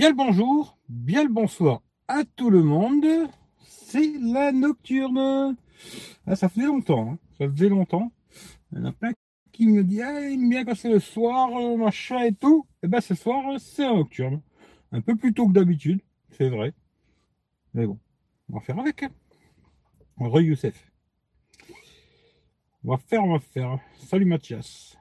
[0.00, 3.04] Bien le bonjour, bien le bonsoir à tout le monde.
[3.66, 5.58] C'est la nocturne.
[6.26, 7.18] Ah, ça faisait longtemps, hein.
[7.36, 8.10] ça faisait longtemps.
[8.72, 9.12] Il y en a plein
[9.52, 12.66] qui me dit ah, bien quand c'est le soir, euh, machin et tout.
[12.76, 14.40] Et eh ben ce soir, c'est la nocturne.
[14.90, 16.72] Un peu plus tôt que d'habitude, c'est vrai.
[17.74, 17.98] Mais bon,
[18.48, 19.02] on va faire avec.
[19.02, 19.10] Hein.
[20.16, 20.90] Re Youssef.
[22.84, 23.78] On va faire, on va faire.
[23.98, 24.96] Salut Mathias.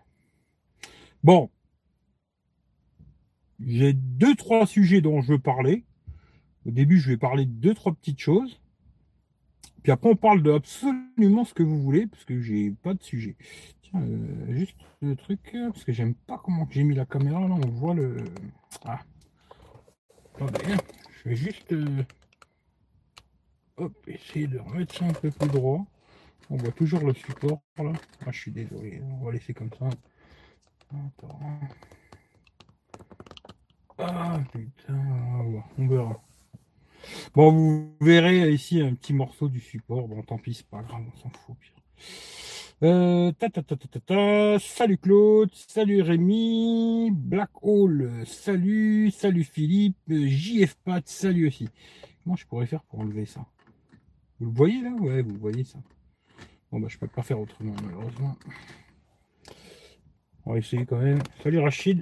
[1.23, 1.49] Bon,
[3.65, 5.85] j'ai deux, trois sujets dont je veux parler.
[6.65, 8.59] Au début, je vais parler de deux, trois petites choses.
[9.83, 13.01] Puis après, on parle de absolument ce que vous voulez, parce que j'ai pas de
[13.01, 13.35] sujet.
[13.81, 17.55] Tiens, euh, juste le truc, parce que j'aime pas comment j'ai mis la caméra, là,
[17.55, 18.17] on voit le.
[18.85, 18.99] Ah.
[20.35, 20.75] Attendez,
[21.23, 21.71] je vais juste.
[21.71, 22.03] Euh,
[23.77, 25.85] hop, essayer de remettre ça un peu plus droit.
[26.49, 27.93] On voit toujours le support, là.
[28.25, 29.89] Ah, je suis désolé, on va laisser comme ça.
[30.91, 31.39] Attends.
[34.01, 34.97] Ah putain,
[35.77, 36.21] on verra.
[37.35, 40.07] Bon, vous verrez ici un petit morceau du support.
[40.07, 41.57] Bon, tant pis, c'est pas grave, on s'en fout.
[41.59, 41.73] Pire.
[42.81, 51.05] Euh, ta, ta, ta, Salut Claude, salut Rémi, Black Hole, salut, salut Philippe, JF Pat,
[51.05, 51.67] salut aussi.
[52.23, 53.45] Comment je pourrais faire pour enlever ça?
[54.39, 54.91] Vous le voyez là?
[54.91, 55.79] Ouais, vous voyez ça.
[56.71, 58.37] Bon bah je peux pas faire autrement malheureusement.
[60.45, 61.19] On va essayer quand même.
[61.43, 62.01] Salut Rachid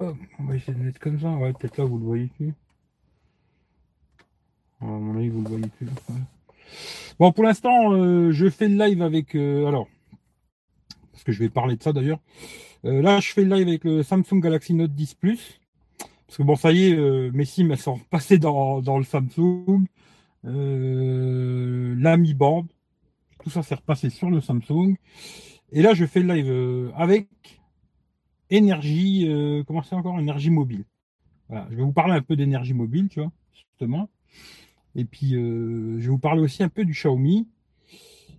[0.00, 1.30] on va essayer de mettre comme ça.
[1.30, 2.54] Ouais, peut-être là, vous le voyez plus.
[4.80, 5.88] À mon avis, vous le voyez plus.
[7.18, 9.34] Bon, pour l'instant, euh, je fais le live avec.
[9.34, 9.88] Euh, alors,
[11.12, 12.18] parce que je vais parler de ça d'ailleurs.
[12.84, 15.60] Euh, là, je fais le live avec le Samsung Galaxy Note 10 Plus.
[16.26, 19.86] Parce que bon, ça y est, mes sims elles sont passées dans, dans le Samsung.
[20.42, 22.66] la Mi Band.
[23.42, 24.96] Tout ça s'est repassé sur le Samsung.
[25.70, 27.28] Et là, je fais le live avec
[28.56, 30.84] énergie, euh, comment c'est encore Énergie mobile.
[31.48, 34.08] Voilà, je vais vous parler un peu d'énergie mobile, tu vois, justement.
[34.94, 37.48] Et puis, euh, je vais vous parler aussi un peu du Xiaomi.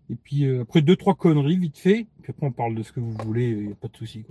[0.09, 2.07] Et puis, euh, après, deux, trois conneries, vite fait.
[2.21, 4.23] Puis après, on parle de ce que vous voulez, il n'y a pas de souci.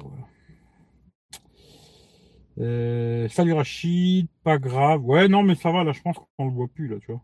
[3.31, 5.05] salut Rachid, pas grave.
[5.05, 7.23] Ouais, non, mais ça va, là, je pense qu'on le voit plus, là, tu vois.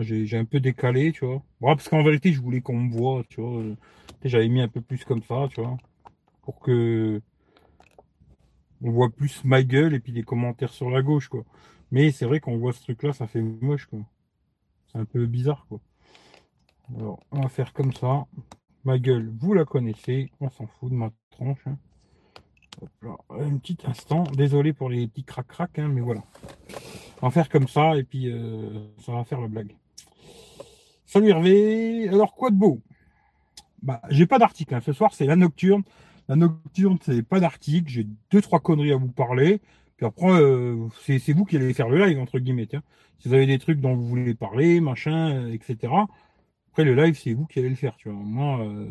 [0.00, 1.42] J'ai un peu décalé, tu vois.
[1.60, 3.62] parce qu'en vérité, je voulais qu'on me voit, tu vois.
[4.24, 5.76] J'avais mis un peu plus comme ça, tu vois.
[6.42, 7.20] Pour que
[8.82, 11.44] on voit plus ma gueule et puis des commentaires sur la gauche, quoi.
[11.90, 14.00] Mais c'est vrai qu'on voit ce truc-là, ça fait moche, quoi.
[14.86, 15.80] C'est un peu bizarre, quoi.
[16.96, 18.26] Alors, on va faire comme ça.
[18.84, 20.30] Ma gueule, vous la connaissez.
[20.40, 21.66] On s'en fout de ma tronche.
[21.66, 21.76] Hein.
[23.30, 24.24] Un petit instant.
[24.34, 26.22] Désolé pour les petits crac-crac, hein, mais voilà.
[27.20, 29.76] On va faire comme ça et puis euh, ça va faire la blague.
[31.06, 32.08] Salut Hervé.
[32.08, 32.80] Alors, quoi de beau?
[33.82, 34.74] Bah, j'ai pas d'article.
[34.74, 34.80] Hein.
[34.80, 35.82] Ce soir, c'est la nocturne.
[36.28, 37.90] La nocturne, c'est pas d'article.
[37.90, 39.60] J'ai deux, trois conneries à vous parler.
[39.96, 42.68] Puis après, euh, c'est vous qui allez faire le live, entre guillemets.
[43.18, 45.92] Si vous avez des trucs dont vous voulez parler, machin, euh, etc.
[46.70, 48.18] Après, le live, c'est vous qui allez le faire, tu vois.
[48.18, 48.88] Moi, euh,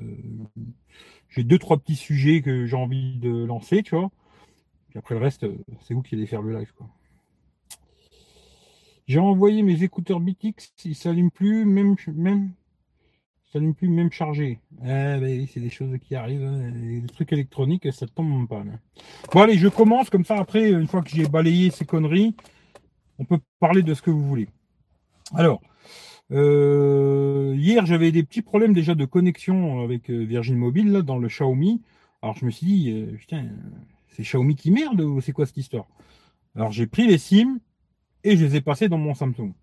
[1.29, 4.11] j'ai deux, trois petits sujets que j'ai envie de lancer, tu vois.
[4.89, 5.45] Puis après, le reste,
[5.81, 6.87] c'est vous qui allez faire le live, quoi.
[9.07, 12.51] J'ai envoyé mes écouteurs BTX, ils s'allument plus, même, même
[13.51, 14.59] ça n'est plus même chargé.
[14.81, 16.43] Eh ben, c'est des choses qui arrivent.
[16.43, 16.71] Hein.
[16.73, 18.63] Les trucs électroniques, ça tombe pas.
[19.33, 20.37] Bon, allez, je commence comme ça.
[20.37, 22.35] Après, une fois que j'ai balayé ces conneries,
[23.19, 24.47] on peut parler de ce que vous voulez.
[25.33, 25.61] Alors,
[26.31, 31.17] euh, hier, j'avais des petits problèmes déjà de connexion avec euh, Virgin Mobile là, dans
[31.17, 31.81] le Xiaomi.
[32.21, 33.49] Alors, je me suis dit, euh, putain,
[34.09, 35.87] c'est Xiaomi qui merde ou c'est quoi cette histoire?
[36.55, 37.59] Alors, j'ai pris les SIM
[38.23, 39.53] et je les ai passés dans mon Samsung.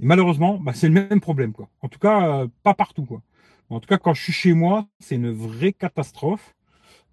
[0.00, 1.68] Et malheureusement, bah, c'est le même problème, quoi.
[1.80, 3.22] En tout cas, euh, pas partout, quoi.
[3.70, 6.54] En tout cas, quand je suis chez moi, c'est une vraie catastrophe.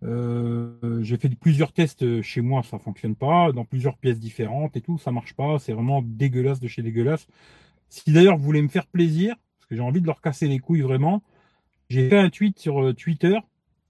[0.04, 4.82] Euh, j'ai fait plusieurs tests chez moi, ça fonctionne pas, dans plusieurs pièces différentes et
[4.82, 5.60] tout, ça marche pas.
[5.60, 7.28] C'est vraiment dégueulasse de chez dégueulasse.
[7.90, 10.60] Si d'ailleurs vous voulez me faire plaisir, parce que j'ai envie de leur casser les
[10.60, 11.24] couilles vraiment,
[11.90, 13.38] j'ai fait un tweet sur euh, Twitter.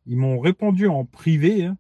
[0.06, 1.66] Ils m'ont répondu en privé.
[1.66, 1.78] Hein.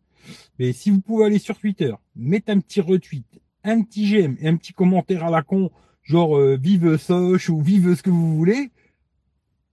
[0.57, 3.25] Mais si vous pouvez aller sur Twitter, mettre un petit retweet,
[3.63, 5.71] un petit j'aime et un petit commentaire à la con
[6.03, 8.71] genre euh, vive Soch ou vive ce que vous voulez,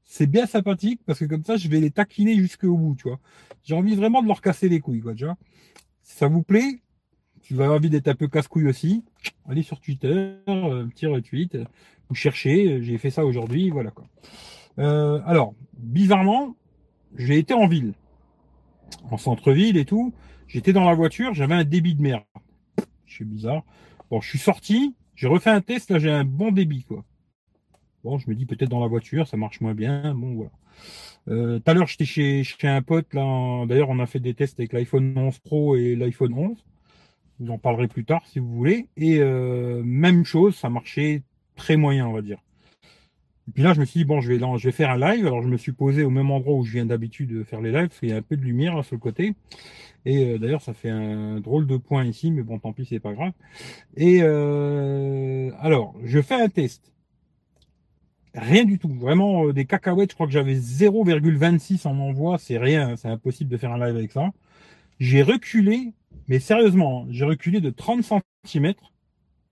[0.04, 3.20] c'est bien sympathique parce que comme ça, je vais les taquiner jusqu'au bout, tu vois.
[3.62, 5.36] J'ai envie vraiment de leur casser les couilles, quoi, tu vois.
[6.02, 6.80] Si ça vous plaît,
[7.42, 9.04] tu vas avoir envie d'être un peu casse-couille aussi,
[9.48, 11.58] allez sur Twitter, un petit retweet,
[12.08, 14.06] vous cherchez, j'ai fait ça aujourd'hui, voilà quoi.
[14.78, 16.56] Euh, alors, bizarrement,
[17.16, 17.94] j'ai été en ville,
[19.10, 20.12] en centre-ville et tout.
[20.46, 22.24] J'étais dans la voiture, j'avais un débit de merde.
[23.06, 23.64] Je suis bizarre.
[24.10, 27.04] Bon, je suis sorti, j'ai refait un test, là j'ai un bon débit, quoi.
[28.04, 30.14] Bon, je me dis peut-être dans la voiture, ça marche moins bien.
[30.14, 30.50] Bon, voilà.
[31.28, 33.66] Euh, tout à l'heure, j'étais chez, chez un pote, là.
[33.66, 36.64] D'ailleurs, on a fait des tests avec l'iPhone 11 Pro et l'iPhone 11.
[37.38, 38.88] Je vous en parlerai plus tard si vous voulez.
[38.96, 41.22] Et euh, même chose, ça marchait
[41.54, 42.38] très moyen, on va dire.
[43.50, 45.26] Et puis là, je me suis dit, bon, je vais, faire un live.
[45.26, 47.88] Alors, je me suis posé au même endroit où je viens d'habitude faire les lives,
[47.88, 49.34] parce qu'il y a un peu de lumière sur le côté.
[50.06, 53.00] Et euh, d'ailleurs, ça fait un drôle de point ici, mais bon, tant pis, c'est
[53.00, 53.32] pas grave.
[53.96, 56.92] Et euh, alors, je fais un test.
[58.36, 58.94] Rien du tout.
[58.94, 62.38] Vraiment, euh, des cacahuètes, je crois que j'avais 0,26 en envoi.
[62.38, 64.30] C'est rien, c'est impossible de faire un live avec ça.
[65.00, 65.92] J'ai reculé,
[66.28, 68.04] mais sérieusement, j'ai reculé de 30
[68.44, 68.74] cm.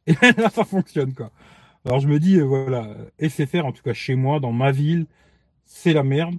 [0.06, 1.32] Et là, ça fonctionne, quoi.
[1.84, 5.06] Alors, je me dis, voilà, SFR, en tout cas chez moi, dans ma ville,
[5.66, 6.38] c'est la merde.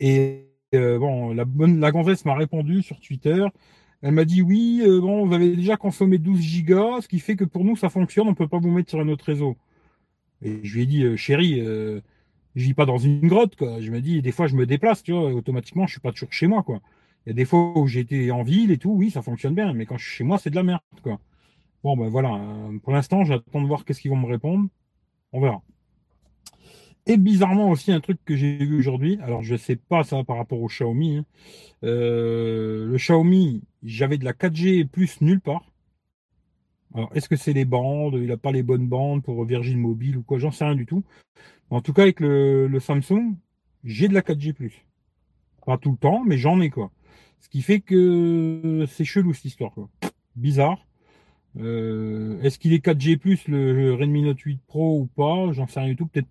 [0.00, 3.44] Et euh, bon, la, bonne, la gonzesse m'a répondu sur Twitter.
[4.02, 7.36] Elle m'a dit oui, euh, bon, vous avez déjà consommé 12 gigas, ce qui fait
[7.36, 9.56] que pour nous ça fonctionne, on peut pas vous mettre sur un autre réseau.
[10.42, 12.00] Et je lui ai dit, euh, chérie, je
[12.64, 13.80] vis pas dans une grotte, quoi.
[13.80, 16.32] Je me dis, des fois je me déplace, tu vois, automatiquement je suis pas toujours
[16.32, 16.80] chez moi, quoi.
[17.26, 19.72] Il y a des fois où j'étais en ville et tout, oui, ça fonctionne bien,
[19.74, 21.20] mais quand je suis chez moi, c'est de la merde, quoi.
[21.82, 22.40] Bon, ben voilà.
[22.82, 24.68] Pour l'instant, j'attends de voir qu'est-ce qu'ils vont me répondre.
[25.32, 25.62] On verra.
[27.06, 30.36] Et bizarrement aussi un truc que j'ai vu aujourd'hui, alors je sais pas ça par
[30.36, 31.16] rapport au Xiaomi.
[31.16, 31.24] Hein.
[31.82, 35.64] Euh, le Xiaomi, j'avais de la 4G plus nulle part.
[36.94, 38.14] Alors est-ce que c'est les bandes?
[38.14, 40.38] Il n'a pas les bonnes bandes pour Virgin Mobile ou quoi?
[40.38, 41.04] J'en sais rien du tout.
[41.70, 43.34] En tout cas avec le, Samsung,
[43.84, 44.84] j'ai de la 4G plus.
[45.64, 46.90] Pas tout le temps, mais j'en ai quoi.
[47.40, 49.88] Ce qui fait que c'est chelou cette histoire quoi.
[50.36, 50.86] Bizarre.
[51.58, 55.52] Euh, est-ce qu'il est 4G plus le Redmi Note 8 Pro ou pas?
[55.52, 56.06] J'en sais rien du tout.
[56.06, 56.28] Peut-être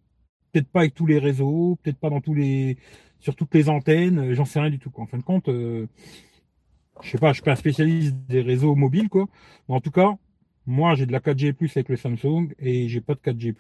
[0.52, 2.78] peut-être pas avec tous les réseaux, peut-être pas dans tous les
[3.20, 4.92] sur toutes les antennes, j'en sais rien du tout.
[4.96, 5.88] En fin de compte, euh,
[7.02, 9.28] je sais pas, je suis pas un spécialiste des réseaux mobiles, quoi.
[9.68, 10.18] En tout cas,
[10.66, 13.54] moi j'ai de la 4G avec le Samsung et j'ai pas de 4G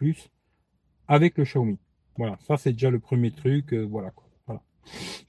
[1.08, 1.78] avec le Xiaomi.
[2.18, 3.74] Voilà, ça c'est déjà le premier truc.
[3.74, 4.26] Euh, voilà quoi.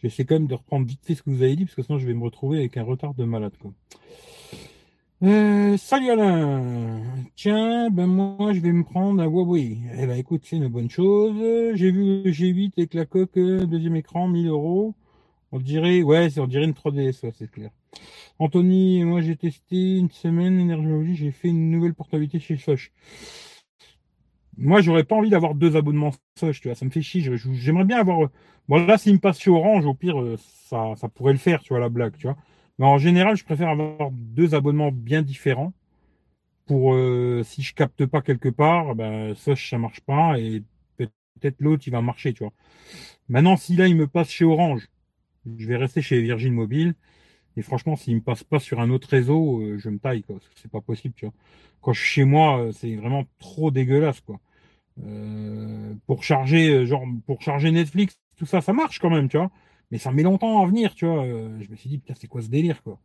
[0.02, 1.98] J'essaie quand même de reprendre vite fait ce que vous avez dit, parce que sinon
[1.98, 3.52] je vais me retrouver avec un retard de malade.
[3.60, 3.72] Quoi.
[5.22, 7.02] Euh, salut Alain.
[7.36, 9.76] Tiens, ben moi je vais me prendre un Huawei.
[9.98, 11.34] Eh ben écoute, c'est une bonne chose.
[11.74, 14.94] J'ai vu le G8 avec la coque euh, deuxième écran, 1000 euros.
[15.52, 17.70] On dirait, ouais, on dirait une 3DS, c'est clair.
[18.38, 22.92] Anthony, moi j'ai testé une semaine énergie j'ai fait une nouvelle portabilité chez Soch.
[24.56, 27.22] Moi j'aurais pas envie d'avoir deux abonnements Soch, tu vois, ça me fait chier.
[27.54, 28.30] J'aimerais bien avoir.
[28.68, 30.36] Bon là s'il me passe Orange, au pire, euh,
[30.68, 32.36] ça, ça pourrait le faire, tu vois, la blague, tu vois.
[32.80, 35.72] En général, je préfère avoir deux abonnements bien différents.
[36.66, 40.62] Pour euh, si je capte pas quelque part, ben, ça, ça marche pas et
[40.96, 42.52] peut-être l'autre il va marcher, tu vois.
[43.28, 44.88] Maintenant, si là il me passe chez Orange,
[45.58, 46.94] je vais rester chez Virgin Mobile.
[47.56, 50.38] Et franchement, s'il me passe pas sur un autre réseau, euh, je me taille, quoi.
[50.56, 51.34] C'est pas possible, tu vois.
[51.82, 54.40] Quand je suis chez moi, euh, c'est vraiment trop dégueulasse, quoi.
[56.06, 59.50] pour charger, genre, pour charger Netflix, tout ça, ça marche quand même, tu vois.
[59.90, 61.24] Mais ça met longtemps à venir, tu vois.
[61.24, 63.00] Euh, je me suis dit, putain, c'est quoi ce délire, quoi.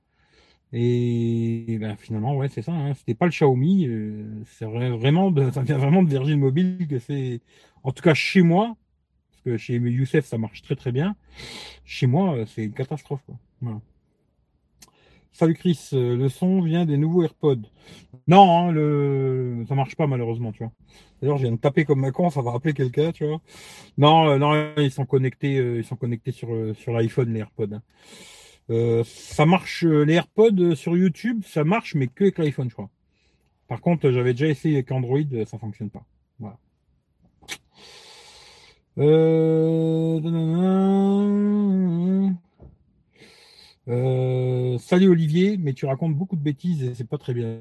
[0.74, 2.74] Et ben, finalement, ouais, c'est ça.
[2.74, 2.94] Hein.
[2.96, 3.88] C'était pas le Xiaomi.
[3.88, 7.42] Euh, c'est vraiment, de, ça vient vraiment de Virgin Mobile que c'est.
[7.84, 8.76] En tout cas, chez moi,
[9.32, 11.16] parce que chez Youssef, ça marche très très bien.
[11.86, 13.36] Chez moi, euh, c'est une catastrophe, quoi.
[15.38, 17.64] Salut Chris, le son vient des nouveaux AirPods.
[18.26, 19.66] Non, hein, le...
[19.68, 20.72] ça marche pas malheureusement, tu vois.
[21.22, 23.42] D'ailleurs, je viens de taper comme con, ça va rappeler quelqu'un, tu vois.
[23.98, 27.82] Non, euh, non, ils sont connectés, euh, ils sont connectés sur, euh, l'iPhone, les AirPods.
[28.70, 29.04] Hein.
[29.04, 32.90] ça marche, les AirPods sur YouTube, ça marche, mais que avec l'iPhone, je crois.
[33.68, 36.06] Par contre, j'avais déjà essayé avec Android, ça fonctionne pas.
[36.40, 36.58] Voilà.
[43.88, 47.60] Salut Olivier, mais tu racontes beaucoup de bêtises et c'est pas très bien.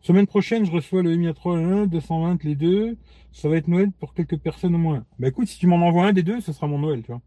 [0.00, 2.96] Semaine prochaine, je reçois le Mi 3 1, 220 les deux.
[3.32, 5.04] Ça va être Noël pour quelques personnes au moins.
[5.18, 7.20] Bah écoute, si tu m'en envoies un des deux, ce sera mon Noël, tu vois.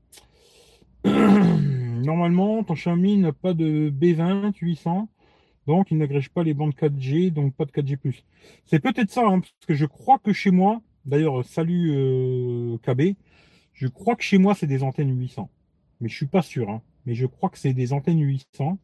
[2.06, 5.10] Normalement, ton Xiaomi n'a pas de B20 800,
[5.68, 7.98] donc il n'agrège pas les bandes 4G, donc pas de 4G+.
[8.66, 13.16] C'est peut-être ça, hein, parce que je crois que chez moi, d'ailleurs, salut euh, KB,
[13.74, 15.50] je crois que chez moi c'est des antennes 800,
[16.00, 16.70] mais je suis pas sûr.
[16.70, 16.82] Hein.
[17.06, 18.78] Mais je crois que c'est des antennes 800.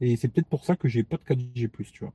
[0.00, 2.12] Et c'est peut-être pour ça que j'ai pas de 4G+, tu vois.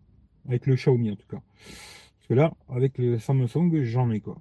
[0.48, 1.42] Avec le Xiaomi en tout cas.
[1.58, 4.38] Parce que là, avec le Samsung, j'en ai quoi.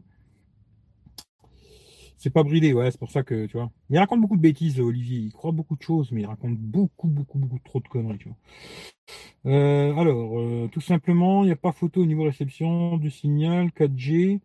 [2.19, 3.71] C'est pas bridé, ouais, c'est pour ça que, tu vois.
[3.91, 5.19] Il raconte beaucoup de bêtises, Olivier.
[5.19, 8.29] Il croit beaucoup de choses, mais il raconte beaucoup, beaucoup, beaucoup trop de conneries, tu
[8.29, 9.53] vois.
[9.53, 13.71] Euh, alors, euh, tout simplement, il n'y a pas photo au niveau réception du signal
[13.71, 14.41] 4G.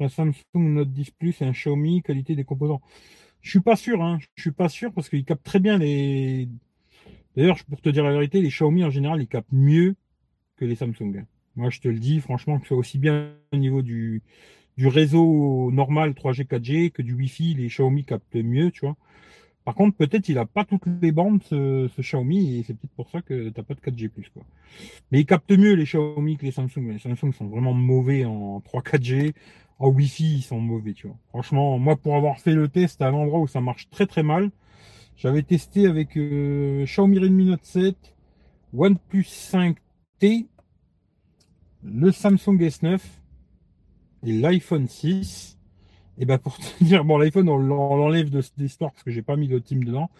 [0.00, 2.82] un Samsung Note 10 Plus et un Xiaomi, qualité des composants.
[3.42, 4.18] Je suis pas sûr, hein.
[4.36, 6.48] Je suis pas sûr parce qu'il capte très bien les.
[7.36, 9.96] D'ailleurs, pour te dire la vérité, les Xiaomi en général, ils captent mieux
[10.56, 11.24] que les Samsung.
[11.56, 14.22] Moi, je te le dis, franchement, que ce soit aussi bien au niveau du,
[14.78, 18.96] réseau normal 3G, 4G que du Wi-Fi, les Xiaomi captent mieux, tu vois.
[19.64, 23.10] Par contre, peut-être il a pas toutes les bandes, ce, Xiaomi, et c'est peut-être pour
[23.10, 24.10] ça que t'as pas de 4G+.
[24.32, 24.42] Quoi.
[25.10, 26.88] Mais il capte mieux les Xiaomi que les Samsung.
[26.88, 29.34] Les Samsung sont vraiment mauvais en 3-4G.
[29.82, 31.16] En Wi-Fi, ils sont mauvais, tu vois.
[31.30, 34.22] Franchement, moi, pour avoir fait le test à un endroit où ça marche très très
[34.22, 34.52] mal,
[35.16, 37.96] j'avais testé avec euh, Xiaomi Redmi Note 7,
[38.72, 40.46] OnePlus 5T,
[41.82, 43.00] le Samsung S9
[44.24, 45.58] et l'iPhone 6.
[46.18, 49.22] Et ben pour te dire, bon l'iPhone on l'enlève de cette histoire parce que j'ai
[49.22, 50.10] pas mis de team dedans.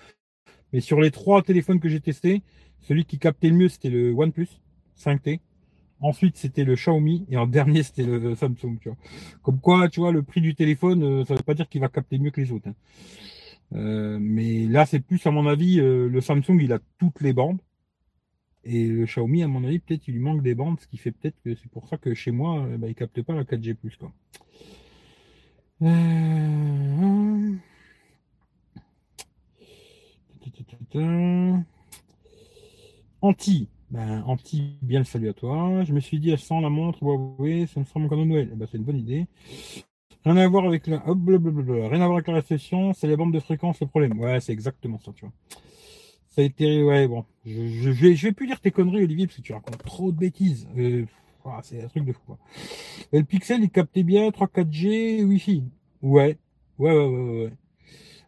[0.73, 2.43] Mais sur les trois téléphones que j'ai testés,
[2.81, 4.49] celui qui captait le mieux c'était le OnePlus
[4.99, 5.39] 5T.
[6.03, 8.79] Ensuite c'était le Xiaomi et en dernier c'était le Samsung.
[9.43, 11.89] Comme quoi, tu vois, le prix du téléphone, euh, ça veut pas dire qu'il va
[11.89, 12.69] capter mieux que les autres.
[12.69, 12.75] Hein.
[13.75, 17.33] Euh, mais là c'est plus à mon avis, euh, le Samsung il a toutes les
[17.33, 17.61] bandes.
[18.65, 21.11] Et le Xiaomi, à mon avis, peut-être il lui manque des bandes, ce qui fait
[21.11, 23.77] peut-être que c'est pour ça que chez moi, bah, il capte pas la 4G+.
[23.99, 24.13] Quoi.
[25.83, 27.53] Euh...
[33.21, 33.69] Anti.
[33.93, 35.85] Ben, anti, bien le salut à toi.
[35.85, 38.49] Je me suis dit, à 100 la montre, Huawei, ça me cadeau de Noël.
[38.51, 39.27] Eh ben, c'est une bonne idée.
[40.25, 43.41] Rien à voir avec la, rien à voir avec la récession, c'est les bandes de
[43.41, 44.19] fréquence le problème.
[44.19, 45.35] Ouais, c'est exactement ça, tu vois.
[46.29, 47.27] Ça a été, ouais, bon.
[47.45, 50.11] Je, je, vais, je vais plus lire tes conneries, Olivier, parce que tu racontes trop
[50.11, 50.67] de bêtises.
[50.79, 51.05] Euh,
[51.45, 52.39] ah, c'est un truc de fou, quoi.
[53.13, 55.65] Et le Pixel, il captait bien 3, 4G, Wi-Fi.
[56.01, 56.39] Ouais.
[56.79, 57.53] Ouais, ouais, ouais, ouais.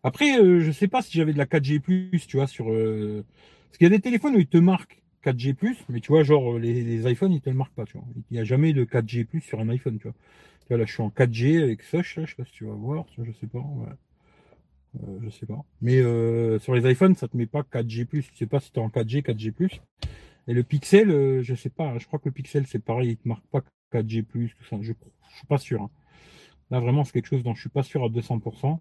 [0.02, 1.80] Après, euh, je sais pas si j'avais de la 4G+,
[2.26, 3.24] tu vois, sur, euh...
[3.68, 5.56] parce qu'il y a des téléphones où ils te marquent 4G+,
[5.88, 7.84] mais tu vois, genre, les, les iPhones, ils te le marquent pas.
[7.94, 10.78] Il n'y a jamais de 4G+, sur un iPhone, tu vois.
[10.78, 13.06] Là, je suis en 4G avec Soch, là, je sais pas si tu vas voir,
[13.18, 13.64] je sais pas.
[15.02, 15.64] Euh, je sais pas.
[15.80, 18.06] Mais euh, sur les iPhones, ça te met pas 4G+.
[18.06, 19.80] Tu sais pas si tu es en 4G, 4G+.
[20.46, 21.98] Et le Pixel, euh, je sais pas.
[21.98, 23.10] Je crois que le Pixel, c'est pareil.
[23.10, 23.62] Il te marque pas
[23.92, 24.76] 4G+, tout ça.
[24.80, 25.82] Je, je suis pas sûr.
[25.82, 25.90] Hein.
[26.70, 28.78] Là, vraiment, c'est quelque chose dont je suis pas sûr à 200%.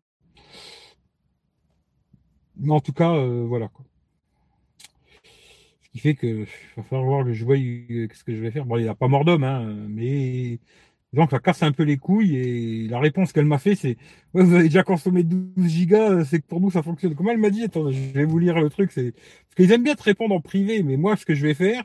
[2.57, 3.67] Mais en tout cas, voilà.
[3.69, 3.85] Quoi.
[5.93, 6.45] Qui fait que
[6.75, 8.65] va falloir voir que je vois qu'est-ce que je vais faire?
[8.65, 10.59] Bon, il n'y a pas mort d'homme, hein, mais
[11.13, 13.97] donc ça casse un peu les couilles et la réponse qu'elle m'a fait c'est
[14.33, 17.13] vous avez déjà consommé 12 gigas, c'est que pour nous ça fonctionne.
[17.15, 19.83] Comment elle m'a dit Attends, je vais vous lire le truc, c'est parce qu'ils aiment
[19.83, 21.83] bien te répondre en privé, mais moi ce que je vais faire,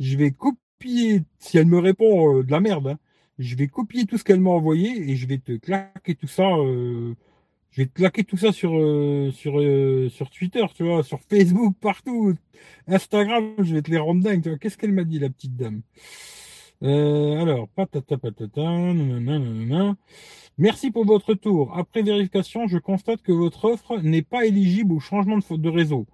[0.00, 2.98] je vais copier si elle me répond euh, de la merde, hein,
[3.38, 6.48] je vais copier tout ce qu'elle m'a envoyé et je vais te claquer tout ça
[6.56, 7.14] euh,
[7.76, 9.60] je vais claquer tout ça sur euh, sur
[10.10, 12.34] sur Twitter, tu vois, sur Facebook, partout,
[12.86, 14.58] Instagram, je vais te les rendre dingue, tu vois.
[14.58, 15.82] Qu'est-ce qu'elle m'a dit la petite dame?
[16.82, 19.94] Euh, alors, patata patata, nanana,
[20.56, 21.76] Merci pour votre tour.
[21.76, 26.06] Après vérification, je constate que votre offre n'est pas éligible au changement de, réseau.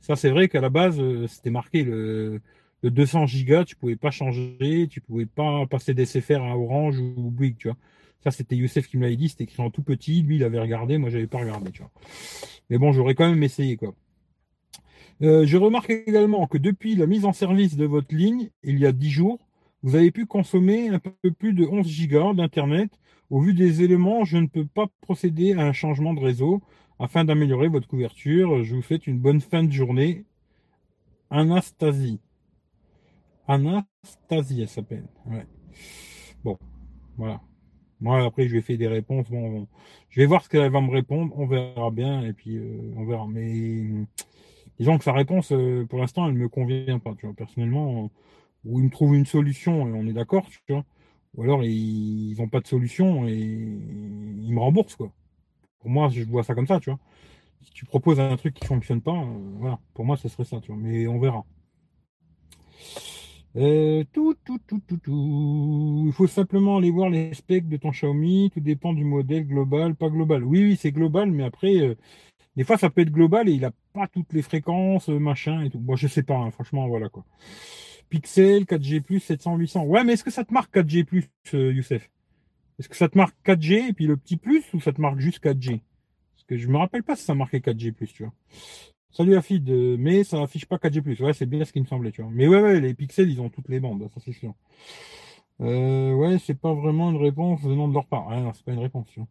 [0.00, 2.40] Ça, c'est vrai qu'à la base, euh, c'était marqué le,
[2.82, 7.30] le 200 gigas, tu pouvais pas changer, tu pouvais pas passer d'SFR à Orange ou
[7.30, 7.76] Bouygues, tu vois.
[8.24, 10.60] Ça, c'était Youssef qui me l'avait dit, c'était écrit en tout petit, lui, il avait
[10.60, 11.90] regardé, moi, j'avais pas regardé, tu vois.
[12.70, 13.94] Mais bon, j'aurais quand même essayé, quoi.
[15.22, 18.86] Euh, je remarque également que depuis la mise en service de votre ligne, il y
[18.86, 19.38] a 10 jours,
[19.82, 22.90] vous avez pu consommer un peu plus de 11 gigas d'Internet.
[23.30, 26.60] Au vu des éléments, je ne peux pas procéder à un changement de réseau
[26.98, 28.62] afin d'améliorer votre couverture.
[28.62, 30.24] Je vous souhaite une bonne fin de journée.
[31.30, 32.20] Anastasie.
[33.48, 35.06] Anastasie, elle s'appelle.
[36.44, 36.58] Bon,
[37.16, 37.40] voilà.
[38.00, 39.30] Moi, après, je vais faire des réponses.
[39.30, 39.66] Bon,
[40.10, 41.32] je vais voir ce qu'elle va me répondre.
[41.38, 42.22] On verra bien.
[42.24, 43.26] Et puis, euh, on verra.
[43.28, 44.06] Mais
[44.78, 47.14] disons que sa réponse, euh, pour l'instant, elle ne me convient pas.
[47.18, 47.34] Tu vois.
[47.34, 48.10] Personnellement,
[48.64, 50.84] ou ils me trouvent une solution et on est d'accord, tu vois.
[51.36, 55.12] Ou alors ils n'ont pas de solution et ils me remboursent, quoi.
[55.80, 56.98] Pour moi, je vois ça comme ça, tu vois.
[57.62, 60.44] Si tu proposes un truc qui ne fonctionne pas, euh, voilà, pour moi, ce serait
[60.44, 60.80] ça, tu vois.
[60.80, 61.44] Mais on verra.
[63.56, 66.04] Euh, tout, tout, tout, tout, tout.
[66.06, 68.50] Il faut simplement aller voir les specs de ton Xiaomi.
[68.52, 70.44] Tout dépend du modèle global, pas global.
[70.44, 71.94] Oui, oui, c'est global, mais après, euh,
[72.56, 75.70] des fois, ça peut être global et il n'a pas toutes les fréquences, machin et
[75.70, 75.78] tout.
[75.78, 77.24] Bon, je sais pas, hein, franchement, voilà quoi.
[78.10, 79.84] Pixel, 4G+, 700, 800.
[79.84, 81.06] Ouais, mais est-ce que ça te marque 4G+,
[81.54, 82.10] euh, Youssef?
[82.78, 85.18] Est-ce que ça te marque 4G et puis le petit plus ou ça te marque
[85.18, 85.80] juste 4G
[86.34, 88.32] Parce que je me rappelle pas si ça marquait 4G+, tu vois.
[89.10, 91.22] Salut Afid, euh, mais ça affiche pas 4G+.
[91.22, 92.30] Ouais, c'est bien ce qui me semblait, tu vois.
[92.34, 94.54] Mais ouais, ouais, les pixels, ils ont toutes les bandes, ça c'est sûr.
[95.60, 98.28] Euh, ouais, c'est pas vraiment une réponse venant de leur part.
[98.30, 99.08] Ah, c'est pas une réponse.
[99.10, 99.28] Tu vois.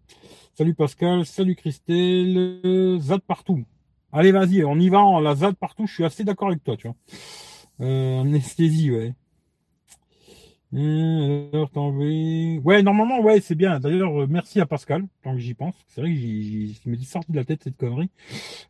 [0.55, 3.63] Salut Pascal, salut Christelle, euh, Zad partout.
[4.12, 5.86] Allez, vas-y, on y va, la Zad partout.
[5.88, 6.96] Je suis assez d'accord avec toi, tu vois.
[7.82, 9.13] Euh, anesthésie, ouais.
[10.74, 13.79] Alors, ouais, normalement, ouais, c'est bien.
[13.79, 15.75] D'ailleurs, euh, merci à Pascal, tant que j'y pense.
[15.88, 18.10] C'est vrai que j'y, me dit sorti de la tête cette connerie.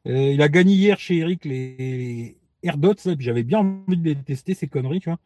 [0.07, 4.03] Euh, il a gagné hier chez Eric les AirDots, et puis j'avais bien envie de
[4.03, 5.19] les tester, ces conneries, tu vois.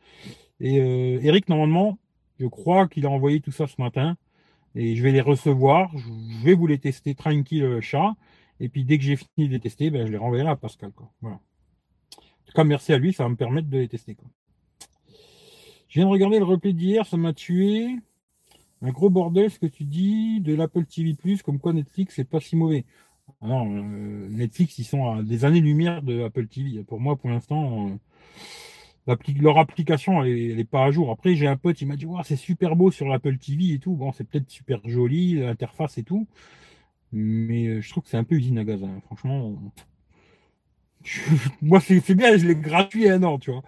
[0.59, 1.97] Et euh, Eric, normalement,
[2.39, 4.15] je crois qu'il a envoyé tout ça ce matin.
[4.75, 5.91] Et je vais les recevoir.
[5.97, 8.15] Je vais vous les tester tranquille, chat.
[8.59, 10.91] Et puis dès que j'ai fini de les tester, ben, je les renverrai à Pascal.
[10.91, 11.11] Quoi.
[11.21, 11.37] Voilà.
[11.37, 14.15] En tout cas, merci à lui, ça va me permettre de les tester.
[14.15, 14.27] Quoi.
[15.89, 17.95] Je viens de regarder le replay d'hier, ça m'a tué.
[18.81, 22.39] Un gros bordel ce que tu dis de l'Apple TV comme quoi Netflix c'est pas
[22.39, 22.85] si mauvais.
[23.41, 26.83] Alors, euh, Netflix, ils sont à des années-lumière de Apple TV.
[26.83, 27.89] Pour moi, pour l'instant,
[29.07, 31.11] euh, leur application, elle n'est pas à jour.
[31.11, 33.95] Après, j'ai un pote, il m'a dit, c'est super beau sur l'Apple TV et tout.
[33.95, 36.27] Bon, c'est peut-être super joli, l'interface et tout.
[37.11, 38.83] Mais euh, je trouve que c'est un peu usine à gaz.
[38.83, 39.01] Hein.
[39.05, 39.55] Franchement,
[41.61, 43.63] moi, c'est bien, je l'ai gratuit un an, tu vois.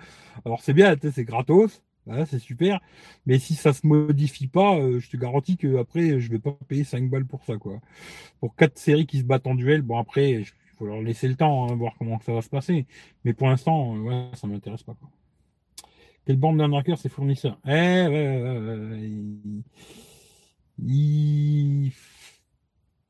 [0.46, 1.82] Alors, c'est bien, c'est gratos.
[2.26, 2.80] C'est super.
[3.26, 6.58] Mais si ça se modifie pas, euh, je te garantis que après, je vais pas
[6.68, 7.80] payer 5 balles pour ça, quoi.
[8.40, 10.46] Pour quatre séries qui se battent en duel, bon après, il
[10.78, 12.86] faut leur laisser le temps, hein, voir comment ça va se passer.
[13.26, 15.10] Mais pour l'instant, euh, ouais, ça m'intéresse pas, quoi.
[16.26, 18.42] Quelle bande d'arnaqueurs ces fournisseurs Eh, ouais,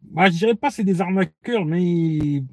[0.01, 2.43] bah, je dirais pas c'est des arnaqueurs, mais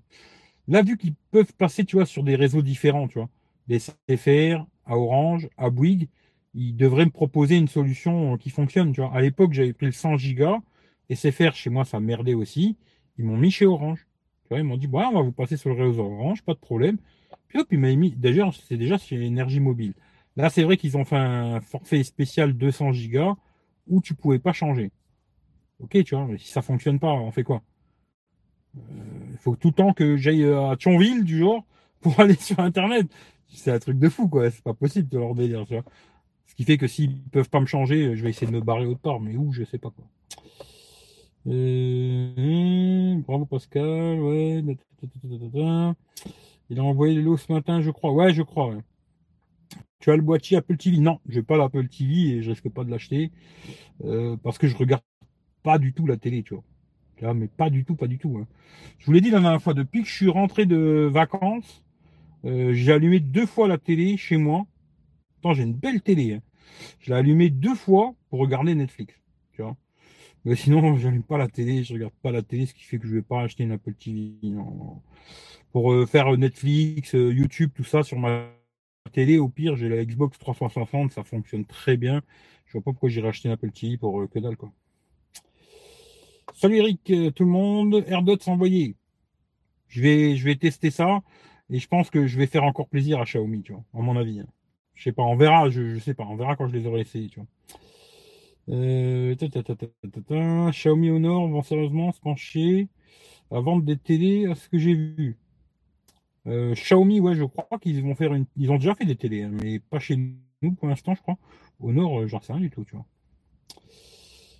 [0.69, 3.29] là, vu qu'ils peuvent passer, tu vois, sur des réseaux différents, tu vois,
[3.69, 6.09] des CFR, à Orange, à Bouygues,
[6.59, 9.15] ils devraient me proposer une solution qui fonctionne, tu vois.
[9.15, 10.59] À l'époque, j'avais pris le 100 gigas,
[11.09, 12.77] et CFR, chez moi, ça merdait aussi.
[13.17, 14.07] Ils m'ont mis chez Orange.
[14.43, 16.55] Tu vois, ils m'ont dit, bon, on va vous passer sur le réseau Orange, pas
[16.55, 16.99] de problème.
[17.47, 19.95] Puis hop, ils m'ont mis, d'ailleurs, c'est déjà sur énergie mobile.
[20.37, 23.35] Là, c'est vrai qu'ils ont fait un forfait spécial 200 gigas
[23.87, 24.91] où tu pouvais pas changer.
[25.79, 27.63] Ok, tu vois, mais si ça fonctionne pas, on fait quoi?
[28.75, 31.65] Il euh, faut tout le temps que j'aille à Thionville, du genre,
[32.01, 33.07] pour aller sur Internet.
[33.49, 34.51] C'est un truc de fou, quoi.
[34.51, 35.85] C'est pas possible de leur délire, tu vois.
[36.49, 38.87] Ce qui fait que s'ils peuvent pas me changer, je vais essayer de me barrer
[38.87, 40.05] autre part, mais où, je sais pas quoi.
[41.47, 44.63] Euh, bravo Pascal, ouais.
[46.71, 48.13] Il a envoyé le lot ce matin, je crois.
[48.13, 48.75] Ouais, je crois.
[50.01, 52.69] Tu as le boîtier Apple TV Non, je n'ai pas l'Apple TV et je risque
[52.69, 53.33] pas de l'acheter
[54.05, 55.03] euh, parce que je regarde
[55.63, 57.35] pas du tout la télé, tu vois.
[57.35, 58.39] mais pas du tout, pas du tout.
[58.39, 58.47] Hein.
[58.99, 61.83] Je vous l'ai dit la dernière fois, depuis que je suis rentré de vacances,
[62.45, 64.67] euh, j'ai allumé deux fois la télé chez moi.
[65.39, 66.35] Attends, j'ai une belle télé.
[66.35, 66.41] Hein.
[67.01, 69.15] Je l'ai allumé deux fois pour regarder Netflix.
[69.53, 69.77] Tu vois.
[70.45, 70.97] Mais sinon,
[71.29, 73.43] pas la télé, je regarde pas la télé, ce qui fait que je vais pas
[73.43, 74.35] acheter une Apple TV.
[75.73, 78.47] Pour euh, faire Netflix, euh, YouTube, tout ça sur ma
[79.13, 82.23] télé, au pire, j'ai la Xbox 360, ça fonctionne très bien.
[82.67, 84.73] Je vois pas pourquoi j'irais acheter une Apple TV pour que dalle, quoi.
[86.55, 88.05] Salut Eric, euh, tout le monde.
[88.09, 88.97] AirDots envoyé.
[89.87, 91.21] Je vais, je vais tester ça
[91.71, 94.17] et je pense que je vais faire encore plaisir à Xiaomi, tu vois, à mon
[94.17, 94.41] avis.
[94.41, 94.47] Hein.
[94.99, 97.03] Je sais pas, on verra, je, je sais pas, on verra quand je les aurai
[97.03, 97.49] essayés, tu vois.
[98.71, 99.37] Euh,
[101.11, 102.89] Honor vont sérieusement se pencher
[103.53, 105.39] à vendre des télés à ce que j'ai vu.
[106.49, 108.47] Euh, Xiaomi, ouais, je crois qu'ils vont faire une.
[108.57, 111.39] Ils ont déjà fait des télés, hein, mais pas chez nous pour l'instant, je crois.
[111.81, 113.07] Honor, j'en sais rien du tout, tu vois.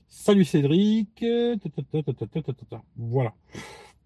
[0.09, 1.25] Salut Cédric.
[2.97, 3.35] Voilà.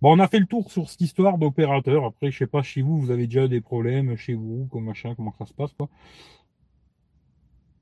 [0.03, 2.05] Bon, on a fait le tour sur cette histoire d'opérateur.
[2.05, 5.15] Après, je sais pas chez vous, vous avez déjà des problèmes chez vous, comme machin,
[5.15, 5.89] comment ça se passe, quoi.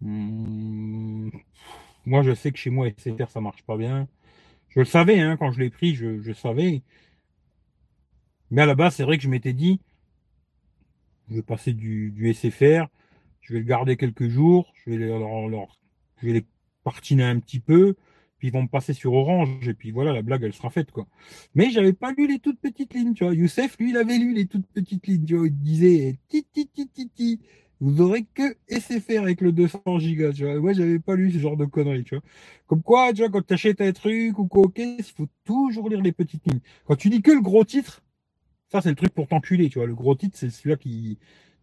[0.02, 1.30] Hmm.
[2.04, 4.06] Moi, je sais que chez moi, SFR, ça marche pas bien.
[4.68, 6.82] Je le savais, hein, quand je l'ai pris, je, savais.
[8.50, 9.80] Mais à la base, c'est vrai que je m'étais dit,
[11.30, 12.88] je vais passer du, SFR,
[13.40, 16.44] je vais le garder quelques jours, je vais, je vais les
[16.84, 17.96] partiner un petit peu,
[18.40, 20.90] puis ils vont me passer sur Orange, et puis voilà, la blague, elle sera faite,
[20.92, 21.06] quoi.
[21.54, 23.34] Mais j'avais pas lu les toutes petites lignes, tu vois.
[23.34, 25.46] Youssef, lui, il avait lu les toutes petites lignes, tu vois.
[25.46, 27.40] Il disait, ti, ti, ti, ti, ti.
[27.80, 30.58] Vous aurez que SFR avec le 200 gigas, tu vois.
[30.58, 32.24] Moi, j'avais pas lu ce genre de conneries, tu vois.
[32.66, 35.90] Comme quoi, tu vois, quand tu achètes un truc ou quoi, ok, il faut toujours
[35.90, 36.60] lire les petites lignes.
[36.86, 38.02] Quand tu dis que le gros titre,
[38.72, 39.86] ça, c'est le truc pour t'enculer, tu vois.
[39.86, 41.18] Le gros titre, c'est celui-là qui,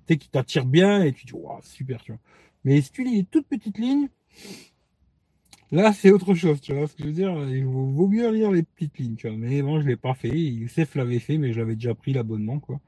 [0.07, 2.21] qui t'attire bien et tu dis, waouh, super, tu vois.
[2.63, 4.09] Mais si tu lis les toutes petites lignes,
[5.71, 7.31] Là, c'est autre chose, tu vois ce que je veux dire.
[7.49, 9.35] Il vaut, mieux lire les petites lignes, tu vois.
[9.37, 10.29] Mais bon, je l'ai pas fait.
[10.29, 12.79] Youssef l'avait fait, mais je l'avais déjà pris l'abonnement, quoi.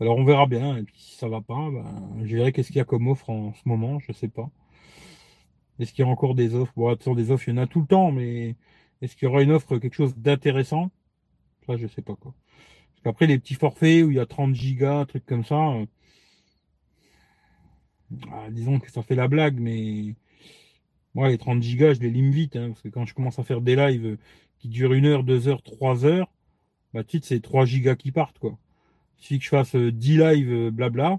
[0.00, 0.76] Alors, on verra bien.
[0.76, 3.30] Et puis, si ça va pas, ben, je verrai qu'est-ce qu'il y a comme offre
[3.30, 4.50] en ce moment, je sais pas.
[5.78, 6.72] Est-ce qu'il y a encore des offres?
[6.76, 8.56] Bon, attention, des offres, il y en a tout le temps, mais
[9.02, 10.90] est-ce qu'il y aura une offre, quelque chose d'intéressant?
[11.66, 12.34] Ça, je sais pas, quoi.
[12.94, 15.56] Parce qu'après, les petits forfaits où il y a 30 gigas, un truc comme ça,
[15.72, 15.86] euh,
[18.32, 20.14] ah, disons que ça fait la blague, mais
[21.16, 23.42] moi, les 30 gigas, je les lime vite, hein, parce que quand je commence à
[23.42, 24.18] faire des lives
[24.58, 26.30] qui durent une heure, deux heures, trois heures,
[26.92, 28.58] bah, tu c'est 3 gigas qui partent, quoi.
[29.18, 31.18] Il suffit que je fasse 10 euh, lives, euh, blabla,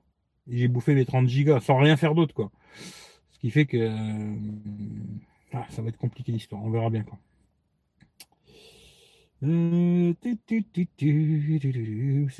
[0.52, 2.52] et j'ai bouffé les 30 gigas, sans rien faire d'autre, quoi.
[3.32, 4.36] Ce qui fait que euh,
[5.54, 7.18] ah, ça va être compliqué l'histoire, on verra bien, quoi.
[9.42, 10.38] Euh, c'est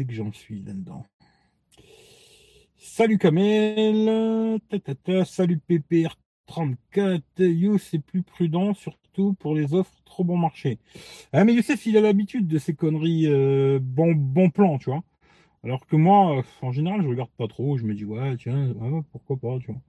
[0.06, 1.08] que j'en suis là-dedans?
[2.78, 4.60] Salut Kamel,
[5.26, 6.16] salut PPR
[6.48, 10.80] 34, You, c'est plus prudent, surtout pour les offres trop bon marché.
[11.34, 15.04] Ah, mais Youssef, il a l'habitude de ces conneries euh, bon, bon plan, tu vois.
[15.64, 17.78] Alors que moi, en général, je regarde pas trop.
[17.78, 18.74] Je me dis, ouais, tiens,
[19.12, 19.82] pourquoi pas, tu vois.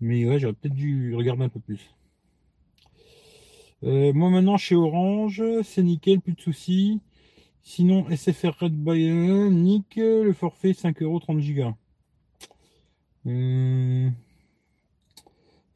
[0.00, 1.94] Mais ouais, j'aurais peut-être dû regarder un peu plus.
[3.84, 7.00] Euh, moi maintenant chez Orange, c'est nickel, plus de soucis.
[7.62, 11.74] Sinon, SFR Red Bayern, nick, le forfait 5 euros 30 gigas.
[13.26, 14.08] Euh,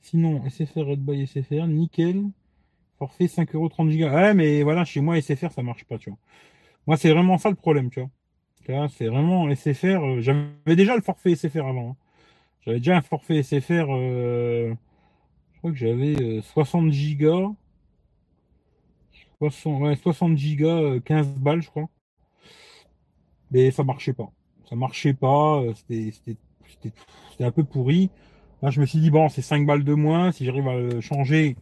[0.00, 2.24] sinon, SFR Red by SFR, nickel.
[2.98, 4.14] Forfait 5 euros 30 gigas.
[4.14, 6.18] Ouais, mais voilà, chez moi, SFR, ça marche pas, tu vois.
[6.86, 8.10] Moi, c'est vraiment ça le problème, tu vois.
[8.88, 10.04] C'est vraiment SFR.
[10.04, 11.90] Euh, j'avais déjà le forfait SFR avant.
[11.90, 11.96] Hein.
[12.60, 13.86] J'avais déjà un forfait SFR.
[13.90, 14.74] Euh,
[15.52, 17.50] je crois que j'avais 60 gigas.
[19.38, 21.88] 60, ouais, 60 gigas, 15 balles, je crois.
[23.50, 24.30] Mais ça marchait pas.
[24.68, 25.62] Ça marchait pas.
[25.74, 26.36] C'était
[27.40, 28.10] un peu pourri.
[28.62, 30.32] Là, je me suis dit, bon, c'est 5 balles de moins.
[30.32, 31.56] Si j'arrive à le changer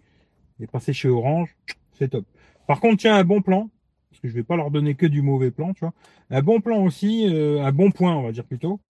[0.60, 1.56] et passer chez Orange,
[1.92, 2.24] c'est top.
[2.66, 3.70] Par contre, tiens, un bon plan,
[4.10, 5.94] parce que je vais pas leur donner que du mauvais plan, tu vois.
[6.30, 8.80] Un bon plan aussi, euh, un bon point, on va dire plutôt.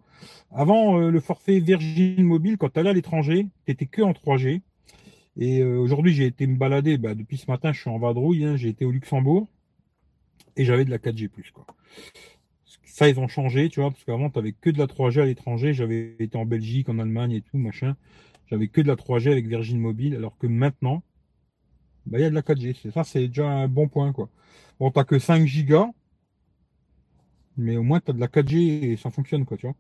[0.51, 4.13] Avant, euh, le forfait Virgin Mobile, quand tu allais à l'étranger, tu étais que en
[4.13, 4.63] 3G.
[5.37, 8.45] Et euh, aujourd'hui, j'ai été me balader, bah, depuis ce matin, je suis en vadrouille,
[8.45, 9.47] hein, j'ai été au Luxembourg,
[10.57, 11.29] et j'avais de la 4G+.
[11.53, 11.67] Quoi.
[12.89, 15.27] Ça, ils ont changé, tu vois, parce qu'avant, tu n'avais que de la 3G à
[15.27, 15.75] l'étranger.
[15.75, 17.97] J'avais été en Belgique, en Allemagne et tout, machin.
[18.47, 21.03] J'avais que de la 3G avec Virgin Mobile, alors que maintenant,
[22.07, 22.91] bah, il y a de la 4G.
[22.91, 24.31] Ça, c'est déjà un bon point, quoi.
[24.81, 25.89] Bon, t'as que 5 gigas,
[27.59, 29.77] mais au moins, tu as de la 4G et ça fonctionne, quoi, tu vois.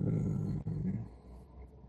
[0.00, 0.10] Euh,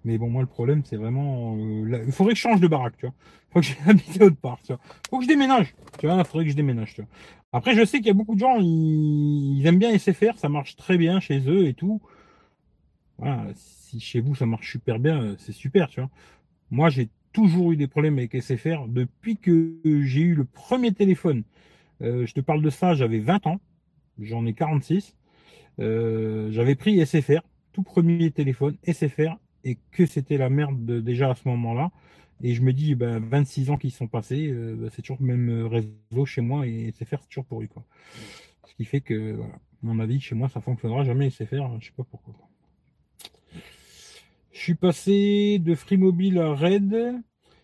[0.05, 1.57] mais bon, moi, le problème, c'est vraiment.
[1.57, 3.15] Euh, il faudrait que je change de baraque, tu vois.
[3.49, 4.81] Il faut que j'habite autre part, tu vois.
[5.09, 6.17] faut que je déménage, tu vois.
[6.17, 7.09] Il faudrait que je déménage, tu vois.
[7.51, 10.75] Après, je sais qu'il y a beaucoup de gens, ils, aiment bien SFR, ça marche
[10.75, 12.01] très bien chez eux et tout.
[13.17, 16.09] Voilà, si chez vous ça marche super bien, c'est super, tu vois.
[16.71, 21.43] Moi, j'ai toujours eu des problèmes avec SFR depuis que j'ai eu le premier téléphone.
[22.01, 23.59] Euh, je te parle de ça, j'avais 20 ans,
[24.19, 25.15] j'en ai 46.
[25.79, 27.41] Euh, j'avais pris SFR,
[27.73, 31.91] tout premier téléphone, SFR, et que c'était la merde déjà à ce moment-là.
[32.41, 35.27] Et je me dis, ben, 26 ans qui sont passés, euh, ben, c'est toujours le
[35.27, 37.67] même réseau chez moi et SFR, c'est toujours pourri.
[37.67, 37.83] Quoi.
[38.67, 41.93] Ce qui fait que, voilà, mon avis, chez moi, ça fonctionnera jamais SFR, je sais
[41.95, 42.33] pas pourquoi.
[44.51, 47.21] Je suis passé de Free Mobile à Red.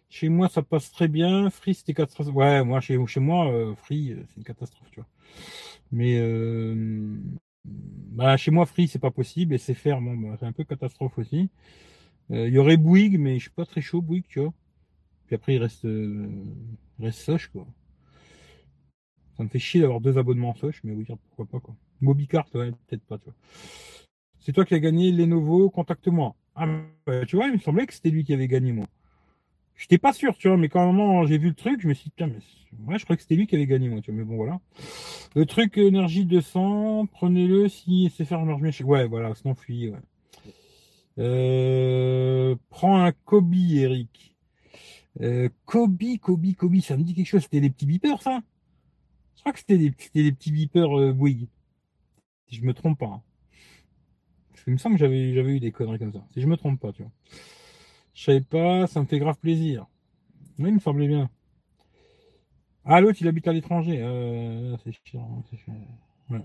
[0.10, 1.50] Chez moi, ça passe très bien.
[1.50, 2.34] Free, c'était catastrophe.
[2.34, 5.10] Ouais, moi, chez, moi, euh, Free, euh, c'est une catastrophe, tu vois.
[5.92, 6.18] Mais
[7.66, 9.54] bah, chez moi, Free, c'est pas possible.
[9.54, 11.50] Et SFR, bon, bah, c'est un peu catastrophe aussi.
[12.30, 14.54] Il y aurait Bouygues, mais je suis pas très chaud, Bouygues, tu vois.
[15.28, 16.28] Puis après, il reste, euh,
[17.00, 17.68] reste quoi.
[19.38, 21.76] Ça me fait chier d'avoir deux abonnements Soch, mais oui, pourquoi pas, quoi.
[22.02, 23.36] Mobicart, ouais, peut-être pas, tu vois.
[24.40, 26.36] C'est toi qui as gagné Lenovo, contacte-moi.
[26.56, 26.68] Ah,
[27.06, 28.86] bah, tu vois, il me semblait que c'était lui qui avait gagné, moi.
[29.76, 32.14] J'étais pas sûr, tu vois, mais quand j'ai vu le truc, je me suis dit,
[32.16, 32.40] tiens, mais
[32.88, 34.60] ouais, je crois que c'était lui qui avait gagné, moi, tu vois, mais bon, voilà.
[35.36, 38.72] Le truc énergie 200, prenez-le si c'est faire marche bien.
[38.86, 40.00] Ouais, voilà, sinon fuis, ouais.
[41.18, 44.36] Euh, prends un Kobe, Eric.
[45.22, 47.44] Euh, Kobe, Kobe, Kobe, ça me dit quelque chose.
[47.44, 48.42] C'était des petits beepers, ça?
[49.36, 51.14] Je crois que c'était des, des, petits beepers euh.
[52.48, 53.06] Si je me trompe pas.
[53.06, 53.22] Hein.
[54.64, 56.26] Qu'il me semble que j'avais, j'avais eu des conneries comme ça.
[56.34, 57.12] Si je me trompe pas, tu vois.
[58.16, 59.86] Je savais pas, ça me fait grave plaisir.
[60.58, 61.30] Oui, il me semblait bien.
[62.86, 64.00] Ah, l'autre, il habite à l'étranger.
[64.02, 65.44] Euh, c'est chiant.
[66.30, 66.40] Ouais.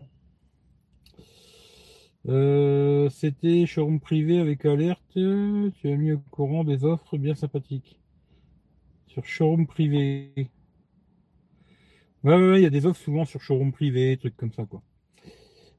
[2.28, 5.00] Euh, c'était showroom privé avec alerte.
[5.12, 8.00] Tu as mis au courant des offres bien sympathiques.
[9.06, 10.33] Sur showroom privé.
[12.24, 14.83] Ouais, ouais, il y a des offres souvent sur showroom privé, trucs comme ça, quoi.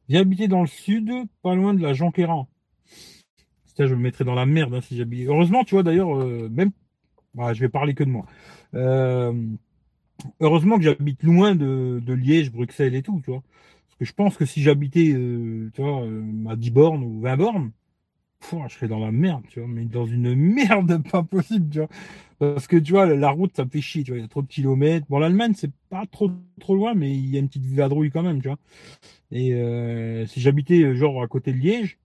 [0.07, 2.47] Viens habiter dans le sud, pas loin de la Jonquera.
[3.77, 5.27] Je me mettrais dans la merde hein, si j'habite.
[5.27, 6.71] Heureusement, tu vois, d'ailleurs, euh, même.
[7.33, 8.25] Bah, je vais parler que de moi.
[8.75, 9.33] Euh,
[10.41, 13.41] heureusement que j'habite loin de, Liège, Bruxelles et tout, tu vois.
[13.87, 16.03] Parce que je pense que si j'habitais, euh, tu vois,
[16.51, 17.71] à 10 bornes ou 20 bornes,
[18.67, 21.89] je serais dans la merde, tu vois, mais dans une merde pas possible, tu vois.
[22.39, 24.27] Parce que tu vois, la route, ça me fait chier, tu vois, il y a
[24.27, 25.05] trop de kilomètres.
[25.09, 28.23] Bon, l'Allemagne, c'est pas trop trop loin, mais il y a une petite vadrouille quand
[28.23, 28.57] même, tu vois.
[29.31, 29.53] Et
[30.27, 32.00] si j'habitais genre à côté de Liège,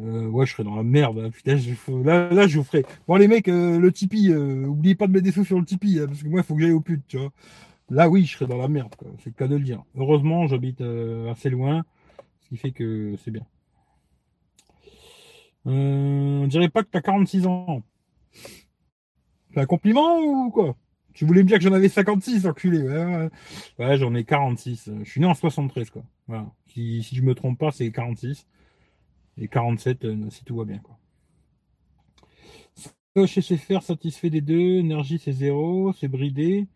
[0.00, 1.18] euh, ouais, je serais dans la merde.
[1.18, 1.30] Hein.
[1.30, 1.56] Putain,
[2.04, 2.84] là, là, je vous ferai.
[3.08, 6.06] Bon, les mecs, le Tipeee, oubliez pas de mettre des sous sur le Tipeee, hein,
[6.06, 7.32] parce que moi, il faut que j'aille au pute, tu vois.
[7.90, 9.82] Là, oui, je serais dans la merde, c'est le cas de le dire.
[9.96, 10.80] Heureusement, j'habite
[11.28, 11.84] assez loin,
[12.42, 13.44] ce qui fait que c'est bien.
[15.66, 17.82] Euh, on dirait pas que t'as 46 ans.
[19.52, 20.76] C'est un compliment ou quoi?
[21.12, 22.82] Tu voulais me dire que j'en avais 56, enculé.
[22.82, 23.28] Ouais,
[23.78, 23.96] ouais.
[23.98, 24.90] j'en ai 46.
[25.02, 26.02] Je suis né en 73, quoi.
[26.28, 26.50] Voilà.
[26.68, 28.46] Si, si je me trompe pas, c'est 46.
[29.38, 30.98] Et 47 euh, si tout va bien, quoi.
[33.26, 36.66] chez SFR satisfait des deux, énergie c'est zéro, c'est bridé.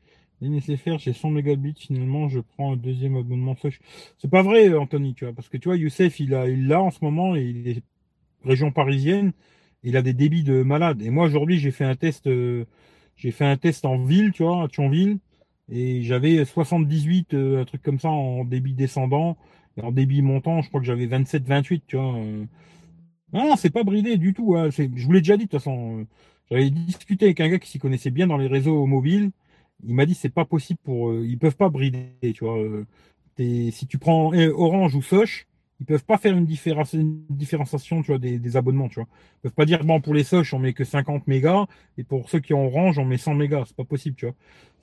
[0.42, 3.56] NSFR, j'ai 100 mégabits, finalement, je prends un deuxième abonnement
[4.18, 6.82] C'est pas vrai, Anthony, tu vois, parce que tu vois, Youssef, il a, il l'a
[6.82, 7.82] en ce moment, il est
[8.44, 9.32] région parisienne,
[9.82, 11.02] il a des débits de malade.
[11.02, 12.64] Et moi, aujourd'hui, j'ai fait un test, euh,
[13.16, 15.18] j'ai fait un test en ville, tu vois, à Thionville,
[15.70, 19.36] et j'avais 78, euh, un truc comme ça, en débit descendant,
[19.82, 22.16] en débit montant, je crois que j'avais 27, 28, tu vois.
[22.16, 22.44] Euh.
[23.32, 24.56] Non, c'est pas bridé du tout.
[24.56, 24.70] Hein.
[24.70, 26.06] Je vous l'ai déjà dit de toute façon.
[26.50, 29.30] J'avais discuté avec un gars qui s'y connaissait bien dans les réseaux mobiles.
[29.84, 31.24] Il m'a dit c'est pas possible pour eux.
[31.26, 32.58] Ils peuvent pas brider, tu vois.
[32.58, 32.86] Euh,
[33.36, 35.46] si tu prends eh, Orange ou Soch,
[35.80, 39.08] ils peuvent pas faire une, différenciation, tu vois, des, abonnements, tu vois.
[39.38, 41.66] Ils peuvent pas dire bon pour les Soch on met que 50 mégas
[41.98, 43.64] et pour ceux qui ont Orange on met 100 mégas.
[43.66, 44.34] C'est pas possible, tu vois.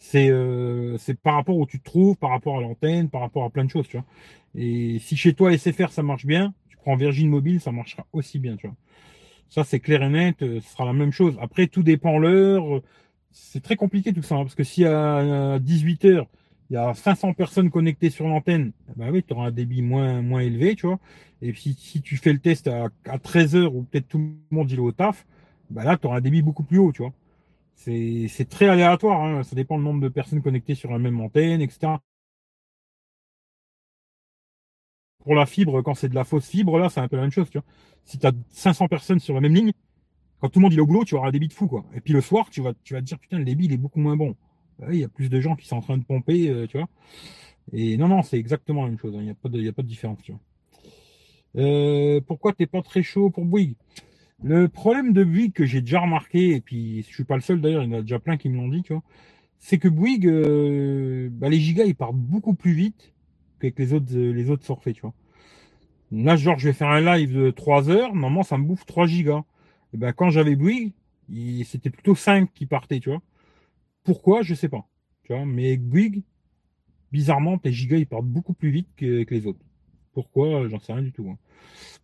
[0.04, 3.52] C'est euh, par rapport où tu te trouves, par rapport à l'antenne, par rapport à
[3.52, 4.06] plein de choses, tu vois.
[4.56, 8.58] Et si chez toi SFR ça marche bien, prends Virgin Mobile, ça marchera aussi bien,
[8.58, 8.76] tu vois.
[9.48, 11.38] Ça, c'est clair et net, euh, ce sera la même chose.
[11.40, 12.82] Après, tout dépend l'heure.
[13.32, 16.28] C'est très compliqué tout ça, hein, parce que si à 18 heures,
[16.72, 20.24] il y a 500 personnes connectées sur l'antenne, bah oui, tu auras un débit moins,
[20.24, 21.00] moins élevé, tu vois.
[21.44, 22.90] Et puis, si tu fais le test à,
[23.22, 25.28] 13 heures, ou peut-être tout le monde il est au taf,
[25.70, 27.14] bah là, tu auras un débit beaucoup plus haut, tu vois.
[27.76, 29.44] C'est très aléatoire, hein.
[29.44, 31.94] ça dépend du nombre de personnes connectées sur la même antenne, etc.
[35.24, 37.32] pour la fibre, quand c'est de la fausse fibre, là, c'est un peu la même
[37.32, 37.66] chose, tu vois.
[38.06, 39.72] Si tu as 500 personnes sur la même ligne,
[40.40, 41.86] quand tout le monde est au boulot, tu auras un débit de fou, quoi.
[41.94, 43.78] Et puis le soir, tu vas, tu vas te dire, putain, le débit, il est
[43.78, 44.36] beaucoup moins bon.
[44.80, 46.78] Bah il y a plus de gens qui sont en train de pomper, euh, tu
[46.78, 46.88] vois.
[47.74, 49.16] Et non, non, c'est exactement la même chose.
[49.16, 49.20] Hein.
[49.20, 50.42] Il n'y a, pas de, a pas de différence, tu vois.
[51.58, 53.76] Euh, pourquoi t'es pas très chaud pour Bouygues?
[54.44, 57.62] Le problème de Bouygues que j'ai déjà remarqué, et puis je suis pas le seul
[57.62, 59.04] d'ailleurs, il y en a déjà plein qui me l'ont dit, tu vois,
[59.60, 63.14] c'est que Bouygues, euh, bah, les gigas, ils partent beaucoup plus vite
[63.60, 65.14] qu'avec les autres, les autres forfaits, tu vois.
[66.12, 69.08] Là, genre, je vais faire un live de 3 heures, normalement, ça me bouffe 3
[69.08, 69.44] gigas.
[69.94, 70.94] Et ben, quand j'avais Bouygues,
[71.66, 73.22] c'était plutôt 5 qui partaient, tu vois.
[74.04, 74.88] Pourquoi, je sais pas.
[75.24, 76.24] Tu vois, mais avec Bouygues,
[77.12, 79.64] bizarrement, tes gigas, ils partent beaucoup plus vite que, les autres.
[80.14, 81.30] Pourquoi, j'en sais rien du tout.
[81.30, 81.38] Hein.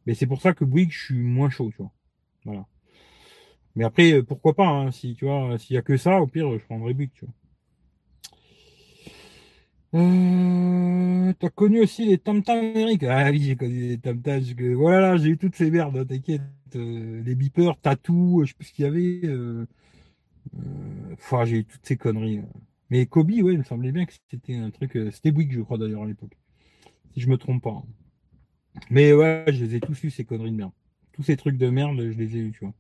[0.05, 1.91] Mais c'est pour ça que Bouygues, je suis moins chaud, tu vois.
[2.47, 2.65] Voilà.
[3.75, 5.27] Mais après, pourquoi pas, hein, si, tu
[5.59, 7.33] s'il y a que ça, au pire, je prendrais Bouygues, tu vois.
[9.93, 12.59] Euh, t'as connu aussi les Tam Tam
[13.09, 14.41] Ah oui, j'ai connu les Tam Tam.
[14.75, 16.41] Voilà, j'ai eu toutes ces merdes, hein, t'inquiète.
[16.75, 19.21] Euh, les beepers, tatou, je sais plus ce qu'il y avait.
[19.25, 19.65] Euh...
[20.55, 22.41] euh j'ai eu toutes ces conneries.
[22.89, 24.95] Mais Kobe, ouais, il me semblait bien que c'était un truc.
[24.97, 26.37] Euh, c'était Bouygues, je crois d'ailleurs à l'époque.
[27.13, 27.83] Si je me trompe pas.
[28.89, 30.71] Mais ouais, je les ai tous eu ces conneries de merde.
[31.17, 32.75] Tous ces trucs de merde, je les ai eu, tu vois.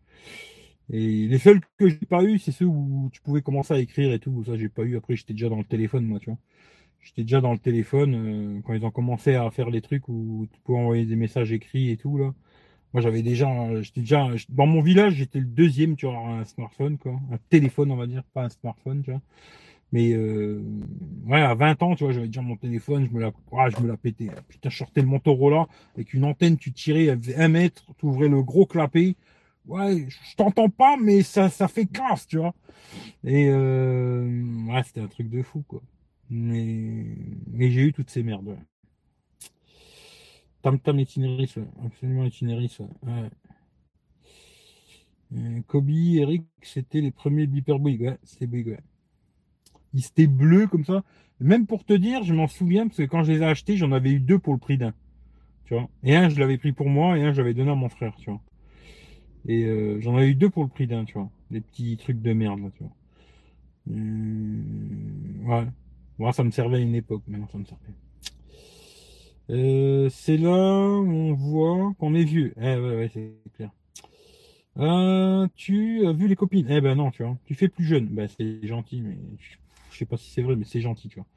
[0.91, 4.13] Et les seuls que j'ai pas eu, c'est ceux où tu pouvais commencer à écrire
[4.13, 4.43] et tout.
[4.45, 4.97] Ça, j'ai pas eu.
[4.97, 6.39] Après, j'étais déjà dans le téléphone, moi, tu vois.
[7.01, 8.15] J'étais déjà dans le téléphone
[8.59, 11.51] euh, quand ils ont commencé à faire les trucs où tu pouvais envoyer des messages
[11.53, 12.33] écrits et tout là.
[12.93, 13.49] Moi j'avais déjà,
[13.81, 17.91] j'étais déjà dans mon village, j'étais le deuxième tu vois un smartphone quoi, un téléphone
[17.91, 19.21] on va dire, pas un smartphone tu vois.
[19.91, 20.61] Mais euh,
[21.25, 23.81] ouais, à 20 ans, tu vois, j'avais déjà mon téléphone, je me la, ah, je
[23.81, 24.29] me la pétais.
[24.49, 28.05] Putain, je sortais le Motorola avec une antenne, tu tirais, elle faisait un mètre, tu
[28.05, 29.15] ouvrais le gros clapet.
[29.65, 32.53] Ouais, je t'entends pas, mais ça, ça fait classe, tu vois.
[33.23, 35.81] Et euh, ouais, c'était un truc de fou, quoi.
[36.29, 37.05] Mais,
[37.51, 38.57] mais j'ai eu toutes ces merdes.
[40.61, 42.77] Tam Tam Itinéris, absolument Itinéris.
[43.03, 43.29] Ouais.
[45.35, 48.01] Euh, Kobe, Eric, c'était les premiers Beeper Bouygues.
[48.01, 48.79] Ouais, c'était Bouygues, ouais.
[49.93, 51.03] Ils étaient bleus comme ça.
[51.39, 53.91] Même pour te dire, je m'en souviens, parce que quand je les ai achetés, j'en
[53.91, 54.93] avais eu deux pour le prix d'un.
[55.65, 55.89] Tu vois.
[56.03, 58.15] Et un, je l'avais pris pour moi, et un, je l'avais donné à mon frère,
[58.17, 58.41] tu vois.
[59.47, 61.29] Et euh, j'en avais eu deux pour le prix d'un, tu vois.
[61.51, 62.93] Des petits trucs de merde, tu vois.
[63.91, 64.63] Euh,
[65.45, 65.67] ouais.
[66.19, 67.93] Moi, ça me servait à une époque, maintenant ça me servait.
[69.49, 72.53] Euh, c'est là où on voit qu'on est vieux.
[72.57, 73.71] Eh ouais, c'est clair.
[74.77, 76.67] Euh, tu as vu les copines?
[76.69, 77.37] Eh ben non, tu vois.
[77.45, 78.07] Tu fais plus jeune.
[78.07, 79.55] Ben c'est gentil, mais je
[79.99, 81.27] sais pas si c'est vrai, mais c'est gentil, tu vois.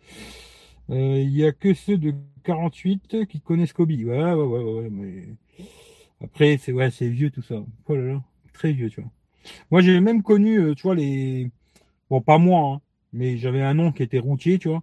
[0.90, 3.90] Euh, il y a que ceux de 48 qui connaissent Kobe.
[3.90, 5.28] Ouais, ouais, ouais, ouais, mais
[6.22, 7.56] après c'est ouais, c'est vieux tout ça.
[7.88, 9.10] Oh là là, très vieux, tu vois.
[9.70, 11.50] Moi j'ai même connu, euh, tu vois les,
[12.10, 12.80] bon pas moi, hein,
[13.12, 14.82] mais j'avais un nom qui était routier, tu vois.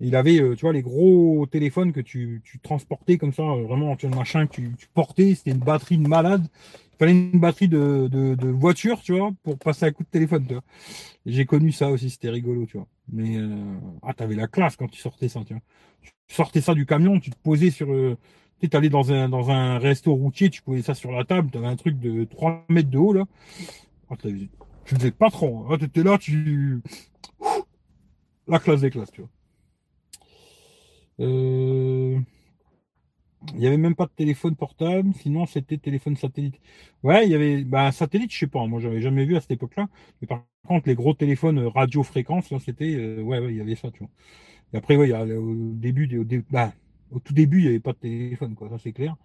[0.00, 3.64] Il avait, euh, tu vois, les gros téléphones que tu, tu transportais comme ça, euh,
[3.64, 6.46] vraiment, tu vois, machin que tu, tu portais, c'était une batterie de malade.
[6.94, 10.46] Il fallait une batterie de, de, voiture, tu vois, pour passer un coup de téléphone,
[10.46, 10.62] tu vois.
[11.26, 12.86] J'ai connu ça aussi, c'était rigolo, tu vois.
[13.12, 13.48] Mais, euh,
[14.02, 15.62] ah, t'avais la classe quand tu sortais ça, tu vois.
[16.02, 18.16] Tu sortais ça du camion, tu te posais sur, euh,
[18.62, 21.58] tu allé dans un, dans un resto routier, tu posais ça sur la table, tu
[21.58, 23.24] avais un truc de 3 mètres de haut, là.
[24.10, 24.48] Ah, tu
[24.84, 25.60] faisais pas trop.
[25.60, 25.68] Hein.
[25.72, 26.82] Ah, tu étais là, tu,
[28.46, 29.30] la classe des classes, tu vois.
[31.20, 32.20] Euh,
[33.54, 36.60] Il n'y avait même pas de téléphone portable, sinon c'était téléphone satellite.
[37.02, 39.52] Ouais, il y avait bah, satellite, je sais pas, moi j'avais jamais vu à cette
[39.52, 39.88] époque-là.
[40.20, 43.60] Mais par contre, les gros téléphones euh, radio-fréquence, là, c'était euh, ouais, ouais, il y
[43.62, 44.10] avait ça, tu vois.
[44.74, 46.72] Et après, ouais, y a, au début, au, bah,
[47.12, 49.16] au tout début, il n'y avait pas de téléphone, quoi, ça c'est clair.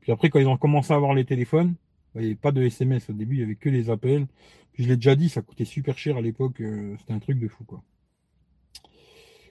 [0.00, 1.74] Puis après, quand ils ont commencé à avoir les téléphones,
[2.16, 3.10] il n'y avait pas de SMS.
[3.10, 4.26] Au début, il y avait que les appels.
[4.74, 6.60] Puis je l'ai déjà dit, ça coûtait super cher à l'époque.
[6.62, 7.82] Euh, c'était un truc de fou, quoi.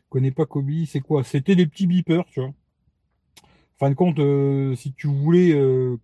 [0.10, 1.24] Connais pas Kobe, c'est quoi?
[1.24, 2.54] C'était des petits beepers, tu vois
[3.80, 5.98] fin de compte, euh, si tu voulais, euh,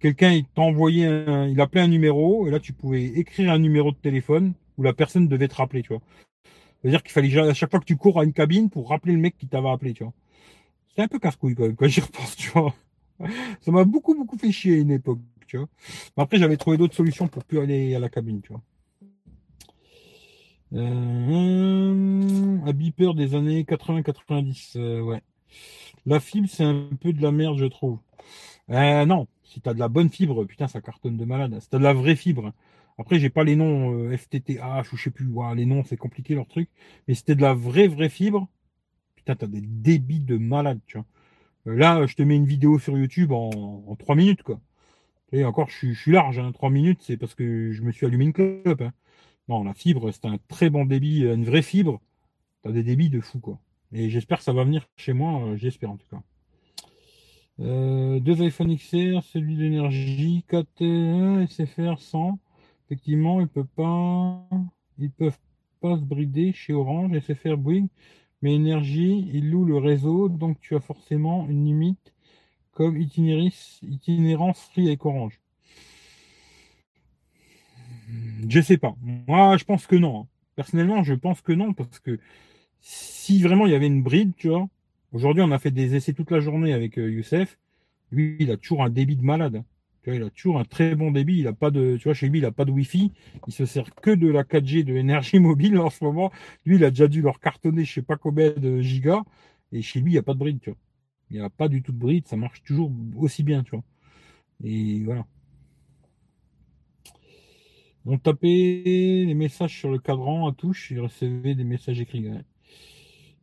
[0.00, 3.90] quelqu'un il t'envoyait un, il appelait un numéro, et là tu pouvais écrire un numéro
[3.92, 6.02] de téléphone où la personne devait te rappeler, tu vois.
[6.82, 9.20] C'est-à-dire qu'il fallait à chaque fois que tu cours à une cabine pour rappeler le
[9.20, 10.12] mec qui t'avait appelé, tu vois.
[10.94, 12.74] C'est un peu casse-couille quand même, quand j'y repense, tu vois.
[13.62, 15.68] Ça m'a beaucoup, beaucoup fait chier à une époque, tu vois.
[16.16, 18.62] Mais après, j'avais trouvé d'autres solutions pour plus aller à la cabine, tu vois.
[20.74, 25.22] Euh, un beeper des années 80-90, euh, ouais.
[26.06, 27.98] La fibre, c'est un peu de la merde, je trouve.
[28.70, 31.58] Euh, non, si t'as de la bonne fibre, putain, ça cartonne de malade.
[31.60, 32.52] Si t'as de la vraie fibre.
[32.98, 35.28] Après, j'ai pas les noms euh, FTTH ou je sais plus.
[35.56, 36.68] les noms, c'est compliqué leur truc.
[37.08, 38.48] Mais si t'as de la vraie, vraie fibre,
[39.16, 41.06] putain, t'as des débits de malade, tu vois.
[41.68, 43.50] Euh, là, je te mets une vidéo sur YouTube en,
[43.86, 44.60] en 3 minutes, quoi.
[45.32, 46.52] Et encore, je suis, large, hein.
[46.52, 48.82] 3 minutes, c'est parce que je me suis allumé une clope.
[48.82, 48.92] Hein.
[49.48, 52.00] Non, la fibre, c'est un très bon débit, une vraie fibre.
[52.62, 53.58] T'as des débits de fou, quoi.
[53.92, 56.22] Et j'espère que ça va venir chez moi, euh, j'espère en tout cas.
[57.60, 62.38] Euh, deux iPhone XR, celui d'énergie, 4 SFR 100.
[62.86, 64.48] Effectivement, ils peuvent pas,
[64.98, 65.38] ils peuvent
[65.80, 67.88] pas se brider chez Orange, SFR Bouygues,
[68.40, 72.14] mais énergie, ils louent le réseau, donc tu as forcément une limite
[72.72, 75.41] comme itinérance free avec Orange.
[78.48, 78.94] Je sais pas.
[79.00, 80.20] Moi, je pense que non.
[80.20, 80.26] Hein.
[80.56, 82.18] Personnellement, je pense que non, parce que
[82.80, 84.68] si vraiment il y avait une bride, tu vois,
[85.12, 87.58] aujourd'hui on a fait des essais toute la journée avec euh, Youssef,
[88.10, 89.62] lui il a toujours un débit de malade.
[90.02, 92.14] Tu vois, il a toujours un très bon débit, il a pas de, tu vois,
[92.14, 93.12] chez lui il a pas de Wi-Fi,
[93.46, 96.32] il se sert que de la 4G de énergie mobile en ce moment.
[96.66, 99.22] Lui il a déjà dû leur cartonner je sais pas combien de gigas,
[99.70, 100.78] et chez lui il n'y a pas de bride, tu vois.
[101.30, 103.84] Il n'y a pas du tout de bride, ça marche toujours aussi bien, tu vois.
[104.64, 105.26] Et voilà.
[108.04, 108.82] On tapait
[109.26, 112.24] les messages sur le cadran à touche, il recevait des messages écrits.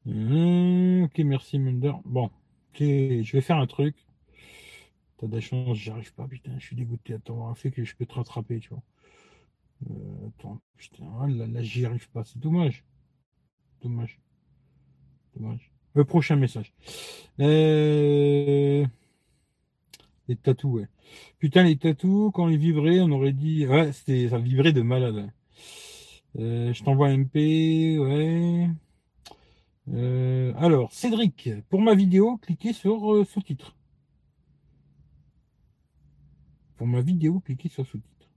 [0.06, 1.94] Mmh, ok, merci Mulder.
[2.06, 2.30] Bon,
[2.74, 3.96] je vais faire un truc.
[5.18, 7.14] T'as de la chance, j'y arrive pas, putain, je suis dégoûté.
[7.14, 8.84] Attends, fait que je peux te rattraper, tu vois.
[9.90, 12.86] Euh, attends, putain, ah, là, là j'y arrive pas, c'est dommage.
[13.82, 14.20] Dommage.
[15.36, 15.72] Dommage.
[15.94, 16.74] Le prochain message.
[17.40, 18.86] Euh...
[20.30, 20.88] Les tatous, ouais.
[21.40, 23.66] Putain, les tatous, quand ils vibraient, on aurait dit.
[23.66, 24.30] Ouais, c'était.
[24.30, 25.32] ça vibrait de malade.
[26.38, 28.70] Euh, je t'envoie MP, ouais.
[29.92, 33.76] Euh, alors, Cédric, pour ma vidéo, cliquez sur euh, sous-titres.
[36.78, 38.30] Pour ma vidéo, cliquez sur sous-titres.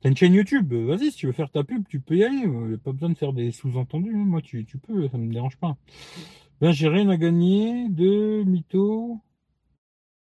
[0.00, 2.46] T'as une chaîne YouTube, vas-y, si tu veux faire ta pub, tu peux y aller.
[2.78, 4.14] Pas besoin de faire des sous-entendus.
[4.16, 4.24] Hein.
[4.24, 5.76] Moi, tu, peux, ça me dérange pas.
[6.62, 9.20] Ben, j'ai rien à gagner de mytho.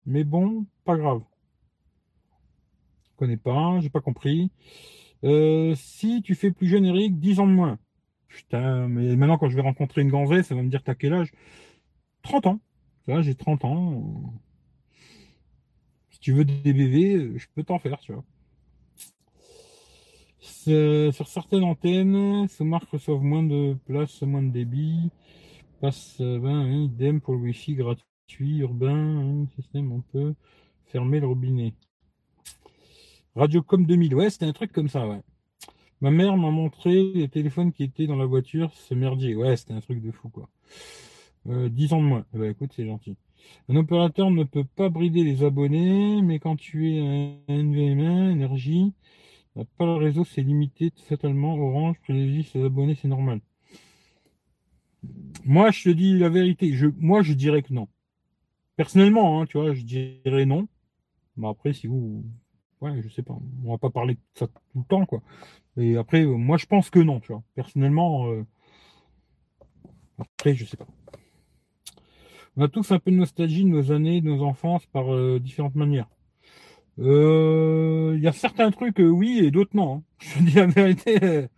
[0.07, 1.23] Mais bon, pas grave.
[3.05, 4.51] Je connais pas, j'ai pas compris.
[5.25, 7.79] Euh, si tu fais plus jeune, Eric, 10 ans de moins.
[8.29, 11.15] Putain, mais maintenant, quand je vais rencontrer une gonzesse, ça va me dire t'as quel
[11.15, 11.33] âge?
[12.23, 12.61] 30 ans.
[13.07, 14.35] Ça, j'ai 30 ans.
[16.11, 18.25] Si tu veux des bébés, je peux t'en faire, tu vois.
[20.41, 25.11] Sur certaines antennes, ce marque reçoivent moins de place, moins de débit.
[25.81, 28.05] Passe ben, idem pour le wifi gratuit,
[28.41, 30.35] urbain, hein, système, on peut
[30.87, 31.75] fermer le robinet.
[33.35, 35.21] Radiocom 2000, ouais, c'était un truc comme ça, ouais.
[36.01, 39.35] Ma mère m'a montré les téléphones qui étaient dans la voiture, ce merdier.
[39.35, 40.49] Ouais, c'était un truc de fou, quoi.
[41.49, 42.27] Euh, 10 ans de moins.
[42.33, 43.17] Ben, écoute, c'est gentil.
[43.69, 48.93] Un opérateur ne peut pas brider les abonnés, mais quand tu es un NVMe, énergie,
[49.79, 51.57] pas le réseau, c'est limité totalement.
[51.57, 53.41] Orange privilégie ses abonnés, c'est normal.
[55.45, 56.73] Moi, je te dis la vérité.
[56.75, 57.89] Je, moi, je dirais que non.
[58.77, 60.69] Personnellement, hein, tu vois, je dirais non.
[61.37, 62.25] Mais après, si vous,
[62.81, 63.37] ouais, je sais pas.
[63.65, 65.23] On va pas parler de ça tout le temps, quoi.
[65.77, 67.43] Et après, euh, moi, je pense que non, tu vois.
[67.55, 68.45] Personnellement, euh,
[70.19, 70.87] après, je sais pas.
[72.57, 75.39] On a tous un peu de nostalgie de nos années, de nos enfances par euh,
[75.39, 76.09] différentes manières.
[76.99, 79.97] Il y a certains trucs, oui, et d'autres non.
[79.97, 80.03] Hein.
[80.19, 81.49] Je dis la vérité.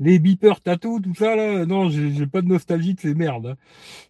[0.00, 3.46] Les beepers tatou, tout ça, là, non, j'ai pas de nostalgie de ces merdes.
[3.46, 3.56] Hein.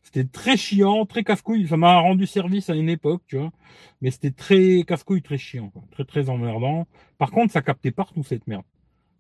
[0.03, 1.66] C'était très chiant, très casse-couille.
[1.68, 3.51] Ça m'a rendu service à une époque, tu vois.
[4.01, 5.72] Mais c'était très casse-couille, très chiant.
[5.91, 6.86] Très, très emmerdant.
[7.18, 8.64] Par contre, ça captait partout cette merde.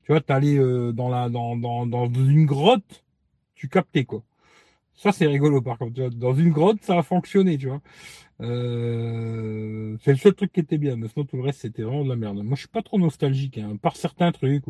[0.04, 3.04] Tu vois, t'allais euh, dans la dans, dans, dans une grotte,
[3.54, 4.22] tu captais quoi.
[4.94, 6.08] Ça, c'est rigolo, par contre.
[6.10, 7.80] Dans une grotte, ça a fonctionné, tu vois.
[8.42, 12.04] Euh, c'est le seul truc qui était bien, mais sinon tout le reste c'était vraiment
[12.04, 12.38] de la merde.
[12.42, 14.66] Moi je suis pas trop nostalgique, hein, par certains trucs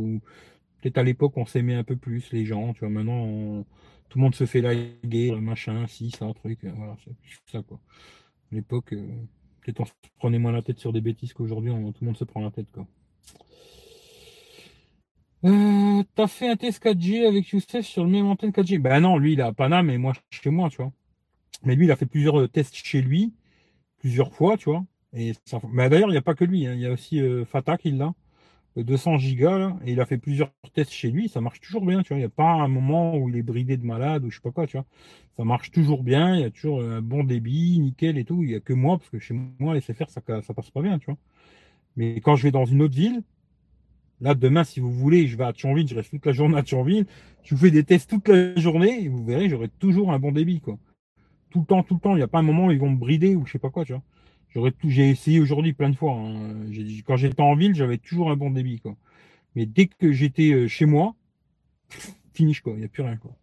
[0.81, 2.89] peut-être à l'époque on s'aimait un peu plus les gens, tu vois.
[2.89, 3.65] Maintenant
[4.09, 4.75] tout le monde se fait la
[5.05, 7.13] guerre, machin, si ça, truc, euh, voilà, c'est
[7.53, 7.79] ça quoi.
[8.51, 9.07] À l'époque, euh,
[9.61, 12.25] peut-être on se prenait moins la tête sur des bêtises qu'aujourd'hui, tout le monde se
[12.25, 12.87] prend la tête quoi.
[15.45, 19.17] Euh, t'as fait un test 4G avec Youssef sur le même antenne 4G Ben non,
[19.17, 20.93] lui il est à Paname et moi chez moi, tu vois.
[21.63, 23.33] Mais lui il a fait plusieurs tests chez lui
[24.01, 24.85] plusieurs fois, tu vois.
[25.13, 25.33] Et.
[25.73, 26.75] Mais d'ailleurs, il n'y a pas que lui, hein.
[26.75, 28.13] il y a aussi euh, Fata qui l'a,
[28.77, 32.03] 200 gigas, là, et il a fait plusieurs tests chez lui, ça marche toujours bien,
[32.03, 32.19] tu vois.
[32.19, 34.43] Il n'y a pas un moment où il est bridé de malade ou je sais
[34.43, 34.87] pas quoi, tu vois.
[35.37, 38.43] Ça marche toujours bien, il y a toujours un bon débit, nickel et tout.
[38.43, 40.83] Il n'y a que moi, parce que chez moi, les CFR, ça, ça passe pas
[40.83, 41.19] bien, tu vois.
[41.97, 43.23] Mais quand je vais dans une autre ville,
[44.21, 46.63] là, demain, si vous voulez, je vais à Thionville, je reste toute la journée à
[46.63, 47.07] Thionville,
[47.43, 50.33] je vous fais des tests toute la journée, et vous verrez, j'aurai toujours un bon
[50.33, 50.79] débit, quoi
[51.51, 52.13] tout le temps, tout le temps.
[52.15, 53.71] Il n'y a pas un moment où ils vont me brider ou je sais pas
[53.71, 54.03] quoi, tu vois.
[54.51, 56.15] J'aurais tout, j'ai essayé aujourd'hui plein de fois.
[56.15, 56.67] Hein.
[57.07, 58.97] Quand j'étais en ville, j'avais toujours un bon débit, quoi.
[59.55, 61.15] Mais dès que j'étais euh, chez moi,
[62.35, 62.73] finish, quoi.
[62.75, 63.37] Il n'y a plus rien, quoi.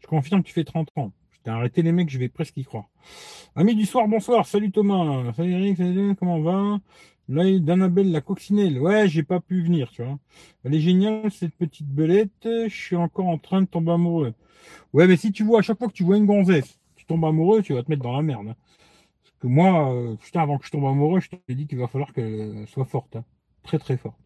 [0.00, 1.12] Je confirme que tu fais 30 ans.
[1.32, 2.88] Je t'ai arrêté les mecs, je vais presque y croire.
[3.56, 4.46] Amis du soir, bonsoir.
[4.46, 5.32] Salut Thomas.
[5.34, 6.80] Salut Eric, salut, comment on va?
[7.28, 8.78] L'œil d'Annabelle, la coccinelle.
[8.78, 10.18] Ouais, j'ai pas pu venir, tu vois.
[10.64, 12.30] Elle est géniale, cette petite belette.
[12.44, 14.34] Je suis encore en train de tomber amoureux.
[14.92, 17.24] Ouais, mais si tu vois, à chaque fois que tu vois une gonzesse, tu tombes
[17.24, 18.48] amoureux, tu vas te mettre dans la merde.
[18.48, 18.56] Hein.
[19.22, 21.88] Parce que moi, euh, putain, avant que je tombe amoureux, je t'ai dit qu'il va
[21.88, 23.16] falloir qu'elle soit forte.
[23.16, 23.24] Hein.
[23.62, 24.18] Très, très forte.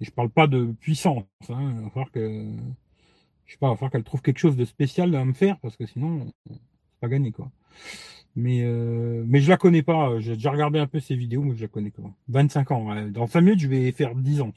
[0.00, 1.24] Et je parle pas de puissance.
[1.48, 1.74] Hein.
[1.76, 2.44] Il va falloir que,
[3.46, 5.58] je sais pas, il va falloir qu'elle trouve quelque chose de spécial à me faire,
[5.60, 6.60] parce que sinon, c'est
[7.00, 7.50] pas gagné, quoi.
[8.36, 10.20] Mais, euh, mais je la connais pas.
[10.20, 12.02] J'ai déjà regardé un peu ses vidéos, mais je la connais pas.
[12.28, 13.06] 25 ans.
[13.10, 14.52] Dans 5 minutes, je vais faire 10 ans.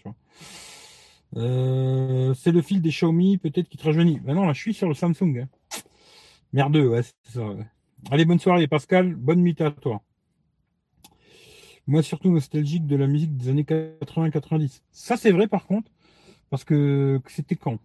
[1.37, 4.19] Euh, c'est le fil des Xiaomi, peut-être qui te rajeunit.
[4.19, 5.39] Ben non, là, je suis sur le Samsung.
[5.39, 5.47] Hein.
[6.53, 7.45] Merdeux, ouais, c'est ça.
[8.11, 9.15] Allez, bonne soirée, Pascal.
[9.15, 10.03] Bonne nuit à toi.
[11.87, 14.81] Moi, surtout nostalgique de la musique des années 80-90.
[14.91, 15.89] Ça, c'est vrai, par contre,
[16.51, 17.79] parce que c'était quand?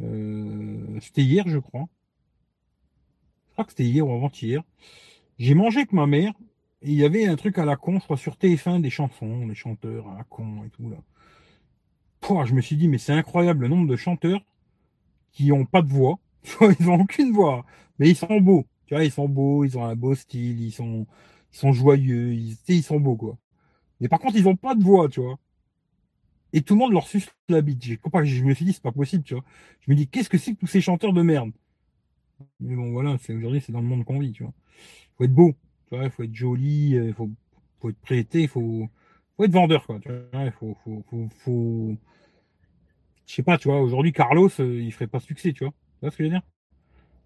[0.00, 1.88] Euh, C'était hier, je crois
[3.64, 4.62] que c'était hier ou avant-hier.
[5.38, 6.32] J'ai mangé avec ma mère
[6.82, 9.46] et il y avait un truc à la con, je crois, sur TF1, des chansons,
[9.46, 10.96] des chanteurs à la con et tout là.
[12.20, 14.40] Pouah, je me suis dit, mais c'est incroyable le nombre de chanteurs
[15.32, 16.18] qui ont pas de voix.
[16.80, 17.64] Ils ont aucune voix,
[17.98, 18.64] mais ils sont beaux.
[18.86, 21.06] Tu vois, ils sont beaux, ils ont un beau style, ils sont,
[21.72, 23.36] joyeux, ils, sont beaux, quoi.
[24.00, 25.38] Mais par contre, ils ont pas de voix, tu vois.
[26.52, 27.84] Et tout le monde leur suce la bite.
[27.84, 29.44] Je me suis dit, c'est pas possible, tu vois.
[29.80, 31.52] Je me dis, qu'est-ce que c'est que tous ces chanteurs de merde?
[32.60, 34.52] Mais bon, voilà, c'est aujourd'hui, c'est dans le monde qu'on vit, tu vois.
[35.18, 35.54] Faut être beau,
[35.88, 37.30] tu vois, il faut être joli, il euh, faut,
[37.80, 38.88] faut être prêté, il faut,
[39.36, 40.00] faut être vendeur, quoi.
[40.00, 41.96] Tu vois, il faut, faut, faut.
[43.26, 45.72] Je sais pas, tu vois, aujourd'hui, Carlos, euh, il ferait pas succès, tu vois.
[45.72, 46.42] Tu vois ce que je veux dire?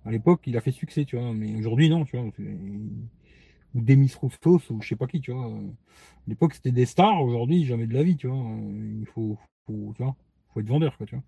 [0.04, 2.26] À l'époque, il a fait succès, tu vois, mais aujourd'hui, non, tu vois.
[3.74, 5.46] Ou Demis Roussos, ou je sais pas qui, tu vois.
[5.46, 8.38] À l'époque, c'était des stars, aujourd'hui, jamais de la vie, tu vois.
[9.00, 10.14] Il faut, faut, tu vois,
[10.52, 11.24] faut être vendeur, quoi, tu vois.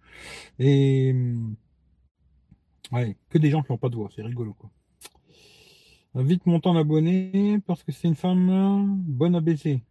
[0.58, 1.14] Et
[2.92, 4.70] Ouais, que des gens qui n'ont pas de voix, c'est rigolo quoi.
[6.14, 9.82] Vite montant d'abonnés parce que c'est une femme euh, bonne à baiser.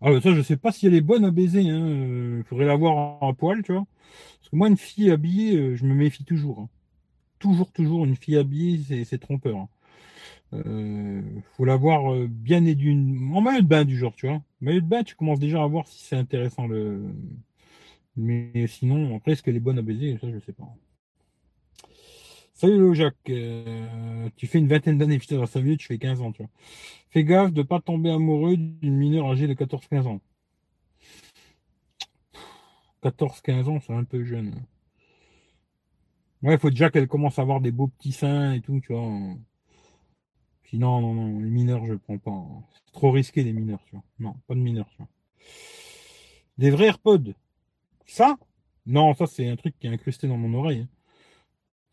[0.00, 1.82] Ah ça je sais pas si elle est bonne à baiser, hein.
[1.82, 3.86] Euh, faudrait la voir en poil, tu vois.
[4.38, 6.60] Parce que moi une fille habillée, euh, je me méfie toujours.
[6.60, 6.68] Hein.
[7.40, 9.56] Toujours, toujours une fille habillée, c'est trompeur.
[10.52, 11.22] Hein.
[11.56, 13.32] faut la voir bien et d'une.
[13.34, 14.42] En maillot de bain du genre, tu vois.
[14.60, 17.02] Maillot de bain, tu commences déjà à voir si c'est intéressant le.
[18.16, 20.68] Mais sinon, après, est-ce qu'elle est bonne à baiser Ça, je sais pas.
[22.58, 26.32] Salut Jacques, euh, tu fais une vingtaine d'années, putain, 5 minutes, tu fais 15 ans,
[26.32, 26.50] tu vois.
[27.10, 30.20] Fais gaffe de pas tomber amoureux d'une mineure âgée de 14-15 ans.
[33.00, 34.56] 14-15 ans, c'est un peu jeune.
[36.42, 38.92] Ouais, il faut déjà qu'elle commence à avoir des beaux petits seins et tout, tu
[38.92, 39.06] vois.
[40.64, 42.44] Sinon, non, non, les mineurs, je prends pas.
[42.86, 44.04] C'est trop risqué, les mineurs, tu vois.
[44.18, 45.08] Non, pas de mineurs, tu vois.
[46.58, 47.34] Des vrais AirPods.
[48.04, 48.36] Ça?
[48.84, 50.80] Non, ça, c'est un truc qui est incrusté dans mon oreille.
[50.80, 50.97] Hein.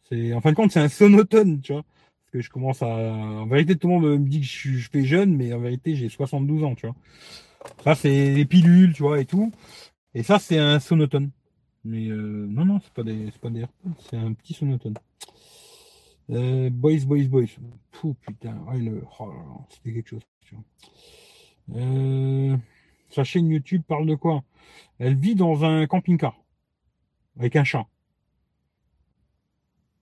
[0.10, 1.84] C'est, en fin de compte, c'est un sonotone, tu vois.
[1.84, 4.90] Parce que je commence à, en vérité, tout le monde me dit que je, je
[4.90, 6.96] fais jeune, mais en vérité, j'ai 72 ans, tu vois.
[7.84, 9.52] Ça, c'est des pilules, tu vois, et tout.
[10.14, 11.32] Et ça, c'est un sonotone.
[11.84, 13.66] Mais euh, non, non, c'est pas des, c'est pas des
[14.10, 14.96] c'est un petit sonotone.
[16.32, 17.46] Euh, boys, boys, boys.
[17.92, 19.32] Pouh, putain, oh, le, oh
[19.70, 20.24] c'était quelque chose.
[20.42, 20.64] Tu vois.
[21.76, 22.58] Euh,
[23.12, 24.44] sa chaîne YouTube parle de quoi?
[24.98, 26.36] Elle vit dans un camping-car
[27.38, 27.86] avec un chat.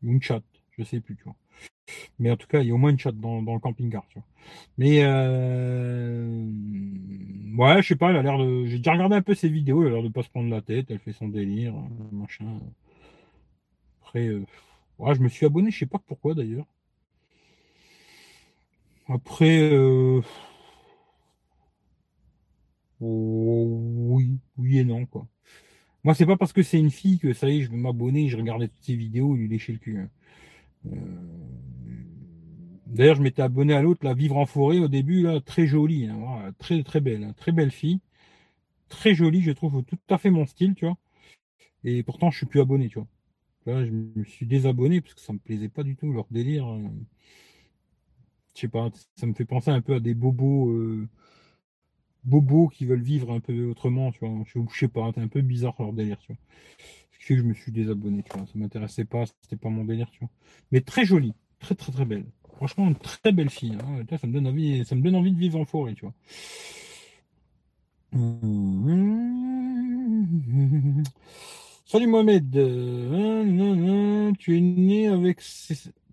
[0.04, 0.44] Une chat,
[0.78, 1.36] je sais plus, tu vois.
[2.20, 4.06] Mais en tout cas, il y a au moins une chatte dans, dans le camping-car,
[4.10, 4.28] tu vois.
[4.78, 6.46] Mais euh...
[7.58, 8.66] ouais, je sais pas, elle a l'air de.
[8.66, 10.62] J'ai déjà regardé un peu ses vidéos, elle a l'air de pas se prendre la
[10.62, 11.74] tête, elle fait son délire,
[12.12, 12.60] machin.
[14.02, 14.46] Après, euh...
[15.00, 16.66] ouais, je me suis abonné, je sais pas pourquoi d'ailleurs.
[19.08, 20.22] Après, euh...
[23.02, 23.80] oh,
[24.10, 25.28] oui, oui et non, quoi.
[26.04, 28.28] Moi, c'est pas parce que c'est une fille que ça y est, je vais m'abonner,
[28.28, 30.00] je regardais toutes ses vidéos, lui lécher le cul.
[30.00, 30.10] Hein.
[30.88, 30.98] Euh...
[32.88, 36.08] D'ailleurs, je m'étais abonné à l'autre, la Vivre en forêt au début, là, très jolie,
[36.08, 38.02] hein, très très belle, hein, très belle fille,
[38.90, 40.98] très jolie, je trouve tout à fait mon style, tu vois.
[41.84, 43.08] Et pourtant, je suis plus abonné, tu vois.
[43.66, 46.68] Là, je me suis désabonné parce que ça me plaisait pas du tout leur délire.
[46.70, 46.90] Euh.
[48.56, 51.08] Je sais pas, ça me fait penser un peu à des bobos, euh,
[52.26, 54.32] bobos qui veulent vivre un peu autrement, tu vois.
[54.46, 56.38] Je, je sais pas, c'est un peu bizarre leur délire, tu vois.
[57.12, 58.46] Ce qui fait que je me suis désabonné, tu vois.
[58.48, 60.30] Ça m'intéressait pas, c'était pas mon délire, tu vois.
[60.72, 62.26] Mais très jolie, très très très belle.
[62.56, 63.78] Franchement, une très belle fille.
[63.82, 64.06] Hein.
[64.18, 66.14] Ça, me donne envie, ça me donne envie de vivre en forêt, tu vois.
[71.86, 72.52] Salut Mohamed.
[74.40, 75.42] Tu es né avec,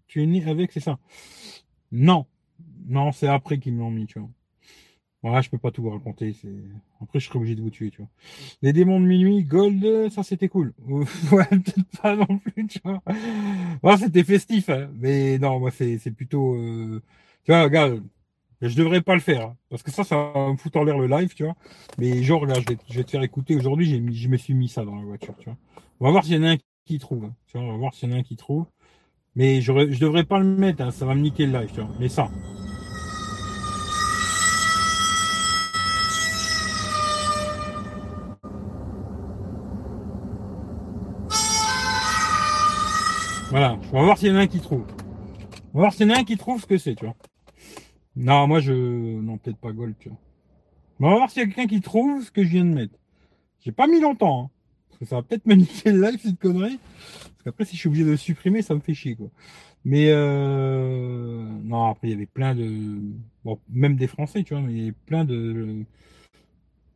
[0.09, 0.99] tu es né avec, c'est ça.
[1.93, 2.27] Non,
[2.89, 4.29] non, c'est après qu'ils me l'ont mis, tu vois.
[5.23, 6.35] Voilà, je peux pas tout vous raconter.
[7.03, 8.09] Après, je serais obligé de vous tuer, tu vois.
[8.63, 10.73] Les démons de minuit, Gold, ça c'était cool.
[10.89, 13.03] ouais, peut-être pas non plus, tu vois.
[13.83, 14.91] Ouais, c'était festif, hein.
[14.99, 17.03] Mais non, moi, c'est, plutôt, euh...
[17.45, 18.03] tu vois, regarde,
[18.63, 20.99] je devrais pas le faire, hein, parce que ça, ça va me foutre en l'air
[20.99, 21.57] le live, tu vois.
[21.99, 24.85] Mais genre, regarde, je vais, je te faire écouter aujourd'hui, je me suis mis ça
[24.85, 25.59] dans la voiture, tu vois.
[26.01, 26.57] On va voir s'il y en a un
[26.87, 27.35] qui trouve, hein.
[27.47, 28.65] tu vois, on va voir s'il y en a un qui trouve.
[29.37, 31.91] Mais je devrais pas le mettre, hein, ça va me niquer le live, tu vois.
[32.01, 32.31] Mais ça.
[43.51, 44.85] Voilà, on va voir s'il y en a un qui trouve.
[45.75, 47.17] On va voir s'il y en a un qui trouve ce que c'est, tu vois.
[48.15, 48.73] Non, moi je.
[48.73, 50.19] Non, peut-être pas Gold, tu vois.
[51.01, 52.95] on va voir s'il y a quelqu'un qui trouve ce que je viens de mettre.
[53.65, 54.51] J'ai pas mis longtemps, hein.
[54.89, 56.79] Parce que ça va peut-être me le live, cette connerie.
[56.79, 59.31] Parce qu'après, si je suis obligé de le supprimer, ça me fait chier, quoi.
[59.85, 61.45] Mais euh...
[61.65, 63.01] non, après, il y avait plein de.
[63.45, 65.85] Bon, même des Français, tu vois, mais il y avait plein de.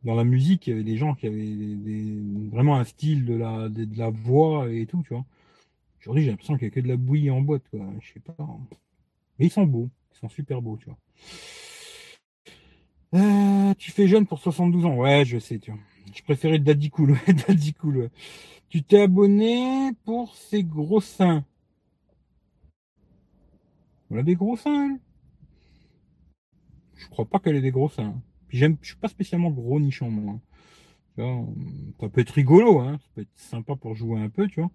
[0.05, 3.67] Dans la musique, il y avait des gens qui avaient vraiment un style de la,
[3.67, 5.25] de la voix et tout, tu vois.
[6.05, 7.79] Aujourd'hui, j'ai l'impression qu'il n'y a que de la bouillie en boîte, quoi.
[7.99, 8.35] Je sais pas.
[9.39, 9.89] Mais ils sont beaux.
[10.13, 10.97] Ils sont super beaux, tu vois.
[13.15, 14.97] Euh, tu fais jeune pour 72 ans.
[14.97, 15.79] Ouais, je sais, tu vois.
[16.13, 17.17] Je préférais Daddy Cool.
[17.47, 17.73] Daddy.
[18.69, 21.43] Tu t'es abonné pour ces gros seins.
[24.11, 24.99] Elle a des gros seins.
[26.97, 28.21] Je crois pas qu'elle ait des gros seins.
[28.47, 30.39] Puis j'aime, je suis pas spécialement gros nichon, moi.
[31.17, 32.97] Ça peut être rigolo, hein.
[33.01, 34.71] Ça peut être sympa pour jouer un peu, tu vois.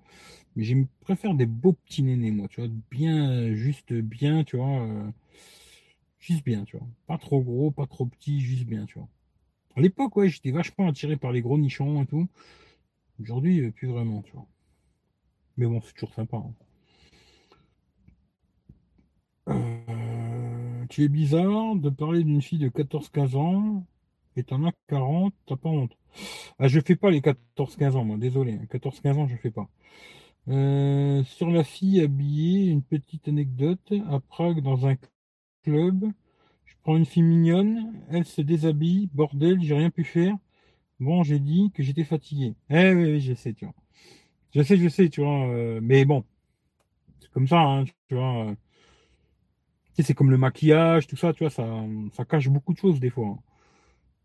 [0.56, 4.80] Mais je préfère des beaux petits nénés, moi, tu vois, bien, juste bien, tu vois,
[4.82, 5.10] euh,
[6.18, 6.86] juste bien, tu vois.
[7.06, 9.08] Pas trop gros, pas trop petit, juste bien, tu vois.
[9.76, 12.28] À l'époque, ouais, j'étais vachement attiré par les gros nichons et tout.
[13.20, 14.46] Aujourd'hui, euh, plus vraiment, tu vois.
[15.56, 16.38] Mais bon, c'est toujours sympa.
[16.38, 16.54] Hein.
[19.48, 23.84] Euh, tu es bizarre de parler d'une fille de 14-15 ans
[24.44, 25.96] t'en as 40, t'as pas honte.
[26.58, 28.58] Ah, je fais pas les 14-15 ans, moi, désolé.
[28.70, 29.16] 14-15 hein.
[29.18, 29.68] ans, je fais pas.
[30.48, 33.92] Euh, sur la fille habillée, une petite anecdote.
[34.08, 34.96] À Prague, dans un
[35.64, 36.10] club,
[36.64, 40.34] je prends une fille mignonne, elle se déshabille, bordel, j'ai rien pu faire.
[40.98, 42.54] Bon, j'ai dit que j'étais fatigué.
[42.70, 43.74] Eh oui, oui, je sais, tu vois.
[44.54, 45.48] Je sais, je sais, tu vois.
[45.48, 46.24] Euh, mais bon,
[47.20, 48.48] c'est comme ça, hein, tu vois.
[48.48, 48.54] Euh.
[49.98, 51.66] c'est comme le maquillage, tout ça, tu vois, ça,
[52.12, 53.28] ça cache beaucoup de choses des fois.
[53.28, 53.38] Hein.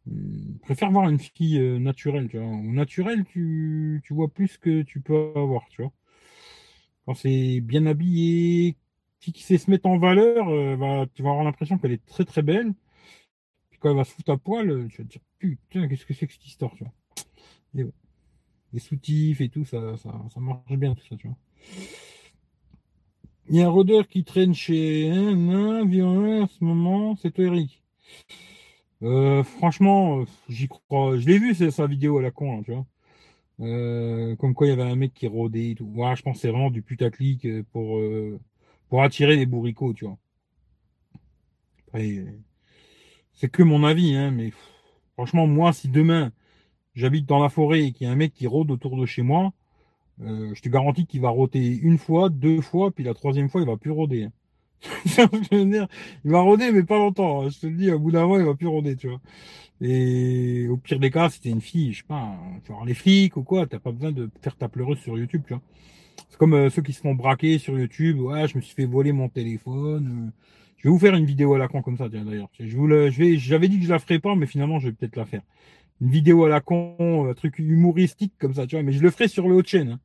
[0.07, 2.47] Je préfère voir une fille naturelle, tu vois.
[2.47, 5.91] Au naturel, tu, tu vois plus que tu peux avoir, tu vois
[7.05, 8.77] quand c'est bien habillé,
[9.19, 12.41] qui, sait se mettre en valeur, euh, tu vas avoir l'impression qu'elle est très très
[12.41, 12.73] belle.
[13.69, 16.05] Puis quand elle va se foutre à poil, euh, tu vas te dire putain, qu'est-ce
[16.05, 17.91] que c'est que cette histoire, tu vois.
[18.73, 21.37] Les soutifs et tout, ça, ça, marche bien, tout ça, tu vois.
[23.49, 27.45] Il y a un rôdeur qui traîne chez un, un, en ce moment, c'est toi
[27.45, 27.83] Eric.
[29.03, 31.17] Euh, franchement, j'y crois.
[31.17, 32.85] Je l'ai vu, c'est sa vidéo à la con, tu vois.
[33.61, 35.89] Euh, comme quoi il y avait un mec qui rôdait et tout.
[35.95, 38.37] je pense c'est vraiment du putaclic euh, pour, euh,
[38.89, 40.17] pour attirer les bourricots, tu vois.
[43.33, 44.51] c'est que mon avis, hein, mais
[45.13, 46.31] franchement, moi, si demain
[46.95, 49.21] j'habite dans la forêt et qu'il y a un mec qui rôde autour de chez
[49.21, 49.53] moi,
[50.19, 53.67] je te garantis qu'il va rôder une fois, deux fois, puis la troisième fois, il
[53.67, 54.23] va plus rôder.
[54.25, 54.31] Hein.
[55.51, 55.87] il
[56.23, 57.43] va rôder, mais pas longtemps.
[57.43, 57.49] Hein.
[57.49, 59.21] Je te le dis, au bout d'un mois, il va plus rôder, tu vois.
[59.81, 62.33] Et au pire des cas, c'était une fille, je sais pas,
[62.63, 65.41] tu vois, les flics ou quoi, t'as pas besoin de faire ta pleureuse sur YouTube,
[65.45, 65.61] tu vois.
[66.29, 68.19] C'est comme euh, ceux qui se font braquer sur YouTube.
[68.19, 70.31] Ouais, je me suis fait voler mon téléphone.
[70.77, 72.49] Je vais vous faire une vidéo à la con comme ça, d'ailleurs.
[72.59, 74.93] Je vous je vais, j'avais dit que je la ferais pas, mais finalement, je vais
[74.93, 75.41] peut-être la faire.
[76.01, 78.83] Une vidéo à la con, un truc humoristique comme ça, tu vois.
[78.83, 79.91] Mais je le ferai sur le haut chaîne.
[79.91, 79.99] Hein.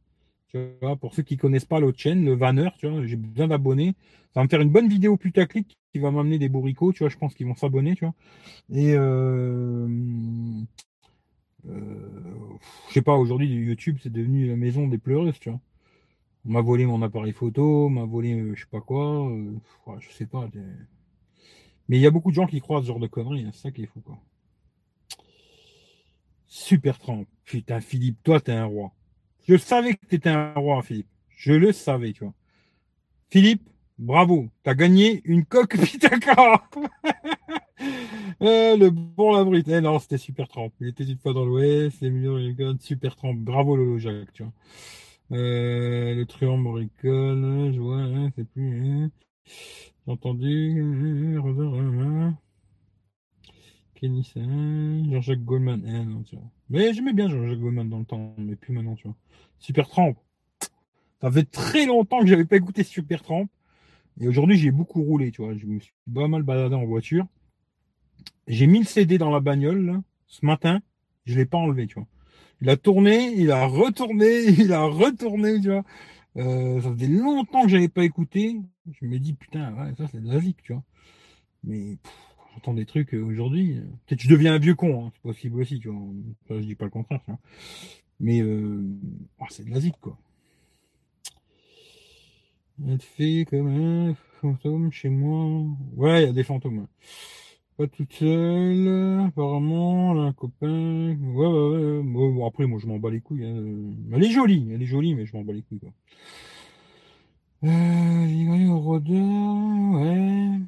[0.53, 3.49] Tu vois, pour ceux qui connaissent pas l'autre chaîne, le Vanner, tu vois, j'ai besoin
[3.49, 3.95] d'abonnés.
[4.35, 7.09] Ça va me faire une bonne vidéo putaclic qui va m'amener des bourricots, tu vois,
[7.09, 8.15] je pense qu'ils vont s'abonner, tu vois.
[8.73, 9.89] Et euh,
[11.69, 15.61] euh, je sais pas, aujourd'hui, YouTube, c'est devenu la maison des pleureuses, tu vois.
[16.47, 19.53] On m'a volé mon appareil photo, on m'a volé euh, je sais pas quoi, euh,
[19.99, 20.49] je sais pas.
[21.89, 23.63] Mais il y a beaucoup de gens qui croient ce genre de conneries, hein, c'est
[23.63, 24.19] ça qui est fou, quoi.
[26.47, 27.29] Super trempe.
[27.45, 28.93] Putain, Philippe, toi, t'es un roi.
[29.49, 31.09] Je savais que t'étais un roi, Philippe.
[31.37, 32.35] Je le savais, tu vois.
[33.31, 33.69] Philippe,
[33.99, 34.49] bravo.
[34.63, 36.63] T'as gagné une coque Pitaka.
[38.43, 39.65] Eh, le bon labrit.
[39.67, 40.73] Eh non, c'était super trempe.
[40.81, 42.39] Il était une fois dans l'Ouest, c'est millions
[42.81, 43.39] super trempe.
[43.39, 44.53] Bravo Lolo Jacques, tu vois.
[45.33, 48.83] Euh, le truand moricole, je vois, hein, c'est plus.
[48.83, 49.11] Hein.
[50.07, 51.41] J'ai entendu.
[54.01, 54.33] Kenny
[55.11, 55.83] Jean-Jacques Goldman.
[55.87, 56.37] Eh.
[56.71, 59.17] Mais j'aimais bien Jean-Jacques Goldman dans le temps, mais plus maintenant, tu vois.
[59.59, 60.15] Super Tramp.
[61.21, 63.49] Ça fait très longtemps que j'avais pas écouté Super Tramp.
[64.19, 65.55] Et aujourd'hui, j'ai beaucoup roulé, tu vois.
[65.55, 67.27] Je me suis pas mal baladé en voiture.
[68.47, 70.81] J'ai mis le CD dans la bagnole, là, ce matin.
[71.27, 72.07] Je l'ai pas enlevé, tu vois.
[72.63, 75.85] Il a tourné, il a retourné, il a retourné, tu vois.
[76.37, 78.61] Euh, ça faisait longtemps que j'avais pas écouté.
[78.99, 80.83] Je me dis, putain, ça c'est de la zik, tu vois.
[81.65, 81.99] Mais
[82.55, 83.79] j'entends des trucs euh, aujourd'hui.
[83.79, 86.01] Euh, peut-être je deviens un vieux con, hein, c'est possible aussi, tu vois.
[86.51, 87.21] je dis pas le contraire.
[88.21, 88.83] Mais euh,
[89.41, 90.19] oh, c'est de la zik, quoi.
[92.87, 95.67] Elle fait comme un fantôme chez moi.
[95.97, 96.87] Ouais, il y a des fantômes.
[97.77, 101.17] Pas toute seule, apparemment, un copain.
[101.19, 102.03] Ouais, ouais, ouais.
[102.03, 103.45] Bon, après, moi, je m'en bats les couilles.
[103.45, 103.95] Hein.
[104.13, 105.93] Elle est jolie, elle est jolie, mais je m'en bats les couilles, quoi.
[107.65, 110.59] Euh, au rôdeur, ouais.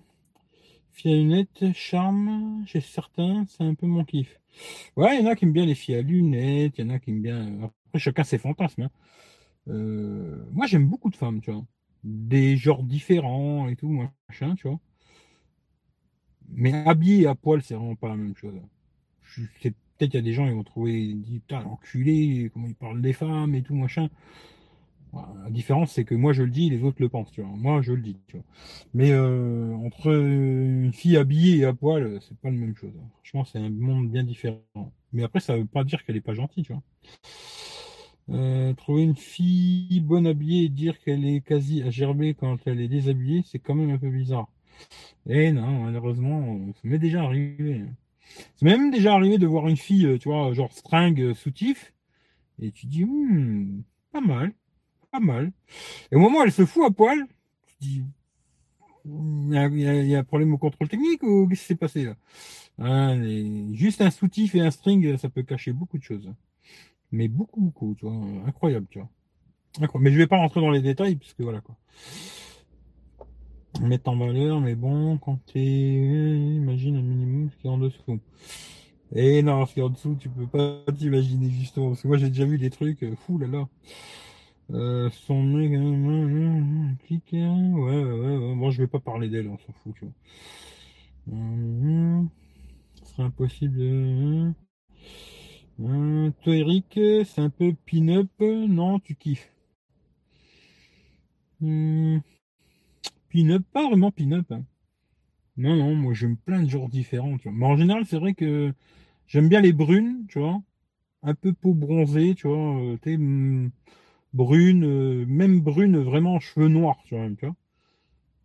[1.05, 4.41] À lunettes, charme, chez certains, c'est un peu mon kiff.
[4.97, 6.91] Ouais, il y en a qui aiment bien les filles à lunettes, il y en
[6.91, 7.63] a qui aiment bien.
[7.63, 8.83] Après, chacun ses fantasmes.
[8.83, 8.91] Hein.
[9.69, 11.65] Euh, moi, j'aime beaucoup de femmes, tu vois.
[12.05, 13.89] Des genres différents et tout,
[14.29, 14.79] machin, tu vois.
[16.49, 18.55] Mais habillé à poil, c'est vraiment pas la même chose.
[19.35, 23.01] peut-être qu'il y a des gens qui vont trouver, dit putain, enculé, comment il parle
[23.01, 24.09] des femmes et tout, machin.
[25.13, 27.51] La différence, c'est que moi je le dis, les autres le pensent, tu vois.
[27.57, 28.47] Moi je le dis, tu vois.
[28.95, 32.93] Mais euh, entre une fille habillée et à poil, c'est pas la même chose.
[33.23, 34.63] Franchement, c'est un monde bien différent.
[35.13, 36.83] Mais après, ça veut pas dire qu'elle est pas gentille, tu vois.
[38.31, 42.81] Euh, trouver une fille bonne habillée et dire qu'elle est quasi à gerber quand elle
[42.81, 44.49] est déshabillée, c'est quand même un peu bizarre.
[45.29, 47.85] Eh non, malheureusement, ça m'est déjà arrivé.
[48.57, 51.95] C'est même déjà arrivé de voir une fille, euh, tu vois, genre string euh, soutif,
[52.63, 53.83] et tu dis, hmm,
[54.13, 54.53] pas mal,
[55.13, 55.53] pas mal.
[56.11, 57.25] Et au moment où elle se fout à poil,
[57.81, 58.03] dis,
[59.05, 62.17] il y, a, un problème au contrôle technique ou qu'est-ce qui s'est passé là?
[62.79, 63.23] Hein,
[63.73, 66.33] Juste un soutif et un string, ça peut cacher beaucoup de choses.
[67.13, 68.15] Mais beaucoup, beaucoup, tu vois,
[68.47, 69.11] incroyable, tu vois.
[70.01, 71.77] Mais je vais pas rentrer dans les détails, puisque voilà quoi
[73.81, 78.21] mettre en valeur, mais bon, quand tu imagine un minimum ce qui est en dessous.
[79.15, 82.17] Et non, ce qui est en dessous, tu peux pas t'imaginer justement, parce que moi
[82.17, 83.69] j'ai déjà vu des trucs, euh, fou là là.
[84.73, 85.71] Euh, son mec,
[87.05, 90.15] clique, ouais, ouais, ouais, bon, je vais pas parler d'elle, on s'en fout, tu vois.
[92.95, 94.55] ce serait impossible.
[95.81, 99.53] Euh, toi, Eric, c'est un peu pin-up, non, tu kiffes.
[101.61, 102.19] Hmm.
[103.31, 104.51] Pin-up, pas vraiment pin-up.
[104.53, 104.65] Hein.
[105.57, 107.39] Non, non, moi j'aime plein de genres différents.
[107.39, 107.57] Tu vois.
[107.57, 108.73] Mais en général, c'est vrai que
[109.27, 110.63] j'aime bien les brunes, tu vois.
[111.23, 112.81] Un peu peau bronzée, tu vois.
[112.81, 113.71] Euh, mm,
[114.35, 117.29] brune, euh, même brune, vraiment cheveux noirs, tu vois.
[117.39, 117.57] tu vois.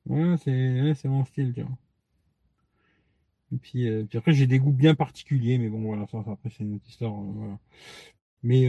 [0.08, 1.78] Ouais, c'est mon style, tu vois.
[3.54, 6.50] Et puis, euh, puis après, j'ai des goûts bien particuliers, mais bon, voilà, ça, après,
[6.50, 7.14] c'est une autre histoire.
[7.14, 7.60] voilà.
[8.44, 8.66] Mais,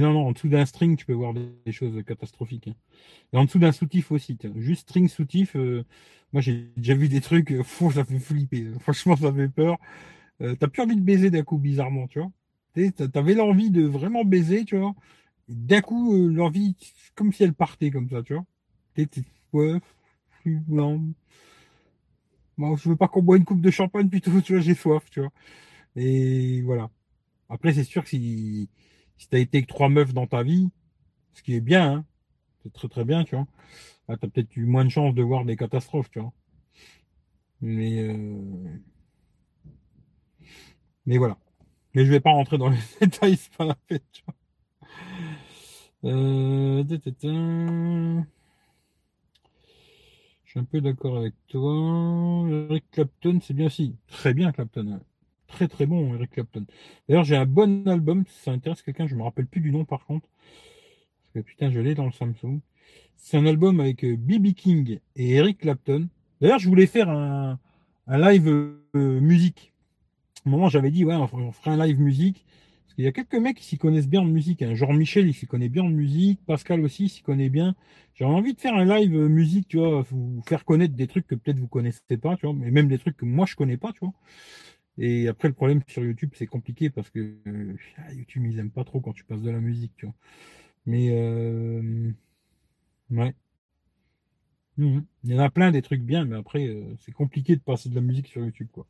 [0.00, 2.68] non, non, en dessous d'un string, tu peux voir des, choses catastrophiques.
[2.68, 2.74] Hein.
[3.32, 4.38] Et en dessous d'un soutif aussi.
[4.56, 5.84] Juste string soutif, euh,
[6.32, 7.62] moi j'ai déjà vu des trucs, euh,
[7.92, 8.68] ça fait flipper.
[8.80, 9.78] Franchement, ça fait peur.
[10.42, 12.30] Euh, t'as plus envie de baiser d'un coup, bizarrement, tu vois.
[13.12, 14.94] T'avais l'envie de vraiment baiser, tu vois.
[15.48, 16.76] D'un coup, l'envie,
[17.14, 18.44] comme si elle partait comme ça, tu vois.
[18.94, 19.08] T'es,
[19.52, 19.80] ouais,
[20.68, 21.12] non.
[22.58, 25.04] Bon, je veux pas qu'on boit une coupe de champagne plutôt, tu vois, j'ai soif,
[25.10, 25.32] tu vois.
[25.96, 26.90] Et voilà.
[27.48, 28.68] Après, c'est sûr que si
[29.18, 30.70] si t'as été que trois meufs dans ta vie,
[31.34, 32.06] ce qui est bien, hein,
[32.62, 33.46] c'est très très bien, tu vois.
[34.08, 36.32] tu as peut-être eu moins de chances de voir des catastrophes, tu vois.
[37.60, 38.80] Mais euh...
[41.06, 41.38] mais voilà.
[41.94, 43.76] Mais je vais pas rentrer dans les détails, c'est pas la
[44.24, 44.34] vois.
[46.04, 46.82] Euh,
[50.44, 52.48] je suis un peu d'accord avec toi.
[52.48, 53.94] Eric Clapton, c'est bien aussi.
[54.08, 55.00] Très bien, Clapton.
[55.46, 56.64] Très très bon, Eric Clapton.
[57.08, 58.24] D'ailleurs, j'ai un bon album.
[58.26, 60.28] Si ça intéresse quelqu'un, je me rappelle plus du nom par contre.
[61.22, 62.60] Parce que putain, je l'ai dans le Samsung.
[63.16, 64.46] C'est un album avec B.B.
[64.46, 66.08] Euh, King et Eric Clapton.
[66.40, 67.58] D'ailleurs, je voulais faire un,
[68.08, 69.69] live euh, musique.
[70.44, 72.44] Moment, j'avais dit, ouais, on ferait un live musique.
[72.84, 74.62] Parce qu'il y a quelques mecs qui s'y connaissent bien en musique.
[74.62, 74.74] Hein.
[74.74, 76.40] Genre Michel, il s'y connaît bien en musique.
[76.44, 77.76] Pascal aussi s'y connaît bien.
[78.14, 81.26] J'ai envie de faire un live euh, musique, tu vois, vous faire connaître des trucs
[81.26, 83.76] que peut-être vous connaissez pas, tu vois, mais même des trucs que moi je connais
[83.76, 84.12] pas, tu vois.
[84.98, 87.36] Et après, le problème sur YouTube, c'est compliqué parce que
[88.12, 90.14] YouTube, ils aiment pas trop quand tu passes de la musique, tu vois.
[90.86, 92.12] Mais euh,
[93.10, 93.34] ouais.
[94.76, 95.04] Mhm.
[95.24, 97.88] Il y en a plein des trucs bien, mais après, euh, c'est compliqué de passer
[97.88, 98.86] de la musique sur YouTube, quoi.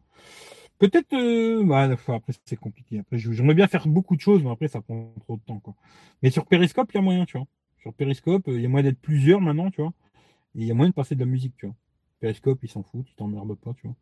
[0.80, 3.00] Peut-être, euh, bah, après, c'est compliqué.
[3.00, 5.76] Après, j'aimerais bien faire beaucoup de choses, mais après, ça prend trop de temps, quoi.
[6.22, 7.46] Mais sur Periscope, il y a moyen, tu vois.
[7.82, 9.92] Sur Periscope, il y a moyen d'être plusieurs maintenant, tu vois.
[10.56, 11.76] Et il y a moyen de passer de la musique, tu vois.
[12.20, 13.96] Periscope, ils s'en foutent, ils t'emmerdent pas, tu vois.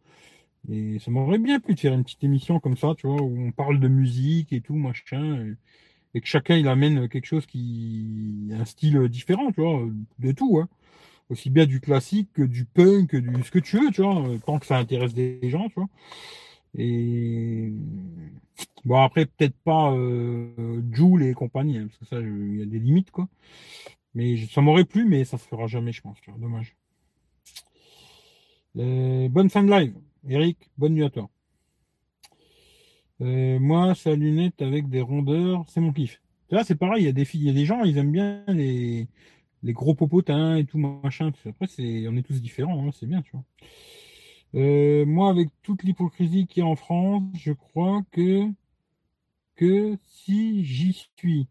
[0.70, 3.40] Et ça m'aurait bien plu de faire une petite émission comme ça, tu vois, où
[3.48, 5.54] on parle de musique et tout, machin
[6.14, 9.82] et que chacun il amène quelque chose qui un style différent, tu vois,
[10.20, 10.68] de tout, hein.
[11.30, 14.24] Aussi bien du classique que du punk, que du ce que tu veux, tu vois,
[14.46, 15.88] tant que ça intéresse des gens, tu vois.
[16.76, 17.72] Et
[18.84, 22.66] bon après peut-être pas euh, Joule et compagnie, hein, parce que ça il y a
[22.66, 23.28] des limites quoi.
[24.14, 26.18] Mais ça m'aurait plu, mais ça se fera jamais, je pense.
[26.38, 26.74] Dommage.
[28.76, 29.94] Euh, bonne fin de live,
[30.28, 30.70] Eric.
[30.76, 31.30] Bonne nuit à toi.
[33.20, 36.20] Euh, moi, sa lunette avec des rondeurs, c'est mon kiff.
[36.50, 38.12] Là, c'est pareil, il y a des filles, il y a des gens, ils aiment
[38.12, 39.08] bien les,
[39.62, 41.30] les gros popotins et tout machin.
[41.46, 43.44] Après, c'est, on est tous différents, hein, c'est bien, tu vois.
[44.54, 48.50] Euh, moi, avec toute l'hypocrisie qu'il y a en France, je crois que
[49.56, 51.48] que si j'y suis,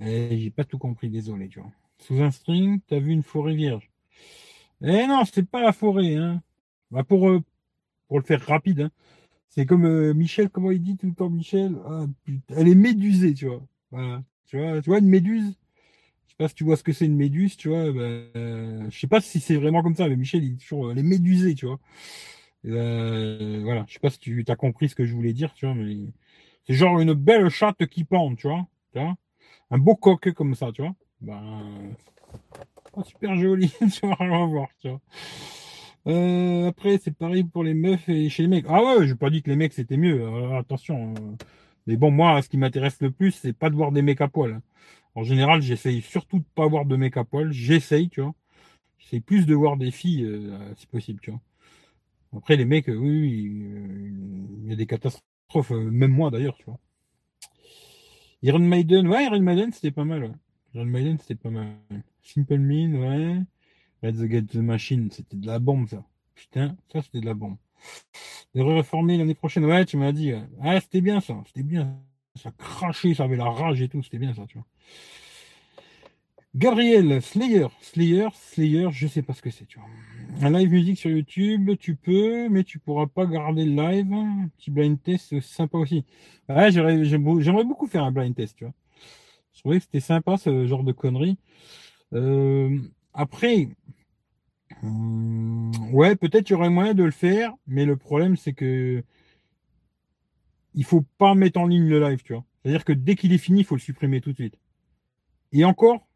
[0.00, 1.70] eh, j'ai pas tout compris, désolé, tu vois.
[1.98, 3.90] Sous un string, t'as vu une forêt vierge.
[4.82, 6.42] Eh non, c'est pas la forêt, hein.
[6.90, 7.42] Bah pour euh,
[8.08, 8.90] pour le faire rapide, hein.
[9.50, 11.76] C'est comme euh, Michel, comment il dit tout le temps Michel?
[11.86, 12.06] Ah,
[12.50, 13.62] Elle est médusée, tu vois.
[14.46, 15.56] Tu vois, tu vois une méduse?
[16.38, 17.92] Pas si tu vois ce que c'est une méduse, tu vois.
[17.92, 20.98] Ben, je sais pas si c'est vraiment comme ça, mais Michel, il dit toujours elle
[20.98, 21.80] est médusée, tu vois.
[22.64, 23.84] Ben, voilà.
[23.88, 25.96] Je sais pas si tu as compris ce que je voulais dire, tu vois, mais
[26.66, 28.66] c'est genre une belle chatte qui pend, tu vois.
[28.92, 29.16] Tu vois
[29.70, 30.94] un beau coq comme ça, tu vois.
[31.20, 31.94] Ben,
[33.04, 35.00] super joli, tu vas voir, tu vois.
[36.06, 38.64] Euh, après, c'est pareil pour les meufs et chez les mecs.
[38.68, 40.22] Ah ouais, j'ai pas dit que les mecs c'était mieux.
[40.22, 41.14] Euh, attention.
[41.14, 41.36] Euh.
[41.86, 44.28] Mais bon, moi, ce qui m'intéresse le plus, c'est pas de voir des mecs à
[44.28, 44.60] poil.
[45.18, 47.50] En général, j'essaye surtout de pas voir de mecs à poil.
[47.50, 48.36] J'essaye, tu vois.
[48.98, 50.24] J'essaye plus de voir des filles,
[50.76, 51.40] si possible, tu vois.
[52.36, 53.50] Après, les mecs, oui,
[54.62, 55.70] il y a des catastrophes.
[55.70, 56.78] même moi, d'ailleurs, tu vois.
[58.42, 60.38] Iron Maiden, ouais, Iron Maiden, c'était pas mal.
[60.74, 61.74] Iron Maiden, c'était pas mal.
[62.22, 63.40] Simple Mean, ouais.
[64.04, 66.04] Let's Get the Machine, c'était de la bombe, ça.
[66.36, 67.56] Putain, ça, c'était de la bombe.
[68.54, 70.32] De réformer l'année prochaine, ouais, tu m'as dit.
[70.62, 71.42] Ah, c'était bien, ça.
[71.48, 71.98] C'était bien.
[72.36, 74.00] Ça crachait, ça avait la rage et tout.
[74.04, 74.66] C'était bien, ça, tu vois.
[76.54, 79.88] Gabriel, Slayer, Slayer, Slayer, je sais pas ce que c'est, tu vois.
[80.40, 84.12] Un live musique sur YouTube, tu peux, mais tu pourras pas garder le live.
[84.12, 86.04] Un petit blind test, c'est sympa aussi.
[86.48, 88.74] Ouais, j'aimerais beaucoup faire un blind test, tu vois.
[89.52, 91.38] Je trouvais que c'était sympa, ce genre de conneries.
[92.14, 92.78] Euh,
[93.12, 93.68] après,
[94.82, 99.02] hum, ouais, peut-être il y aurait moyen de le faire, mais le problème c'est que
[100.74, 102.44] il faut pas mettre en ligne le live, tu vois.
[102.62, 104.58] C'est-à-dire que dès qu'il est fini, il faut le supprimer tout de suite.
[105.52, 106.06] Et encore,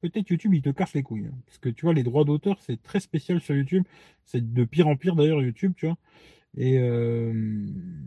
[0.00, 1.26] peut-être YouTube, il te casse les couilles.
[1.26, 1.38] Hein.
[1.46, 3.84] parce que tu vois, les droits d'auteur, c'est très spécial sur YouTube.
[4.24, 5.96] C'est de pire en pire d'ailleurs, YouTube, tu vois.
[6.56, 7.32] Et euh,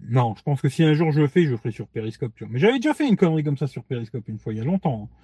[0.09, 2.33] non, je pense que si un jour je le fais, je le ferai sur Periscope,
[2.35, 2.51] tu vois.
[2.51, 4.65] Mais j'avais déjà fait une connerie comme ça sur Periscope une fois, il y a
[4.65, 5.09] longtemps.
[5.11, 5.17] Hein.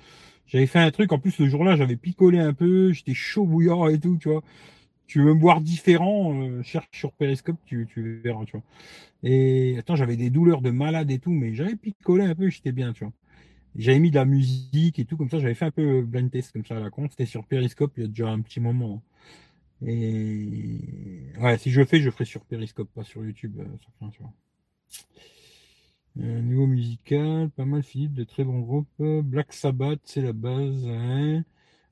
[0.48, 3.88] J'avais fait un truc, en plus, le jour-là, j'avais picolé un peu, j'étais chaud bouillant
[3.88, 4.42] et tout, tu vois.
[5.06, 8.64] Tu veux me voir différent, euh, cherche sur Periscope, tu, tu verras, tu vois.
[9.24, 12.72] Et attends, j'avais des douleurs de malade et tout, mais j'avais picolé un peu, j'étais
[12.72, 13.14] bien, tu vois.
[13.76, 16.52] J'avais mis de la musique et tout, comme ça, j'avais fait un peu blind test
[16.52, 17.08] comme ça à la con.
[17.10, 19.04] C'était sur Periscope il y a déjà un petit moment.
[19.86, 24.20] Et ouais, si je le fais, je ferai sur Periscope, pas sur YouTube, euh, tu
[24.22, 24.34] vois.
[26.20, 29.02] Euh, niveau musical, pas mal Philippe, de très bons groupes.
[29.24, 30.86] Black Sabbath, c'est la base.
[30.88, 31.44] Hein.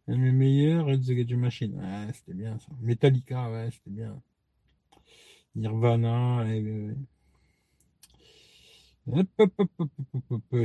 [0.08, 1.76] Un des meilleurs, Red the Gadget Machine.
[1.76, 2.70] Ouais, c'était bien ça.
[2.82, 4.22] Metallica, ouais, c'était bien.
[5.56, 6.46] Nirvana.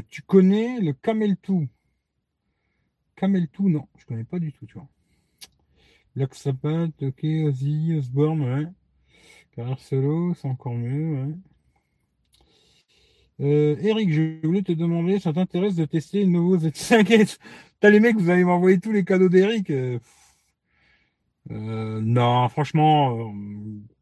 [0.08, 1.68] Tu connais le Camel 2
[3.16, 4.88] Camel 2, non, je connais pas du tout, tu vois.
[6.16, 8.66] Black Sabbath, ok, Ozzy, Osbourne, ouais.
[9.54, 11.34] Carrière solo, c'est encore mieux, ouais.
[13.40, 17.38] Euh, Eric, je voulais te demander, ça t'intéresse de tester le nouveau Z5
[17.80, 19.70] T'as les mecs, vous allez m'envoyer tous les cadeaux d'Eric.
[21.50, 23.34] Euh, euh, non, franchement,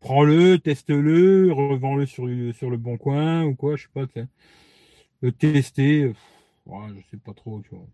[0.00, 4.06] prends-le, teste-le, revends-le sur, le bon coin ou quoi, je sais pas.
[5.22, 6.12] Le tester,
[6.66, 7.86] je sais pas trop, tu vois.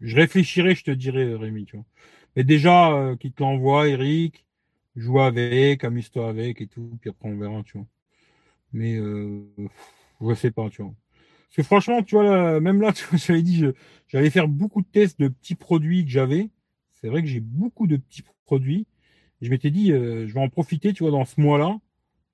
[0.00, 1.86] Je réfléchirai, je te dirai, Rémi, tu vois.
[2.36, 4.44] Mais déjà, qu'il te l'envoie, Eric,
[4.96, 7.86] joue avec, amuse-toi avec et tout, puis après on verra, tu vois.
[8.72, 9.42] Mais euh,
[10.20, 10.94] je sais pas, tu vois.
[11.48, 13.64] Parce que franchement, tu vois, même là, tu vois, j'avais dit,
[14.08, 16.50] j'allais faire beaucoup de tests de petits produits que j'avais.
[17.04, 18.86] C'est vrai que j'ai beaucoup de petits produits.
[19.42, 21.76] je m'étais dit, euh, je vais en profiter, tu vois, dans ce mois-là,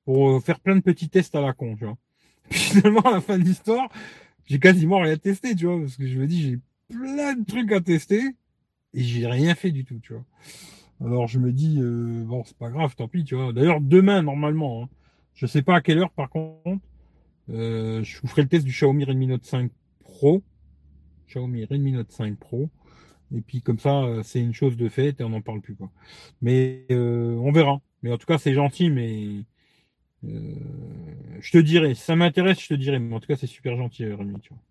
[0.04, 1.98] pour euh, faire plein de petits tests à la con, tu vois.
[2.52, 3.88] Finalement, à la fin de l'histoire,
[4.46, 6.58] j'ai quasiment rien testé, tu vois, parce que je me dis, j'ai
[6.88, 8.22] plein de trucs à tester
[8.94, 10.24] et j'ai rien fait du tout, tu vois.
[11.04, 13.52] Alors je me dis, euh, bon, c'est pas grave, tant pis, tu vois.
[13.52, 14.88] D'ailleurs, demain, normalement, hein,
[15.34, 16.78] je sais pas à quelle heure, par contre,
[17.48, 19.68] je vous ferai le test du Xiaomi Redmi Note 5
[19.98, 20.44] Pro.
[21.26, 22.70] Xiaomi Redmi Note 5 Pro.
[23.34, 25.76] Et puis comme ça, euh, c'est une chose de fait et on n'en parle plus,
[25.76, 25.90] quoi.
[26.42, 27.80] Mais on verra.
[28.02, 29.44] Mais en tout cas, c'est gentil, mais
[30.22, 31.94] je te dirai.
[31.94, 32.98] Si ça m'intéresse, je te dirai.
[32.98, 34.62] Mais en tout cas, c'est super gentil, Rémi, tu vois.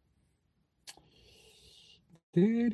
[2.35, 2.73] Red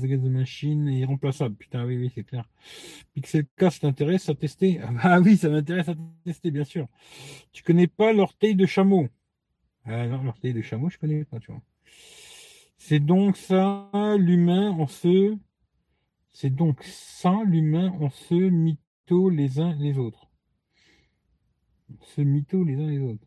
[0.00, 1.54] the Machine est irremplaçable.
[1.56, 2.48] Putain, oui, oui, c'est clair.
[3.14, 4.80] Pixel K, ça t'intéresse à tester?
[5.02, 6.88] Ah oui, ça m'intéresse à tester, bien sûr.
[7.52, 9.08] Tu connais pas l'orteil de chameau?
[9.84, 11.62] Ah non, l'orteil de chameau, je connais pas, tu vois.
[12.84, 15.36] C'est donc ça, l'humain, on se...
[16.32, 20.26] C'est donc ça, l'humain, on se mytho les uns les autres.
[22.00, 23.24] Se mytho les uns les autres.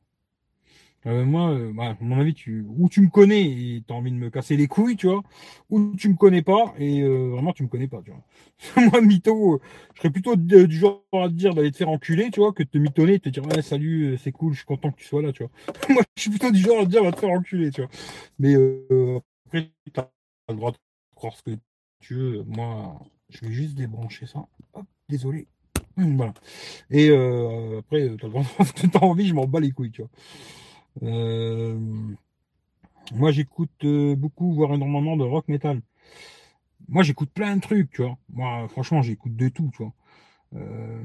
[1.06, 4.12] Euh, moi, euh, bah, à mon avis, tu, ou tu me connais et t'as envie
[4.12, 5.24] de me casser les couilles, tu vois,
[5.70, 8.84] ou tu me connais pas et euh, vraiment tu me connais pas, tu vois.
[8.91, 9.62] moi, mytho,
[9.93, 12.64] je serais plutôt du genre à te dire d'aller te faire enculer, tu vois, que
[12.64, 15.06] de te mitonner et te dire ouais, salut, c'est cool, je suis content que tu
[15.06, 15.51] sois là, tu vois.
[15.89, 17.89] moi, je suis plutôt du genre à te dire va te faire enculer, tu vois.
[18.38, 18.56] Mais
[19.46, 20.10] après, t'as
[20.50, 20.78] le droit de
[21.16, 21.58] croire ce que
[22.00, 22.43] tu veux.
[22.43, 24.46] Moi, je vais juste débrancher ça.
[24.74, 25.48] Hop, désolé.
[25.98, 26.34] Voilà.
[26.91, 30.12] Et après, t'as le droit de t'as envie, je m'en bats les couilles, tu vois.
[31.04, 31.78] Euh,
[33.14, 35.82] moi, j'écoute euh, beaucoup, voire énormément de rock metal.
[36.88, 38.18] Moi, j'écoute plein de trucs, tu vois.
[38.30, 39.93] Moi, franchement, j'écoute de tout, tu vois.
[40.56, 41.02] Euh,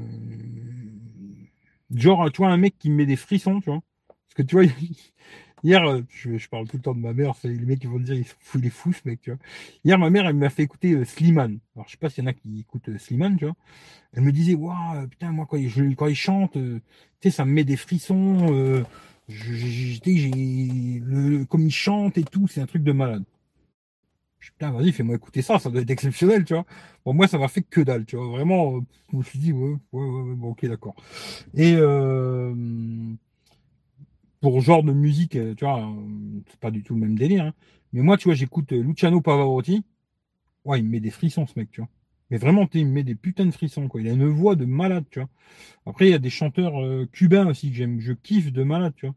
[1.95, 3.81] genre, tu vois, un mec qui me met des frissons, tu vois.
[4.09, 4.65] Parce que tu vois,
[5.63, 8.25] hier, je, parle tout le temps de ma mère, les mecs qui vont dire, il,
[8.55, 9.39] il est fou ce mec, tu vois.
[9.85, 11.59] Hier, ma mère, elle m'a fait écouter Slimane.
[11.75, 13.57] Alors, je sais pas s'il y en a qui écoutent Slimane, tu vois.
[14.13, 16.81] Elle me disait, waouh, putain, moi, quand il, chante, tu
[17.23, 18.85] sais, ça me met des frissons
[19.31, 23.25] j'ai le comme il chante et tout, c'est un truc de malade.
[24.39, 26.65] Putain, vas-y, fais-moi écouter ça, ça doit être exceptionnel, tu vois.
[27.05, 28.27] Bon, moi, ça m'a fait que dalle, tu vois.
[28.29, 28.81] Vraiment, euh,
[29.13, 30.95] je me suis dit, ouais, ouais, ouais, bon, ok, d'accord.
[31.55, 32.55] Et euh,
[34.41, 35.93] pour genre de musique, euh, tu vois,
[36.49, 37.45] c'est pas du tout le même délire.
[37.47, 37.55] Hein.
[37.93, 39.85] Mais moi, tu vois, j'écoute Luciano Pavarotti.
[40.65, 41.91] Ouais, il me met des frissons, ce mec, tu vois.
[42.31, 44.01] Mais vraiment, il me met des putains de frissons, quoi.
[44.01, 45.29] Il a une voix de malade, tu vois.
[45.87, 46.75] Après, il y a des chanteurs
[47.11, 49.17] cubains aussi que j'aime, je kiffe de malade, tu vois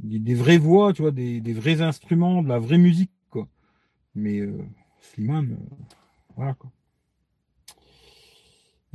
[0.00, 3.48] des, vraies voix, tu vois, des, vrais instruments, de la vraie musique, quoi.
[4.14, 4.58] Mais euh,
[5.00, 5.84] Slimane, euh,
[6.36, 6.70] voilà, quoi.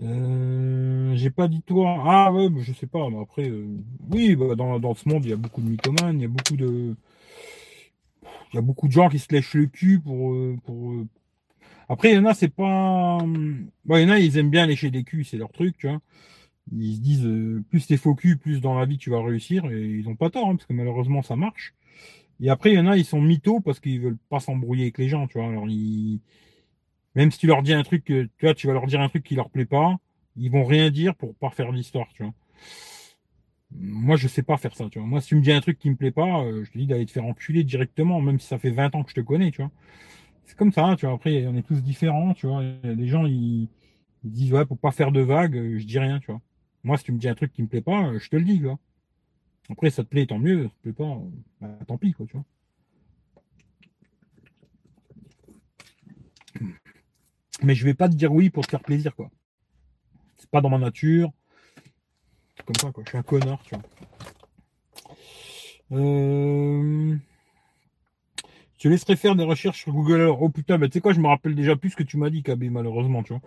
[0.02, 2.02] Euh, j'ai pas dit toi.
[2.06, 3.10] Ah ouais, je sais pas.
[3.10, 3.68] Mais après, euh,
[4.10, 6.28] oui, bah, dans, dans, ce monde, il y a beaucoup de mythomanes, il y a
[6.28, 6.96] beaucoup de,
[8.52, 10.94] il y a beaucoup de gens qui se lèchent le cul pour, pour.
[11.90, 13.20] Après, il y en a, c'est pas.
[13.24, 16.02] Il y en a, ils aiment bien lécher des culs, c'est leur truc, tu vois
[16.72, 19.82] ils se disent euh, plus t'es faux plus dans la vie tu vas réussir, et
[19.82, 21.74] ils ont pas tort, hein, parce que malheureusement ça marche.
[22.42, 24.98] Et après, il y en a, ils sont mythos parce qu'ils veulent pas s'embrouiller avec
[24.98, 25.48] les gens, tu vois.
[25.48, 26.22] Alors, ils...
[27.16, 29.24] même si tu leur dis un truc, tu vois, tu vas leur dire un truc
[29.24, 29.98] qui leur plaît pas,
[30.38, 32.34] ils vont rien dire pour pas faire l'histoire, tu vois.
[33.74, 35.08] Moi, je sais pas faire ça, tu vois.
[35.08, 36.88] Moi, si tu me dis un truc qui me plaît pas, euh, je te dis
[36.88, 39.52] d'aller te faire enculer directement, même si ça fait 20 ans que je te connais,
[39.52, 39.72] tu vois.
[40.46, 41.16] C'est comme ça, tu vois.
[41.16, 42.64] Après, on est tous différents, tu vois.
[42.64, 43.70] Il gens, ils,
[44.24, 46.42] disent, ouais, pour pas faire de vagues, je dis rien, tu vois.
[46.84, 48.62] Moi, si tu me dis un truc qui me plaît pas, je te le dis,
[48.62, 48.80] quoi.
[49.70, 50.64] Après, ça te plaît, tant mieux.
[50.66, 51.18] Ça te plaît pas,
[51.62, 52.46] bah, tant pis, quoi, tu vois.
[57.64, 59.30] Mais je vais pas te dire oui pour te faire plaisir, quoi.
[60.38, 61.32] C'est pas dans ma nature.
[62.56, 63.04] C'est comme ça, quoi.
[63.06, 63.84] Je suis un connard, tu vois.
[65.94, 67.16] Euh...
[68.78, 70.22] Je te laisserai faire des recherches sur Google.
[70.22, 72.18] Alors, oh putain, mais tu sais quoi, je me rappelle déjà plus ce que tu
[72.18, 73.42] m'as dit, KB, malheureusement, tu vois.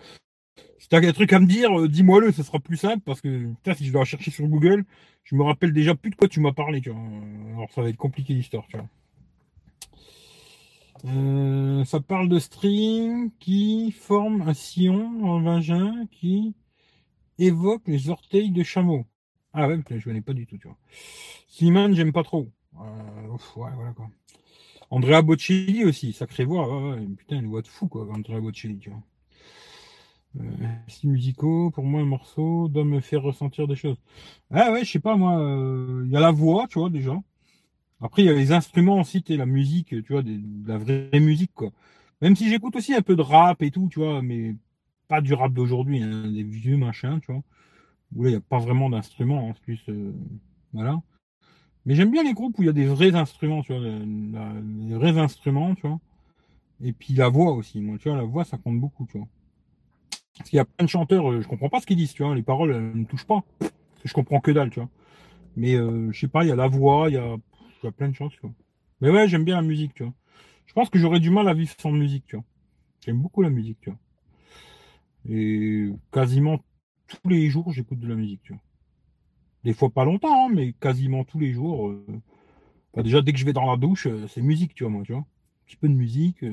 [0.79, 3.51] Si t'as un truc à me dire, euh, dis-moi-le, ce sera plus simple parce que
[3.75, 4.85] si je dois chercher sur Google,
[5.25, 6.83] je me rappelle déjà plus de quoi tu m'as parlé.
[7.55, 8.87] Alors ça va être compliqué l'histoire, tu vois.
[11.05, 16.55] Euh, ça parle de string qui forme un sillon en vagin qui
[17.39, 19.07] évoque les orteils de chameau.
[19.53, 20.79] Ah ouais, je connais pas du tout, tu vois.
[21.49, 22.51] Slimane, j'aime pas trop.
[22.81, 24.11] Euh, ouais, voilà quoi.
[24.91, 26.95] Andrea Bocelli aussi, sacré voix.
[26.95, 29.03] Ouais, putain, une voix de fou, quoi, Andrea Bocelli, tu vois.
[30.41, 33.97] Euh, si musicaux, pour moi, un morceau doit me faire ressentir des choses.
[34.51, 35.35] Ah ouais, je sais pas, moi,
[36.05, 37.17] il y a la voix, tu vois, déjà.
[38.01, 41.21] Après, il y a les instruments aussi, tu la musique, tu vois, de, la vraie
[41.21, 41.71] musique, quoi.
[42.21, 44.55] Même si j'écoute aussi un peu de rap et tout, tu vois, mais
[45.09, 47.43] pas du rap d'aujourd'hui, hein, des vieux machins, tu vois.
[48.15, 50.13] Où là, il n'y a pas vraiment d'instruments, en plus, euh,
[50.73, 51.01] voilà.
[51.87, 54.95] Mais j'aime bien les groupes où il y a des vrais instruments, tu vois, les
[54.95, 56.01] vrais instruments, tu vois.
[56.83, 59.29] Et puis la voix aussi, moi, tu vois, la voix, ça compte beaucoup, tu vois.
[60.37, 62.25] Parce qu'il y a plein de chanteurs, euh, je comprends pas ce qu'ils disent, tu
[62.25, 63.45] vois, les paroles elles ne me touchent pas.
[64.05, 64.89] Je comprends que dalle, tu vois.
[65.57, 67.37] Mais euh, je sais pas, il y a la voix, il y a,
[67.87, 68.53] a plein de choses, tu vois.
[69.01, 70.13] Mais ouais, j'aime bien la musique, tu vois.
[70.67, 72.45] Je pense que j'aurais du mal à vivre sans musique, tu vois.
[73.05, 73.99] J'aime beaucoup la musique, tu vois.
[75.29, 76.59] Et quasiment
[77.07, 78.63] tous les jours, j'écoute de la musique, tu vois.
[79.65, 81.89] Des fois pas longtemps, hein, mais quasiment tous les jours.
[81.89, 82.05] Euh,
[82.95, 85.13] bah, déjà, dès que je vais dans la douche, c'est musique, tu vois, moi, tu
[85.13, 85.23] vois.
[85.23, 86.45] Un petit peu de musique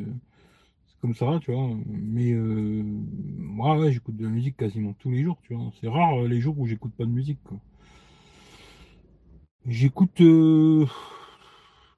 [1.01, 1.69] comme ça, tu vois.
[1.87, 5.71] Mais euh, moi, ouais, j'écoute de la musique quasiment tous les jours, tu vois.
[5.81, 7.57] C'est rare euh, les jours où j'écoute pas de musique, quoi.
[9.65, 10.21] J'écoute.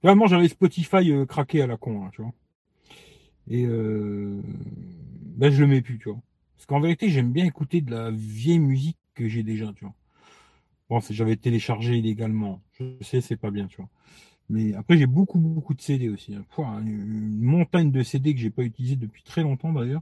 [0.04, 2.34] Vraiment, j'avais Spotify euh, craqué à la con, hein, tu vois.
[3.50, 4.42] Et euh...
[5.36, 6.20] ben, je le mets plus, tu vois.
[6.56, 9.94] Parce qu'en vérité, j'aime bien écouter de la vieille musique que j'ai déjà, tu vois.
[10.90, 12.62] Bon, j'avais téléchargé illégalement.
[12.74, 13.90] Je sais, c'est pas bien, tu vois.
[14.50, 16.36] Mais après, j'ai beaucoup, beaucoup de CD aussi.
[16.36, 16.46] Hein.
[16.86, 20.02] une montagne de CD que j'ai pas utilisé depuis très longtemps d'ailleurs.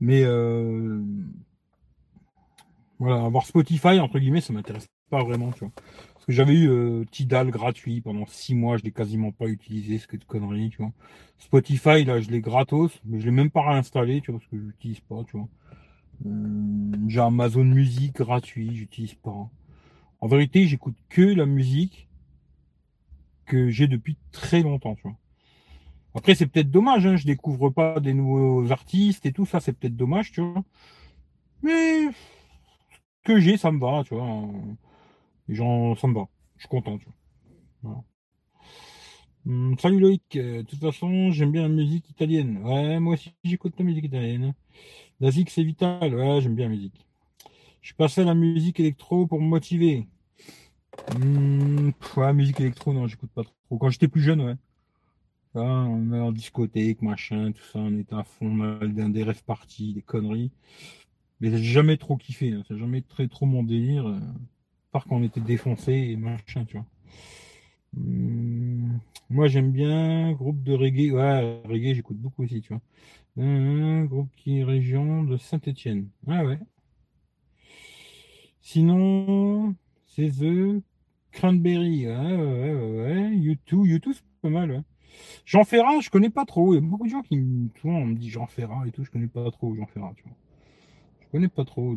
[0.00, 1.02] Mais euh,
[2.98, 5.72] voilà, avoir Spotify, entre guillemets, ça m'intéresse pas vraiment, tu vois.
[6.28, 10.16] J'avais eu euh, Tidal gratuit pendant six mois, je l'ai quasiment pas utilisé, ce que
[10.16, 10.92] de conneries, tu vois.
[11.38, 14.58] Spotify, là, je l'ai gratos, mais je l'ai même pas réinstallé, tu vois, parce que
[14.58, 15.48] je l'utilise pas, tu vois.
[16.26, 19.48] Euh, j'ai Amazon Music gratuit, j'utilise pas.
[20.20, 22.08] En vérité, j'écoute que la musique
[23.44, 25.16] que j'ai depuis très longtemps, tu vois.
[26.16, 29.74] Après, c'est peut-être dommage, hein, je découvre pas des nouveaux artistes et tout ça, c'est
[29.74, 30.64] peut-être dommage, tu vois.
[31.62, 32.08] Mais
[33.22, 34.48] que j'ai, ça me va, tu vois.
[35.48, 36.28] Les gens, ça me va.
[36.56, 37.06] Je suis content, tu
[37.82, 38.04] vois.
[39.46, 42.58] Hum, salut Loïc, euh, de toute façon, j'aime bien la musique italienne.
[42.64, 44.54] Ouais, moi aussi, j'écoute la musique italienne.
[45.20, 46.14] La zik, c'est vital.
[46.14, 47.06] Ouais, j'aime bien la musique.
[47.82, 50.08] Je suis passé à la musique électro pour me motiver.
[51.18, 53.78] Mmh, ouais, musique électro, non, j'écoute pas trop.
[53.78, 54.56] Quand j'étais plus jeune, ouais.
[55.54, 59.94] on est en discothèque, machin, tout ça, on était à fond dans des rêves parties,
[59.94, 60.50] des conneries.
[61.40, 64.06] Mais j'ai jamais trop kiffé, hein, c'est jamais très trop mon délire.
[64.92, 66.86] Part quand on était défoncé et machin, tu vois.
[67.94, 68.98] Mmh,
[69.30, 72.82] moi j'aime bien groupe de reggae, ouais, reggae j'écoute beaucoup aussi, tu vois.
[73.38, 76.08] Un groupe qui est région de Saint-Étienne.
[76.28, 76.58] Ah ouais.
[78.60, 79.74] Sinon,
[80.06, 80.82] c'est The
[81.32, 82.06] Cranberry.
[82.06, 83.36] Ouais, ouais, ouais.
[83.36, 84.82] YouTube, YouTube, c'est pas mal, ouais.
[85.44, 86.74] Jean Ferrat, je connais pas trop.
[86.74, 89.04] Il y a beaucoup de gens qui me, on me dit Jean Ferrat et tout,
[89.04, 90.36] je connais pas trop Jean Ferrat, tu vois.
[91.22, 91.96] Je connais pas trop.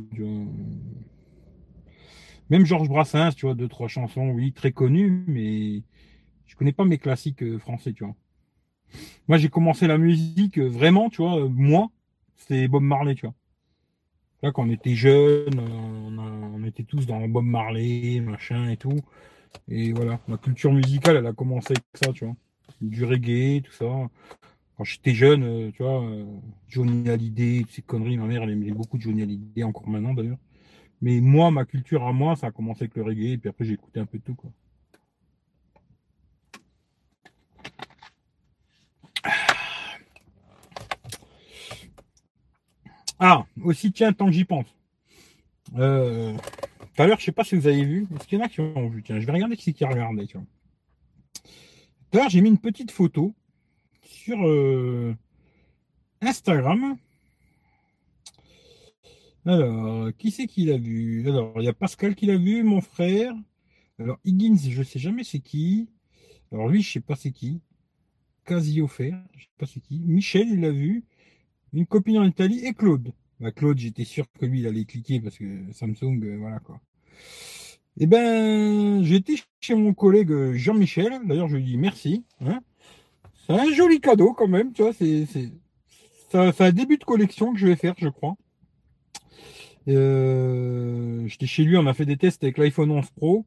[2.49, 5.83] Même Georges Brassens, tu vois, deux, trois chansons, oui, très connues, mais
[6.47, 8.15] je connais pas mes classiques euh, français, tu vois.
[9.27, 11.89] Moi, j'ai commencé la musique euh, vraiment, tu vois, euh, moi,
[12.37, 13.35] c'était Bob Marley, tu vois.
[14.41, 18.99] Là, quand on était jeunes, on, était tous dans Bob Marley, machin et tout.
[19.67, 22.35] Et voilà, ma culture musicale, elle a commencé avec ça, tu vois.
[22.81, 23.85] Du reggae, tout ça.
[24.77, 26.03] Quand j'étais jeune, tu vois,
[26.69, 30.37] Johnny Hallyday, ces conneries, ma mère, elle aimait beaucoup Johnny Hallyday, encore maintenant d'ailleurs.
[31.01, 33.65] Mais moi, ma culture à moi, ça a commencé avec le reggae, et puis après,
[33.65, 34.51] j'ai écouté un peu de tout, quoi.
[43.19, 44.67] Ah, aussi, tiens, tant que j'y pense.
[45.77, 46.33] Euh,
[46.95, 48.07] tout à l'heure, je sais pas si vous avez vu.
[48.15, 49.03] Est-ce qu'il y en a qui ont vu?
[49.03, 50.25] Tiens, je vais regarder qui c'est qui a regardé.
[50.27, 50.39] Tout
[52.13, 53.33] à l'heure, j'ai mis une petite photo
[54.03, 55.15] sur euh,
[56.21, 56.97] Instagram.
[59.45, 61.27] Alors, qui c'est qui l'a vu?
[61.27, 63.33] Alors, il y a Pascal qui l'a vu, mon frère.
[63.99, 65.89] Alors, Higgins, je sais jamais c'est qui.
[66.51, 67.61] Alors, lui, je sais pas c'est qui.
[68.45, 69.99] Quasi offert, je sais pas c'est qui.
[69.99, 71.05] Michel, il l'a vu
[71.73, 73.11] une copine en Italie et Claude.
[73.39, 76.79] Bah, Claude, j'étais sûr que lui, il allait cliquer parce que Samsung, euh, voilà quoi.
[77.97, 81.19] Eh ben, j'étais chez mon collègue euh, Jean-Michel.
[81.25, 82.25] D'ailleurs, je lui dis merci.
[82.41, 82.61] Hein.
[83.45, 84.93] C'est un joli cadeau quand même, tu vois.
[84.93, 85.51] C'est, c'est,
[86.35, 88.35] un début de collection que je vais faire, je crois.
[89.87, 93.45] Euh, j'étais chez lui, on a fait des tests avec l'iPhone 11 Pro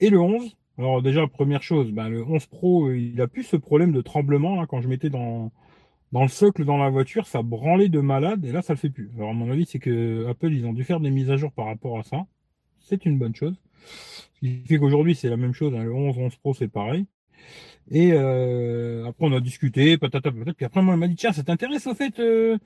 [0.00, 0.56] et le 11.
[0.78, 4.60] Alors déjà, première chose, ben, le 11 Pro, il a plus ce problème de tremblement
[4.60, 5.52] là, quand je mettais dans,
[6.12, 8.90] dans le socle dans la voiture, ça branlait de malade et là ça le fait
[8.90, 9.10] plus.
[9.16, 11.52] Alors à mon avis, c'est que Apple ils ont dû faire des mises à jour
[11.52, 12.26] par rapport à ça.
[12.80, 13.60] c'est une bonne chose.
[14.34, 15.74] Ce qui fait qu'aujourd'hui, c'est la même chose.
[15.74, 15.84] Hein.
[15.84, 17.06] Le 11, 11 Pro, c'est pareil.
[17.90, 20.54] Et euh, après, on a discuté, patata, patata.
[20.54, 22.58] Puis après, moi, elle m'a dit, tiens, ça t'intéresse au fait euh,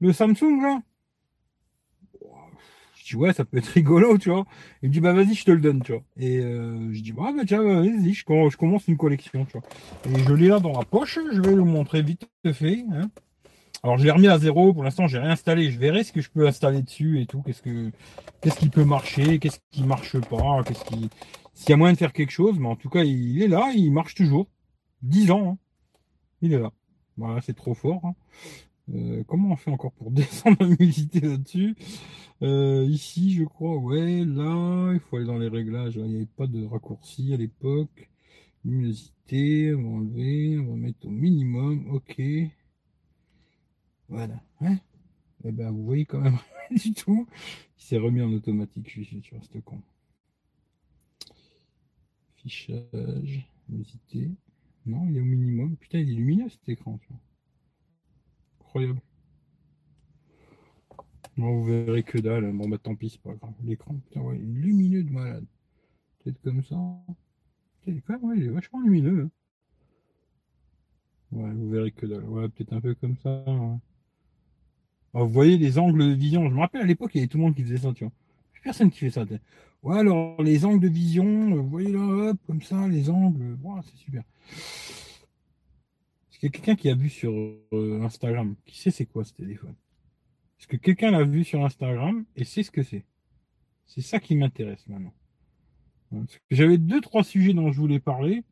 [0.00, 0.82] le Samsung, là?
[3.16, 4.44] Dis, ouais, ça peut être rigolo, tu vois.
[4.82, 6.02] Il me dit, bah vas-y, je te le donne, tu vois.
[6.16, 9.68] Et euh, je dis, bah, bah tiens, vas-y, je, commence une collection, tu vois.
[10.10, 12.84] Et je l'ai là dans la poche, je vais le montrer vite fait.
[12.92, 13.10] Hein.
[13.84, 16.30] Alors je l'ai remis à zéro, pour l'instant j'ai réinstallé, je verrai ce que je
[16.30, 17.90] peux installer dessus et tout, qu'est-ce que
[18.40, 21.10] qu'est-ce qui peut marcher, qu'est-ce qui marche pas, qu'est-ce qui
[21.54, 23.72] s'il y a moyen de faire quelque chose, mais en tout cas il est là,
[23.74, 24.46] il marche toujours.
[25.02, 25.58] 10 ans, hein.
[26.42, 26.70] il est là.
[27.16, 28.00] Voilà, c'est trop fort.
[28.04, 28.14] Hein.
[28.92, 31.74] Euh, comment on fait encore pour descendre la luminosité là-dessus?
[32.42, 35.96] Euh, Ici, je crois, ouais, là, il faut aller dans les réglages.
[35.96, 38.10] Il n'y avait pas de raccourci à l'époque.
[38.64, 42.20] Luminosité, on va enlever, on va mettre au minimum, ok.
[44.08, 44.42] Voilà.
[44.60, 44.74] Hein?
[45.44, 46.38] Et eh ben, vous voyez quand même
[46.70, 47.26] du tout.
[47.78, 48.88] Il s'est remis en automatique.
[48.88, 49.22] Je suis
[49.52, 49.80] ce con.
[52.36, 53.48] Fichage.
[53.68, 54.30] Visiter.
[54.86, 55.76] Non, il est au minimum.
[55.76, 57.00] Putain, il est lumineux cet écran.
[61.36, 62.52] Vous verrez que dalle.
[62.52, 63.52] Bon, bah tant pis, c'est pas grave.
[63.64, 65.44] L'écran, est lumineux de malade.
[66.18, 66.76] Peut-être comme ça.
[67.86, 68.02] Il est,
[68.36, 69.22] il est vachement lumineux.
[69.24, 69.30] Hein.
[71.32, 72.24] Ouais, vous verrez que dalle.
[72.50, 73.44] Peut-être un peu comme ça.
[75.14, 76.48] Ouais vous voyez les angles de vision.
[76.48, 78.04] Je me rappelle à l'époque, il y avait tout le monde qui faisait ça, tu
[78.04, 78.12] vois.
[78.62, 79.24] Personne qui fait ça.
[79.82, 83.58] Ouais, alors les angles de vision, euh, vous voyez là, hop, comme ça, les angles,
[83.84, 84.22] c'est super.
[86.42, 89.32] Qu'il y a quelqu'un qui a vu sur euh, Instagram Qui sait c'est quoi ce
[89.32, 89.76] téléphone?
[90.58, 93.04] Est-ce que quelqu'un l'a vu sur Instagram et sait ce que c'est?
[93.86, 95.14] C'est ça qui m'intéresse maintenant.
[96.50, 98.42] J'avais deux, trois sujets dont je voulais parler.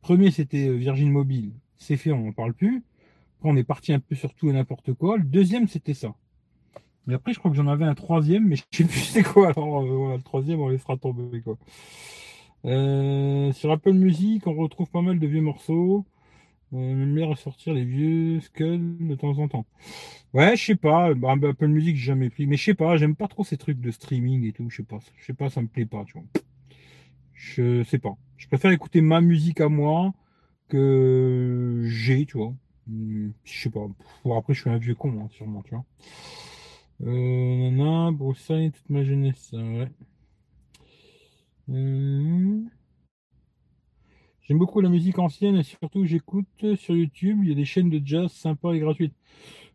[0.00, 1.52] Premier, c'était euh, Virgin Mobile.
[1.76, 2.82] C'est fait, on n'en parle plus
[3.44, 5.18] on est parti un peu sur tout et n'importe quoi.
[5.18, 6.14] Le deuxième, c'était ça.
[7.06, 9.48] Mais après, je crois que j'en avais un troisième, mais je sais plus c'est quoi.
[9.50, 11.58] Alors, euh, voilà, le troisième, on les fera tomber, quoi.
[12.64, 16.06] Sur Apple Music, on retrouve pas mal de vieux morceaux.
[16.74, 19.66] Euh, bien ressortir les vieux skulls de temps en temps.
[20.32, 21.10] Ouais, je sais pas.
[21.10, 22.46] Apple Music, j'ai jamais pris.
[22.46, 24.70] Mais je sais pas, j'aime pas trop ces trucs de streaming et tout.
[24.70, 24.98] Je sais pas.
[25.18, 26.24] Je sais pas, ça me plaît pas, tu vois.
[27.34, 28.16] Je sais pas.
[28.36, 30.14] Je préfère écouter ma musique à moi
[30.68, 32.54] que j'ai, tu vois.
[32.86, 33.86] Hmm, je sais pas.
[34.36, 35.84] après, je suis un vieux con, hein, sûrement, tu vois.
[37.04, 39.88] Euh, nana, toute ma jeunesse, ouais.
[41.70, 42.62] Euh,
[44.42, 47.90] j'aime beaucoup la musique ancienne et surtout j'écoute sur YouTube, il y a des chaînes
[47.90, 49.14] de jazz sympas et gratuites.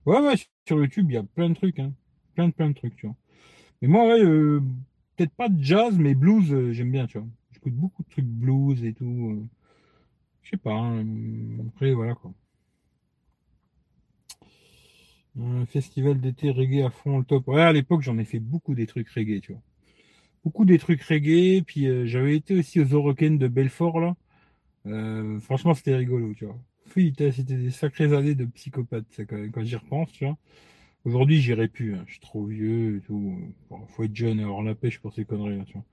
[0.05, 0.35] Ouais, ouais,
[0.67, 1.93] sur YouTube, il y a plein de trucs, hein.
[2.35, 3.15] Plein de plein de trucs, tu vois.
[3.81, 4.61] Mais moi, ouais, euh,
[5.15, 7.27] peut-être pas de jazz, mais blues, euh, j'aime bien, tu vois.
[7.53, 9.47] J'écoute beaucoup de trucs blues et tout.
[10.43, 11.05] je sais pas, hein.
[11.67, 12.33] après, voilà, quoi.
[15.39, 17.47] Un festival d'été reggae à fond, le top.
[17.47, 19.61] Ouais, à l'époque, j'en ai fait beaucoup des trucs reggae, tu vois.
[20.43, 21.63] Beaucoup des trucs reggae.
[21.65, 24.15] Puis euh, j'avais été aussi aux Oroken de Belfort, là.
[24.85, 26.57] Euh, franchement, c'était rigolo, tu vois.
[26.93, 30.37] C'était des sacrées années de psychopathe, quand, j'y repense, tu vois.
[31.05, 31.95] Aujourd'hui, j'irai plus.
[31.95, 32.03] Hein.
[32.07, 33.37] Je suis trop vieux et tout.
[33.89, 35.83] faut être jeune et avoir la pêche pour ces conneries, tu vois.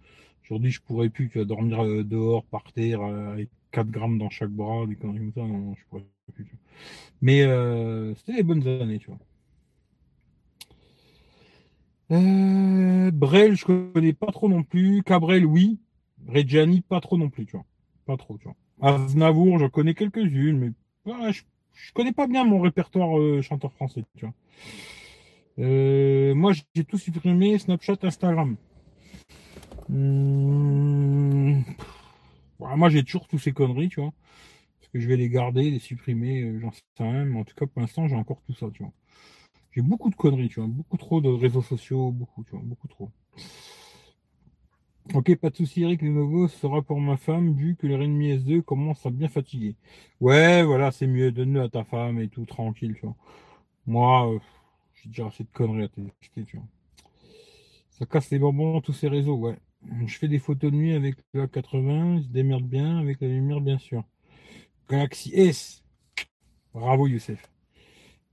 [0.44, 4.30] Aujourd'hui, je pourrais plus, tu vois, dormir euh, dehors, par terre, avec 4 grammes dans
[4.30, 5.40] chaque bras, des conneries comme ça.
[5.42, 6.04] Non, je pourrais
[6.34, 6.46] plus.
[7.22, 7.40] Mais
[8.16, 9.18] c'était des bonnes années, tu vois.
[12.10, 15.02] Euh, Brel, je connais pas trop non plus.
[15.02, 15.78] Cabrel, oui.
[16.28, 17.64] Reggiani, pas trop non plus, tu vois.
[18.06, 18.56] Pas trop, tu vois.
[18.80, 20.72] Aznavour, j'en connais quelques-unes, mais
[21.32, 24.34] je, je, connais pas bien mon répertoire euh, chanteur français, tu vois.
[25.58, 28.56] Euh, moi, j'ai tout supprimé, Snapchat, Instagram.
[29.88, 31.60] Hmm.
[32.58, 34.12] moi, j'ai toujours tous ces conneries, tu vois.
[34.80, 37.24] Parce que je vais les garder, les supprimer, euh, j'en sais rien.
[37.24, 38.92] Mais en tout cas, pour l'instant, j'ai encore tout ça, tu vois.
[39.72, 42.88] J'ai beaucoup de conneries, tu vois, beaucoup trop de réseaux sociaux, beaucoup, tu vois, beaucoup
[42.88, 43.10] trop.
[45.12, 48.62] Ok, pas de souci, Eric, nouveau sera pour ma femme, vu que le Redmi S2
[48.62, 49.76] commence à bien fatiguer.
[50.20, 53.14] Ouais, voilà, c'est mieux, donne-le à ta femme et tout, tranquille, tu vois.
[53.86, 54.38] Moi, euh,
[54.94, 56.66] j'ai déjà assez de conneries à tester, tu vois.
[57.90, 59.56] Ça casse les bonbons, tous ces réseaux, ouais.
[60.06, 63.28] Je fais des photos de nuit avec le A80, il se démerde bien, avec la
[63.28, 64.04] lumière, bien sûr.
[64.88, 65.84] Galaxy S.
[66.72, 67.50] Bravo, Youssef.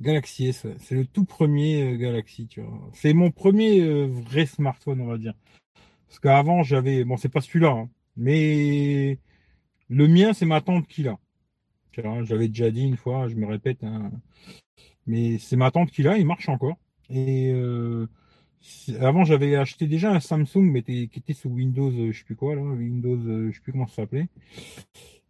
[0.01, 2.89] Galaxy S, c'est le tout premier euh, Galaxy, tu vois.
[2.93, 5.35] C'est mon premier euh, vrai smartphone, on va dire.
[6.11, 9.17] Parce qu'avant, j'avais, bon, c'est pas celui-là, hein, mais
[9.87, 11.17] le mien, c'est ma tante qui l'a.
[12.23, 14.11] J'avais déjà dit une fois, je me répète, hein,
[15.07, 16.75] mais c'est ma tante qui l'a, il marche encore.
[17.09, 18.07] Et euh,
[18.99, 22.55] avant, j'avais acheté déjà un Samsung, mais qui était sous Windows, je sais plus quoi,
[22.55, 23.17] là, Windows,
[23.49, 24.27] je sais plus comment ça s'appelait.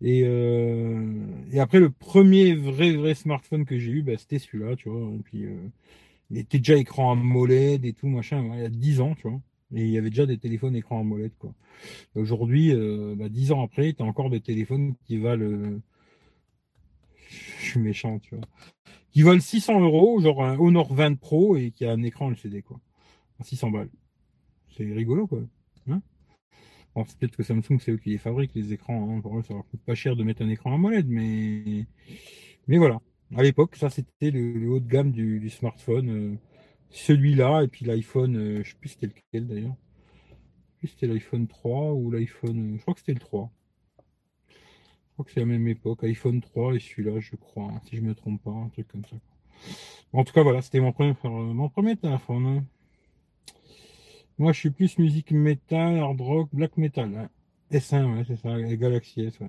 [0.02, 4.76] Et, euh, et après, le premier vrai, vrai smartphone que j'ai eu, bah, c'était celui-là,
[4.78, 5.14] tu vois.
[5.14, 5.58] Et puis, euh,
[6.32, 9.40] il était déjà écran AMOLED et tout, machin, il y a 10 ans, tu vois.
[9.74, 11.54] Et il y avait déjà des téléphones écran AMOLED, quoi.
[12.16, 15.80] Aujourd'hui, euh, bah, dix ans après, tu as encore des téléphones qui valent.
[17.30, 18.46] Je suis méchant, tu vois.
[19.12, 22.62] Qui valent 600 euros, genre un Honor 20 Pro et qui a un écran LCD,
[22.62, 22.80] quoi.
[23.42, 23.90] 600 balles.
[24.76, 25.40] C'est rigolo, quoi.
[25.88, 26.02] Hein
[27.08, 29.10] c'est peut-être que Samsung, c'est eux qui les fabriquent, les écrans.
[29.10, 29.22] Hein.
[29.22, 31.86] Pour eux, ça leur coûte pas cher de mettre un écran AMOLED, mais,
[32.68, 33.00] mais voilà.
[33.36, 36.10] À l'époque, ça, c'était le, haut de gamme du, smartphone.
[36.10, 36.36] Euh,
[36.92, 39.76] celui-là, et puis l'iPhone, euh, je sais plus c'était lequel d'ailleurs.
[40.84, 42.76] C'était l'iPhone 3 ou l'iPhone.
[42.78, 43.52] Je crois que c'était le 3.
[44.50, 46.04] Je crois que c'est la même époque.
[46.04, 49.06] iPhone 3 et celui-là, je crois, hein, si je me trompe pas, un truc comme
[49.06, 49.16] ça.
[50.14, 52.46] En tout cas, voilà, c'était mon premier, mon premier téléphone.
[52.48, 52.66] Hein.
[54.40, 57.16] Moi, je suis plus musique metal, hard rock, black metal.
[57.16, 57.30] Hein.
[57.72, 59.48] S1, ouais, c'est ça, Galaxy S, ouais.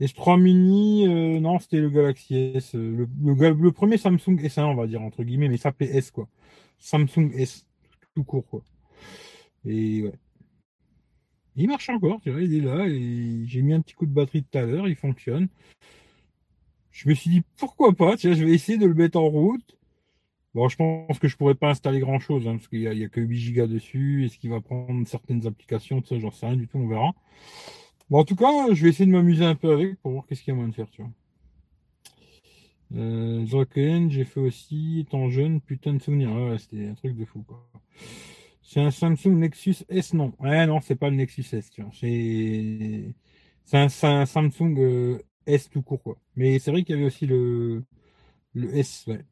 [0.00, 2.74] S3 mini, euh, non, c'était le Galaxy S.
[2.74, 6.28] Euh, le, premier Samsung S1, on va dire, entre guillemets, mais ça s'appelait S, quoi.
[6.78, 7.66] Samsung S,
[8.14, 8.62] tout court, quoi.
[9.64, 10.12] Et ouais.
[11.56, 14.12] Il marche encore, tu vois, il est là, et j'ai mis un petit coup de
[14.12, 15.48] batterie tout à l'heure, il fonctionne.
[16.92, 19.76] Je me suis dit, pourquoi pas, vois, je vais essayer de le mettre en route.
[20.54, 23.08] Bon, je pense que je pourrais pas installer grand chose, hein, parce qu'il y, a
[23.08, 24.24] que 8 Go dessus.
[24.24, 27.12] Est-ce qu'il va prendre certaines applications, tout ça, j'en sais rien du tout, on verra.
[28.10, 30.42] Bon, en tout cas, je vais essayer de m'amuser un peu avec pour voir qu'est-ce
[30.42, 31.10] qu'il y a moyen de faire, tu vois.
[32.96, 36.32] Euh, j'ai fait aussi, étant jeune, putain de souvenirs.
[36.32, 37.68] Ouais, c'était un truc de fou, quoi.
[38.62, 40.32] C'est un Samsung Nexus S, non.
[40.40, 41.90] Ouais, non, c'est pas le Nexus S, tu vois.
[41.94, 43.14] C'est,
[43.64, 43.88] c'est un,
[44.26, 46.16] Samsung euh, S tout court, quoi.
[46.36, 47.84] Mais c'est vrai qu'il y avait aussi le,
[48.54, 49.24] le S, ouais.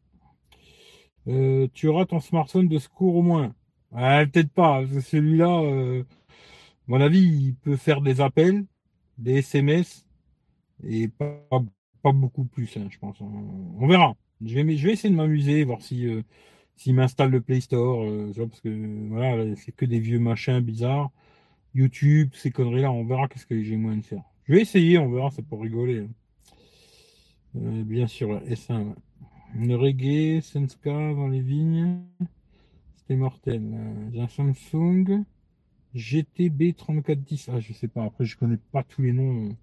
[1.28, 3.54] Euh, tu auras ton smartphone de secours au moins.
[3.92, 4.82] Ouais, peut-être pas.
[5.02, 6.04] Celui-là, euh,
[6.88, 8.64] mon avis, il peut faire des appels,
[9.18, 10.06] des SMS
[10.84, 11.42] et pas,
[12.12, 13.20] beaucoup plus, hein, je pense.
[13.20, 14.14] On, verra.
[14.44, 16.22] Je vais, je vais essayer de m'amuser, voir si euh,
[16.76, 21.10] s'il m'installe le Play Store, euh, parce que voilà, c'est que des vieux machins bizarres.
[21.74, 24.22] YouTube, ces conneries-là, on verra qu'est-ce que j'ai moyen de faire.
[24.44, 26.00] Je vais essayer, on verra, c'est pour rigoler.
[26.00, 26.08] Hein.
[27.56, 28.94] Euh, bien sûr, S1.
[29.58, 32.02] Le reggae, Senska dans les vignes.
[32.96, 33.62] C'était mortel.
[34.12, 35.24] J'ai un Samsung.
[35.96, 37.50] GTB 3410.
[37.52, 38.04] Ah, je sais pas.
[38.04, 39.56] Après, je connais pas tous les noms.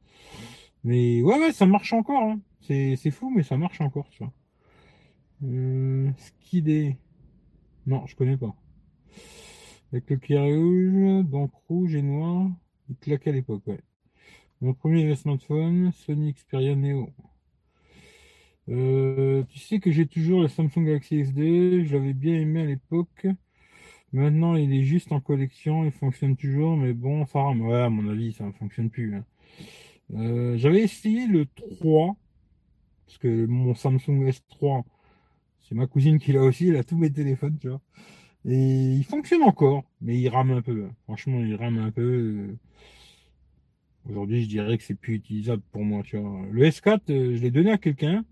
[0.83, 2.23] Mais ouais, ouais, ça marche encore.
[2.23, 2.39] Hein.
[2.61, 4.33] C'est fou, mais ça marche encore, tu vois.
[5.43, 6.97] Euh, Skidé.
[7.85, 8.55] Non, je connais pas.
[9.91, 12.49] Avec le cuir rouge, donc rouge et noir.
[12.89, 13.79] Il claquait à l'époque, ouais.
[14.61, 17.09] Mon premier smartphone, Sony Xperia Neo.
[18.69, 21.83] Euh, tu sais que j'ai toujours le Samsung Galaxy S2.
[21.83, 23.27] Je l'avais bien aimé à l'époque.
[24.13, 27.61] Maintenant, il est juste en collection, il fonctionne toujours, mais bon, ça rame.
[27.61, 29.15] Ouais, à mon avis, ça ne fonctionne plus.
[29.15, 29.25] Hein.
[30.13, 31.47] Euh, j'avais essayé le
[31.79, 32.15] 3,
[33.07, 34.83] parce que mon Samsung S3,
[35.61, 37.81] c'est ma cousine qui l'a aussi, elle a tous mes téléphones, tu vois.
[38.45, 40.85] Et il fonctionne encore, mais il rame un peu.
[40.85, 40.95] Hein.
[41.05, 42.55] Franchement, il rame un peu.
[44.07, 46.45] Aujourd'hui, je dirais que c'est plus utilisable pour moi, tu vois.
[46.51, 48.25] Le S4, euh, je l'ai donné à quelqu'un,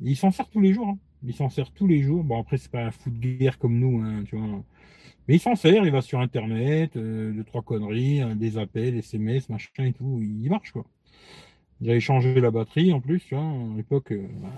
[0.00, 0.88] il s'en sert tous les jours.
[0.88, 0.98] Hein.
[1.24, 2.24] Il s'en sert tous les jours.
[2.24, 4.64] Bon, après, c'est pas un de guerre comme nous, tu vois.
[5.28, 8.96] Mais il s'en sert, il va sur Internet, euh, deux, trois conneries, hein, des appels,
[8.96, 10.84] SMS, machin et tout, il marche, quoi.
[11.80, 14.48] J'avais changé la batterie, en plus, tu vois, à l'époque, euh, bah,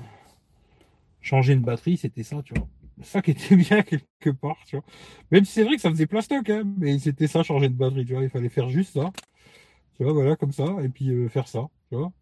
[1.23, 2.69] changer une batterie, c'était ça, tu vois.
[3.03, 4.85] Ça qui était bien quelque part, tu vois.
[5.31, 8.05] Même si c'est vrai que ça faisait plastoc, hein, mais c'était ça, changer de batterie,
[8.05, 9.13] tu vois, il fallait faire juste ça.
[9.97, 12.13] Tu vois, voilà, comme ça, et puis euh, faire ça, tu vois.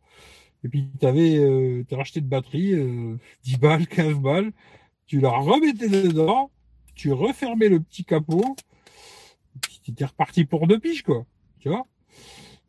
[0.64, 2.74] Et puis, tu avais, euh, racheté de batterie,
[3.44, 4.52] 10 balles, 15 balles,
[5.06, 6.50] tu la remettais dedans,
[6.94, 8.56] tu refermais le petit capot,
[9.82, 11.26] tu étais reparti pour deux piges, quoi.
[11.58, 11.86] Tu vois?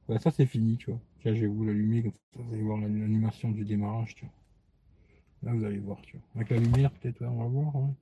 [0.07, 0.99] Bah, Ça, c'est fini, tu vois.
[1.21, 4.33] Tiens, je vais vous l'allumer, comme ça, vous allez voir l'animation du démarrage, tu vois.
[5.43, 6.25] Là, vous allez voir, tu vois.
[6.35, 7.93] Avec la lumière, peut-être, on va voir, ouais.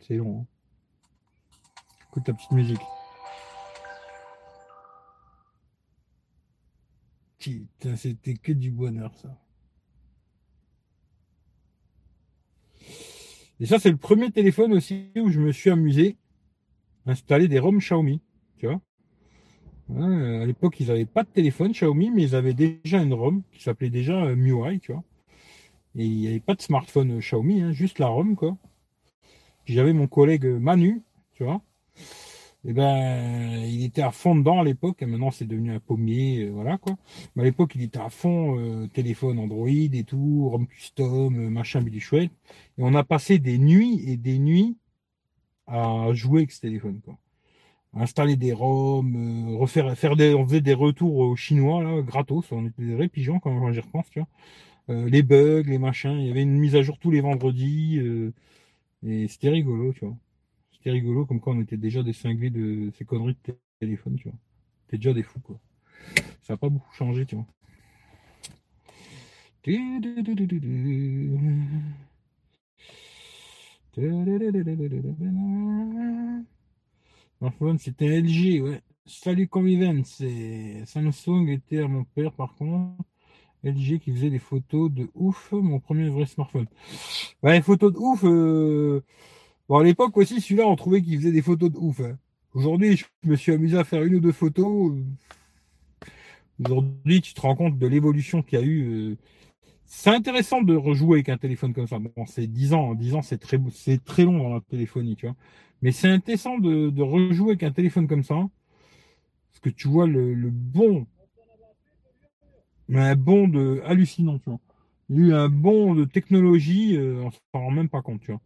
[0.00, 0.46] C'est long, hein.
[2.08, 2.80] Écoute ta petite musique.
[7.38, 9.36] Putain, c'était que du bonheur, ça.
[13.60, 16.16] Et ça, c'est le premier téléphone aussi où je me suis amusé
[17.06, 18.20] à installer des ROM Xiaomi.
[18.56, 18.80] Tu vois
[20.00, 23.62] À l'époque, ils n'avaient pas de téléphone Xiaomi, mais ils avaient déjà une ROM qui
[23.62, 25.02] s'appelait déjà euh, MIUI, tu vois.
[25.96, 28.56] Et il n'y avait pas de smartphone euh, Xiaomi, hein, juste la ROM, quoi.
[29.64, 31.02] J'avais mon collègue Manu,
[31.34, 31.60] tu vois.
[32.68, 36.44] Et ben, il était à fond dedans à l'époque, et maintenant c'est devenu un pommier,
[36.44, 36.96] euh, voilà quoi.
[37.34, 41.48] Mais à l'époque, il était à fond euh, téléphone Android et tout, ROM custom, euh,
[41.48, 42.30] machin, billy chouette.
[42.78, 44.76] Et on a passé des nuits et des nuits
[45.66, 47.18] à jouer avec ce téléphone, quoi.
[47.94, 52.66] installer des ROM, refaire, faire des, on faisait des retours aux Chinois, là, gratos, on
[52.66, 55.08] était des vrais pigeons quand, quand j'y repense, tu vois.
[55.08, 58.00] les bugs, les machins, il y avait une mise à jour tous les vendredis,
[59.06, 60.16] et c'était rigolo, tu vois.
[60.90, 64.38] Rigolo, comme quand on était déjà des cinglés de ces conneries de téléphone, tu vois.
[64.84, 65.58] C'était déjà des fous, quoi.
[66.42, 67.46] Ça n'a pas beaucoup changé, tu vois.
[77.38, 78.80] Smartphone, c'était LG, ouais.
[79.06, 83.02] Salut Convivent, c'est Samsung était à mon père par contre.
[83.64, 86.66] LG qui faisait des photos de ouf, mon premier vrai smartphone.
[87.42, 88.24] Ouais, photos de ouf.
[88.24, 89.02] Euh,
[89.68, 92.00] bon, à l'époque aussi, celui-là, on trouvait qu'il faisait des photos de ouf.
[92.00, 92.18] Hein.
[92.54, 94.94] Aujourd'hui, je me suis amusé à faire une ou deux photos.
[96.64, 99.10] Aujourd'hui, tu te rends compte de l'évolution qu'il y a eu.
[99.10, 99.16] Euh,
[99.84, 101.98] c'est intéressant de rejouer avec un téléphone comme ça.
[101.98, 102.94] Bon, c'est 10 ans.
[102.94, 105.36] 10 ans, c'est très, c'est très long dans la téléphonie, tu vois.
[105.82, 108.34] Mais c'est intéressant de, de, rejouer avec un téléphone comme ça.
[108.34, 111.06] Parce que tu vois le, le bon.
[112.92, 114.60] Un bond de hallucinant, tu vois.
[115.10, 118.20] Il y a eu un bond de technologie, euh, on s'en rend même pas compte,
[118.20, 118.40] tu vois.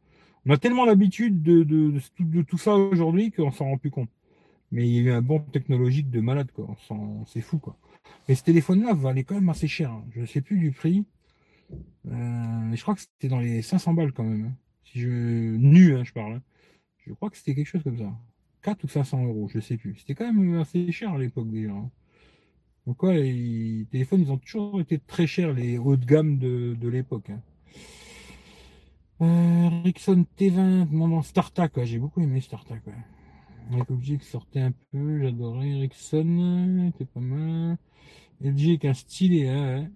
[0.46, 4.10] On a tellement l'habitude de, tout ça aujourd'hui qu'on s'en rend plus compte.
[4.72, 6.74] Mais il y a eu un bond technologique de malade, quoi.
[7.26, 7.76] C'est fou, quoi.
[8.28, 9.92] Mais ce téléphone-là valait quand même assez cher.
[9.92, 10.04] Hein.
[10.14, 11.04] Je ne sais plus du prix.
[12.08, 14.46] Euh, je crois que c'était dans les 500 balles quand même.
[14.46, 14.56] Hein.
[14.94, 16.40] Je nu, hein, je parle.
[17.06, 18.12] Je crois que c'était quelque chose comme ça.
[18.62, 19.96] 4 ou 500 euros, je sais plus.
[19.98, 21.74] C'était quand même assez cher à l'époque déjà.
[22.86, 27.30] Donc les téléphones, ils ont toujours été très chers, les hauts de gamme de l'époque.
[29.22, 32.84] Euh, Ericsson T20, mon StarTAC, j'ai beaucoup aimé StarTAC.
[32.86, 32.92] Ouais.
[33.72, 37.78] Avec objet qui sortait un peu, j'adorais Ericsson, c'était pas mal.
[38.42, 39.88] LG avec un stylet, hein,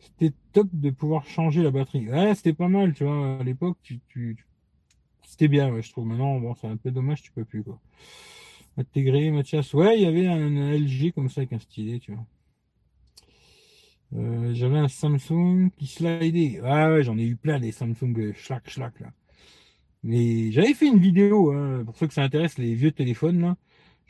[0.00, 2.08] c'était top de pouvoir changer la batterie.
[2.08, 4.00] Ouais, c'était pas mal, tu vois, à l'époque, tu,
[5.22, 6.06] c'était bien, ouais, je trouve.
[6.06, 7.80] Maintenant, bon, c'est un peu dommage, tu peux plus, quoi.
[8.76, 9.72] Intégrer, Mathias.
[9.74, 12.24] Ouais, il y avait un, LG comme ça avec un stylet, tu vois.
[14.16, 16.60] Euh, j'avais un Samsung qui slidait.
[16.60, 19.12] Ouais, ouais, j'en ai eu plein des Samsung euh, schlack, schlack, là.
[20.02, 23.56] Mais j'avais fait une vidéo, hein, pour ceux que ça intéresse, les vieux téléphones, là.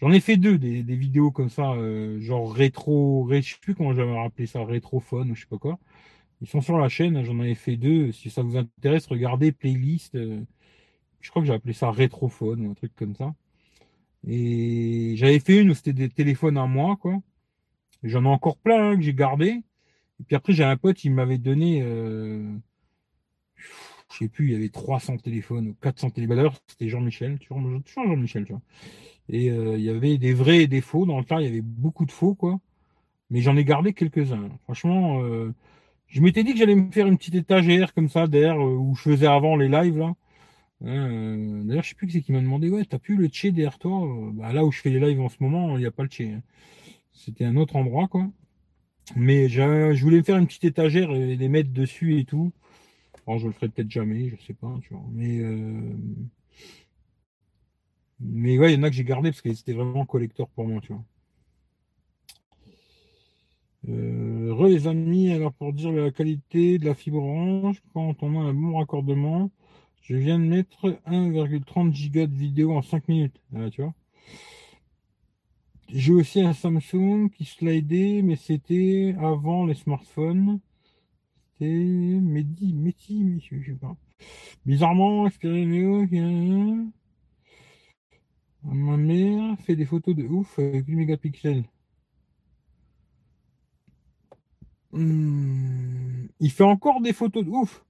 [0.00, 3.74] J'en ai fait deux, des, vidéos comme ça, euh, genre rétro, ré, je sais plus
[3.74, 5.78] comment j'avais rappelé ça, rétrophone ou je sais pas quoi.
[6.42, 8.12] Ils sont sur la chaîne, j'en avais fait deux.
[8.12, 10.16] Si ça vous intéresse, regardez playlist.
[11.20, 13.34] Je crois que j'ai appelé ça rétrophone ou un truc comme ça.
[14.26, 17.22] Et j'avais fait une où c'était des téléphones à moi, quoi.
[18.02, 19.62] J'en ai encore plein hein, que j'ai gardé.
[20.20, 22.50] Et puis après, j'ai un pote, il m'avait donné, euh,
[24.12, 26.36] je sais plus, il y avait 300 téléphones ou 400 téléphones.
[26.36, 27.60] D'ailleurs, c'était Jean-Michel, toujours
[27.94, 28.62] Jean-Michel, tu vois.
[29.28, 31.06] Et euh, il y avait des vrais et des faux.
[31.06, 32.60] Dans le cas, il y avait beaucoup de faux, quoi.
[33.30, 34.50] Mais j'en ai gardé quelques-uns.
[34.64, 35.54] Franchement, euh,
[36.08, 38.94] je m'étais dit que j'allais me faire une petite étagère comme ça, d'air, euh, où
[38.96, 40.14] je faisais avant les lives, là.
[40.84, 43.52] Hein, d'ailleurs, je sais plus qui c'est qui m'a demandé, ouais, t'as plus le tché
[43.52, 44.06] derrière toi?
[44.34, 46.08] Bah, Là où je fais les lives en ce moment, il n'y a pas le
[46.10, 46.32] tché.
[46.34, 46.42] Hein.
[47.12, 48.28] C'était un autre endroit, quoi.
[49.14, 52.52] Mais je voulais faire une petite étagère et les mettre dessus et tout.
[53.26, 54.72] Alors, je le ferai peut-être jamais, je sais pas.
[55.12, 55.40] Mais
[58.20, 60.66] mais ouais, il y en a que j'ai gardé parce que c'était vraiment collector pour
[60.66, 61.04] moi, tu vois.
[63.88, 68.40] Euh, re les amis, alors pour dire la qualité de la fibre orange, quand on
[68.40, 69.50] a un bon raccordement,
[70.02, 73.40] je viens de mettre 1,30 giga de vidéo en 5 minutes.
[73.54, 73.94] Ah, tu vois.
[75.88, 80.60] J'ai aussi un Samsung qui slidait, mais c'était avant les smartphones.
[81.52, 83.96] C'était Medi, Meti, je sais pas.
[84.66, 86.86] Bizarrement, mieux.
[88.64, 91.64] Ma mère fait des photos de ouf avec 8 mégapixels.
[94.92, 97.84] Hmm, il fait encore des photos de ouf.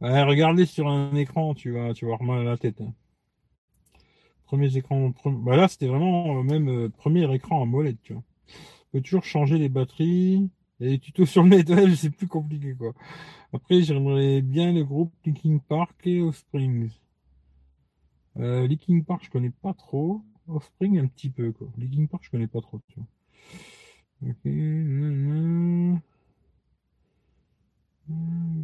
[0.00, 2.80] regardez sur un écran, tu vas, tu vas avoir mal à la tête.
[2.80, 2.94] Hein.
[4.46, 8.22] Premier écran, bah là c'était vraiment euh, même euh, premier écran en molette, tu vois.
[8.92, 10.50] Peut toujours changer les batteries.
[10.80, 12.92] A des tutos sur le net, c'est plus compliqué quoi.
[13.52, 16.90] Après, j'aimerais bien le groupe Linkin Park et Offspring.
[18.38, 20.22] Euh, Linkin Park, je connais pas trop.
[20.48, 21.68] Offspring, un petit peu, quoi.
[21.78, 23.06] Linkin Park, je connais pas trop, tu vois.
[24.30, 24.36] Ok,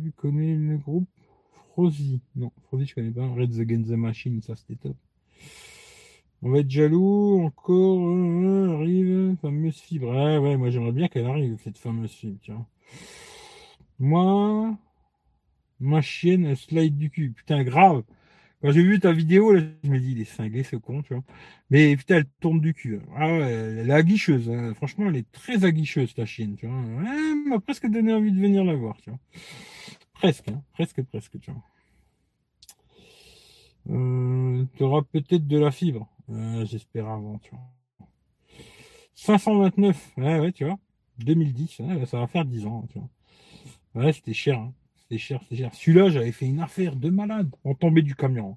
[0.05, 1.09] Je connais le groupe
[1.53, 2.21] Frozy.
[2.37, 3.27] Non, Frozy, je connais pas.
[3.29, 4.97] Red Against the Machine, ça c'était top.
[6.43, 10.09] On va être jaloux, encore, euh, arrive, fameuse fibre.
[10.09, 12.67] Ouais, ouais, moi j'aimerais bien qu'elle arrive, cette fameuse fibre, tiens.
[14.01, 14.77] Moi,
[15.81, 17.33] ma chienne, elle slide du cul.
[17.33, 18.03] Putain, grave.
[18.63, 21.25] Quand j'ai vu ta vidéo, je me dis, il est cinglé ce con, tu vois.
[21.71, 23.01] Mais putain, elle tourne du cul.
[23.17, 23.51] Ah ouais,
[23.81, 24.51] elle est aguicheuse.
[24.51, 24.75] Hein.
[24.75, 26.77] Franchement, elle est très aguicheuse, ta chienne, tu vois.
[27.07, 29.19] elle m'a presque donné envie de venir la voir, tu vois.
[30.15, 30.63] Presque, hein.
[30.75, 31.63] presque, presque, tu vois.
[33.91, 36.09] Euh, tu auras peut-être de la fibre.
[36.65, 38.09] J'espère avant, tu vois.
[39.15, 40.79] 529, ouais, ouais, tu vois.
[41.19, 43.09] 2010, ça va faire 10 ans, tu vois.
[43.95, 44.73] Ouais, c'était cher, hein.
[44.97, 45.75] c'était cher, c'était cher.
[45.75, 48.57] Celui-là, j'avais fait une affaire de malade en tombé du camion.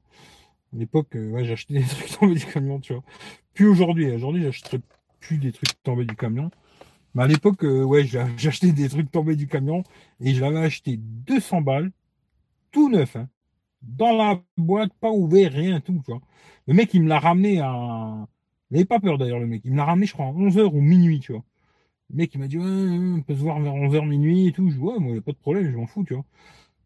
[0.74, 3.04] À l'époque, euh, ouais, j'achetais des trucs tombés du camion, tu vois.
[3.54, 4.82] Puis aujourd'hui, aujourd'hui, j'achèterais
[5.20, 6.52] plus des trucs tombés du camion.
[7.14, 8.06] Mais à l'époque, euh, ouais,
[8.38, 9.84] j'achetais des trucs tombés du camion
[10.20, 11.92] et je l'avais acheté 200 balles,
[12.72, 13.30] tout neuf, hein,
[13.86, 16.22] dans la boîte, pas ouvert, rien, tout, tu vois.
[16.68, 18.28] Le mec, il me l'a ramené à.
[18.72, 19.62] Il n'avait pas peur d'ailleurs, le mec.
[19.66, 21.44] Il me l'a ramené, je crois, à 11h ou minuit, tu vois.
[22.12, 24.70] Le mec, il m'a dit, ouais, on peut se voir vers 11h minuit et tout.
[24.70, 26.26] Je dis, ouais, moi, il n'y a pas de problème, je m'en fous, tu vois.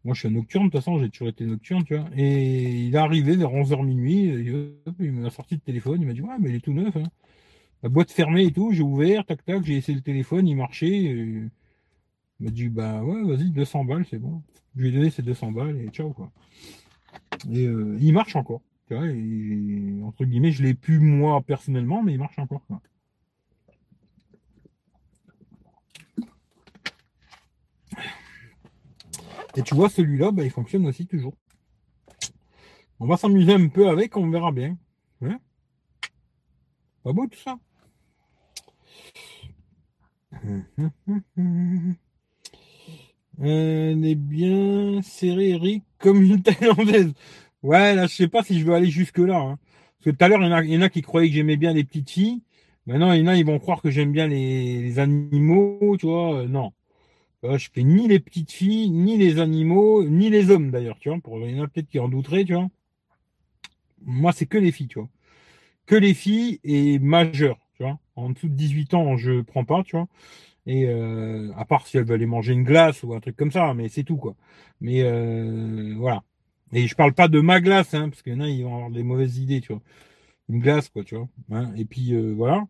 [0.04, 2.08] Moi, je suis un nocturne, de toute façon, j'ai toujours été nocturne, tu vois.
[2.16, 4.24] Et il est arrivé vers 11h minuit,
[5.00, 7.04] il m'a sorti le téléphone, il m'a dit, ouais, mais il est tout neuf, hein.
[7.82, 10.88] La boîte fermée et tout, j'ai ouvert, tac, tac, j'ai essayé le téléphone, il marchait.
[10.88, 11.50] il
[12.40, 14.42] m'a dit, bah ouais, vas-y, 200 balles, c'est bon.
[14.76, 16.30] Je lui ai donné ces 200 balles et ciao, quoi.
[17.48, 18.62] Et euh, il marche encore.
[18.90, 22.62] Entre guillemets, je l'ai plus moi personnellement, mais il marche encore.
[29.56, 31.34] Et tu vois, celui-là, bah, il fonctionne aussi toujours.
[32.98, 34.76] On va s'amuser un peu avec, on verra bien.
[35.22, 35.38] Hein?
[37.02, 37.58] Pas beau tout ça?
[43.42, 47.12] Elle est bien serrée, Eric, comme une thaïlandaise.
[47.62, 49.36] Ouais, là, je sais pas si je veux aller jusque-là.
[49.38, 49.58] Hein.
[49.98, 51.84] Parce que tout à l'heure, il y, en a, qui croyaient que j'aimais bien les
[51.84, 52.42] petites filles.
[52.86, 56.40] Maintenant, il y en a, ils vont croire que j'aime bien les, animaux, tu vois.
[56.40, 56.72] Euh, non.
[57.44, 61.10] Euh, je fais ni les petites filles, ni les animaux, ni les hommes d'ailleurs, tu
[61.10, 61.18] vois.
[61.20, 62.68] Pour, il y en a peut-être qui en douteraient, tu vois.
[64.02, 65.08] Moi, c'est que les filles, tu vois.
[65.86, 67.98] Que les filles et majeures, tu vois.
[68.16, 70.08] En dessous de 18 ans, je prends pas, tu vois.
[70.86, 73.74] Euh, à part si elles veulent aller manger une glace ou un truc comme ça,
[73.74, 74.36] mais c'est tout, quoi.
[74.80, 76.22] Mais euh, voilà.
[76.72, 78.74] Et je parle pas de ma glace, hein, parce qu'il y en a, ils vont
[78.74, 79.82] avoir des mauvaises idées, tu vois.
[80.48, 81.28] Une glace, quoi, tu vois.
[81.52, 81.72] Hein.
[81.76, 82.66] Et puis voilà.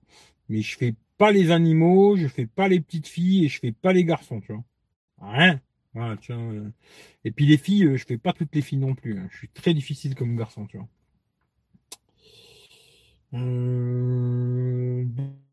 [0.49, 3.73] Mais je fais pas les animaux, je fais pas les petites filles et je fais
[3.73, 4.65] pas les garçons, tu vois.
[5.21, 5.61] Rien.
[5.95, 6.17] Voilà.
[6.31, 6.71] Euh.
[7.25, 9.19] Et puis les filles, euh, je fais pas toutes les filles non plus.
[9.19, 9.29] Hein.
[9.31, 10.89] Je suis très difficile comme garçon, tu vois.
[13.33, 13.37] 2008,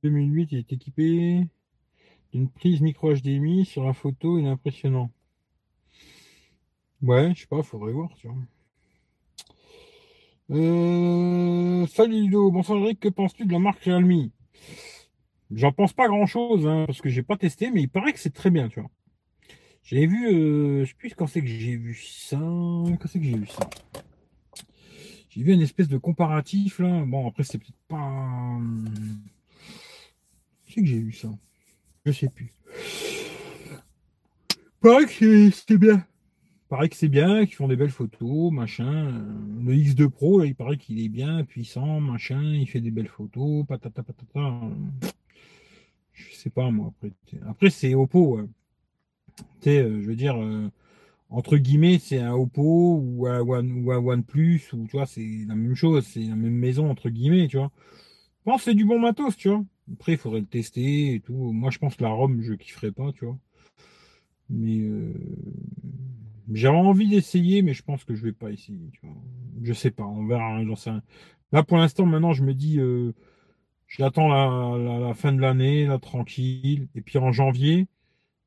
[0.03, 1.47] euh, il est équipé
[2.33, 5.11] d'une prise micro HDMI sur la photo, est impressionnant.
[7.01, 8.35] Ouais, je sais pas, faudrait voir, tu vois.
[11.87, 14.29] salut Ludo, bonsoir Eric, que penses-tu de la marque Realme?
[15.51, 18.19] J'en pense pas grand chose, hein, parce que j'ai pas testé, mais il paraît que
[18.19, 18.89] c'est très bien, tu vois.
[19.83, 22.37] J'ai vu, euh, je sais plus quand c'est que j'ai vu ça.
[22.37, 23.69] Quand c'est que j'ai vu ça
[25.29, 27.05] J'ai vu une espèce de comparatif là.
[27.05, 28.59] Bon, après, c'est peut-être pas.
[30.65, 31.29] Je sais que j'ai vu ça.
[32.07, 32.53] Je sais plus.
[34.79, 36.05] Paraît que c'est bien.
[36.69, 39.11] Paraît que c'est bien, qu'ils font des belles photos, machin.
[39.65, 42.41] Le X2 Pro, il paraît qu'il est bien puissant, machin.
[42.41, 44.61] Il fait des belles photos, patata patata.
[46.13, 46.93] Je sais pas moi.
[46.95, 47.11] Après,
[47.45, 48.39] après c'est Oppo.
[49.35, 50.71] Tu sais, euh, je veux dire, euh,
[51.29, 55.43] entre guillemets, c'est un Oppo ou un, One, ou un OnePlus, ou tu vois, c'est
[55.45, 57.71] la même chose, c'est la même maison, entre guillemets, tu vois.
[58.47, 59.61] Pense c'est du bon matos, tu vois.
[59.91, 61.33] Après, il faudrait le tester et tout.
[61.33, 63.37] Moi, je pense que la ROM, je kifferais pas, tu vois.
[64.49, 65.13] Mais euh,
[66.53, 69.17] j'ai envie d'essayer, mais je pense que je vais pas essayer, tu vois.
[69.63, 71.03] Je sais pas, on verra, hein, sais rien.
[71.51, 73.11] Là, pour l'instant, maintenant, je me dis, euh,
[73.87, 76.87] je l'attends la, la, fin de l'année, là, tranquille.
[76.95, 77.87] Et puis en janvier,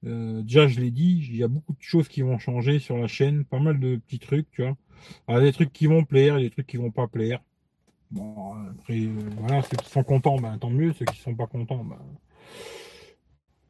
[0.07, 2.97] euh, déjà, je l'ai dit, il y a beaucoup de choses qui vont changer sur
[2.97, 4.79] la chaîne, pas mal de petits trucs, tu vois.
[5.29, 7.43] Alors, des trucs qui vont plaire, des trucs qui vont pas plaire.
[8.11, 10.93] Bon, après, euh, voilà, ceux qui sont contents, ben, tant mieux.
[10.93, 11.99] Ceux qui sont pas contents, ben,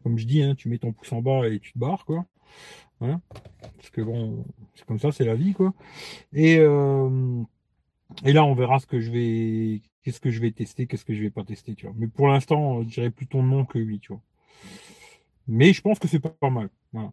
[0.02, 2.24] comme je dis, hein, tu mets ton pouce en bas et tu te barres, quoi.
[3.02, 3.20] Hein
[3.76, 4.44] Parce que bon,
[4.74, 5.74] c'est comme ça, c'est la vie, quoi.
[6.32, 7.42] Et, euh,
[8.24, 11.14] et là, on verra ce que je vais, qu'est-ce que je vais tester, qu'est-ce que
[11.14, 11.94] je vais pas tester, tu vois.
[11.98, 14.22] Mais pour l'instant, je dirais plutôt non que oui, tu vois.
[15.48, 16.70] Mais je pense que c'est pas mal.
[16.92, 17.12] Voilà.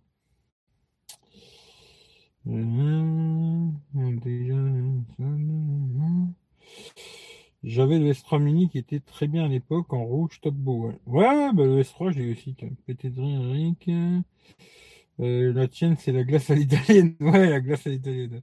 [7.68, 10.94] J'avais le S3 mini qui était très bien à l'époque en rouge top beau.
[11.06, 12.56] Ouais, bah, le S3, je l'ai aussi.
[12.86, 13.90] Peut-être Eric.
[15.20, 17.16] Euh, la tienne, c'est la glace à l'italienne.
[17.22, 18.42] Ouais, la glace à l'italienne.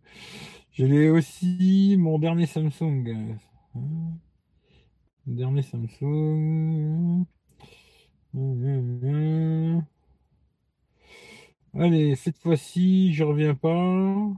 [0.72, 3.38] Je l'ai aussi, mon dernier Samsung.
[5.26, 7.24] Dernier Samsung.
[11.74, 14.32] Allez, cette fois-ci, je reviens pas.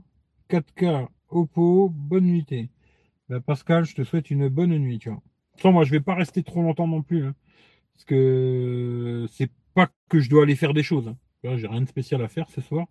[0.49, 2.69] 4K, Oppo, bonne nuitée.
[3.29, 5.21] Bah, Pascal, je te souhaite une bonne nuit, tu vois.
[5.61, 7.25] Sans moi, je vais pas rester trop longtemps non plus.
[7.25, 7.35] Hein,
[7.95, 11.07] parce que c'est pas que je dois aller faire des choses.
[11.09, 11.17] Hein.
[11.57, 12.87] J'ai rien de spécial à faire ce soir.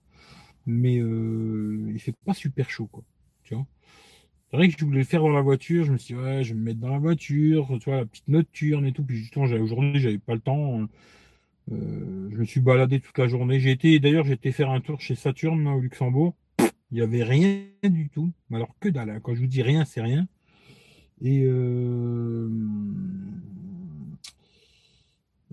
[0.66, 3.04] Mais euh, il fait pas super chaud, quoi.
[3.44, 3.66] Tu vois.
[4.50, 5.84] C'est vrai que je voulais le faire dans la voiture.
[5.84, 8.06] Je me suis dit, ouais, je vais me mettre dans la voiture, tu vois, la
[8.06, 9.04] petite nocturne et tout.
[9.04, 10.88] Puis justement, aujourd'hui, j'avais pas le temps.
[11.72, 13.60] Euh, je me suis baladé toute la journée.
[13.60, 16.34] J'ai été, d'ailleurs, j'ai été faire un tour chez Saturne au Luxembourg.
[16.90, 18.30] Il n'y avait rien du tout.
[18.52, 19.10] Alors que dalle.
[19.10, 19.20] Hein.
[19.20, 20.26] Quand je vous dis rien, c'est rien.
[21.20, 22.48] Et euh,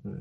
[0.06, 0.12] euh,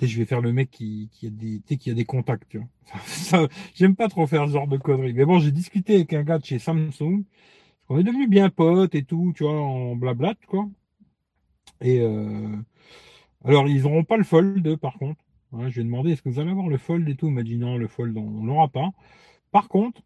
[0.00, 2.58] je vais faire le mec qui, a des, qui a des contacts.
[3.74, 5.14] J'aime pas trop faire ce genre de conneries.
[5.14, 7.24] Mais bon, j'ai discuté avec un gars de chez Samsung.
[7.88, 10.68] On est devenu bien potes et tout, tu vois, en blabla, quoi.
[11.80, 12.56] Et euh,
[13.44, 15.24] alors, ils n'auront pas le fold, par contre.
[15.52, 17.26] je vais demander est-ce que vous allez avoir le fold et tout?
[17.26, 18.90] Il m'a dit non, le fold, on l'aura pas.
[19.52, 20.02] Par contre,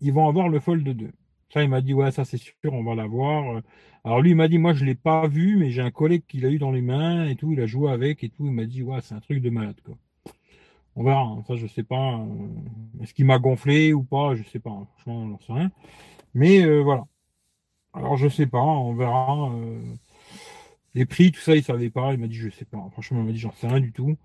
[0.00, 1.10] ils vont avoir le fold 2.
[1.52, 3.62] Ça, il m'a dit ouais, ça c'est sûr, on va l'avoir.
[4.04, 6.38] Alors lui, il m'a dit moi, je l'ai pas vu, mais j'ai un collègue qui
[6.38, 7.52] l'a eu dans les mains et tout.
[7.52, 8.46] Il a joué avec et tout.
[8.46, 9.96] Il m'a dit ouais, c'est un truc de malade quoi.
[10.96, 11.22] On verra.
[11.22, 11.42] Hein.
[11.46, 12.18] Ça, je sais pas.
[12.18, 14.34] Euh, est-ce qu'il m'a gonflé ou pas?
[14.34, 14.70] Je sais pas.
[14.70, 14.86] Hein.
[14.94, 15.70] Franchement, on n'en sait rien.
[16.34, 17.04] Mais euh, voilà.
[17.94, 18.62] Alors je sais pas.
[18.62, 19.50] On verra.
[19.54, 19.80] Euh,
[20.94, 22.12] les prix, tout ça, il savait pas.
[22.14, 22.78] Il m'a dit je sais pas.
[22.92, 24.16] Franchement, il m'a dit j'en sais rien du tout.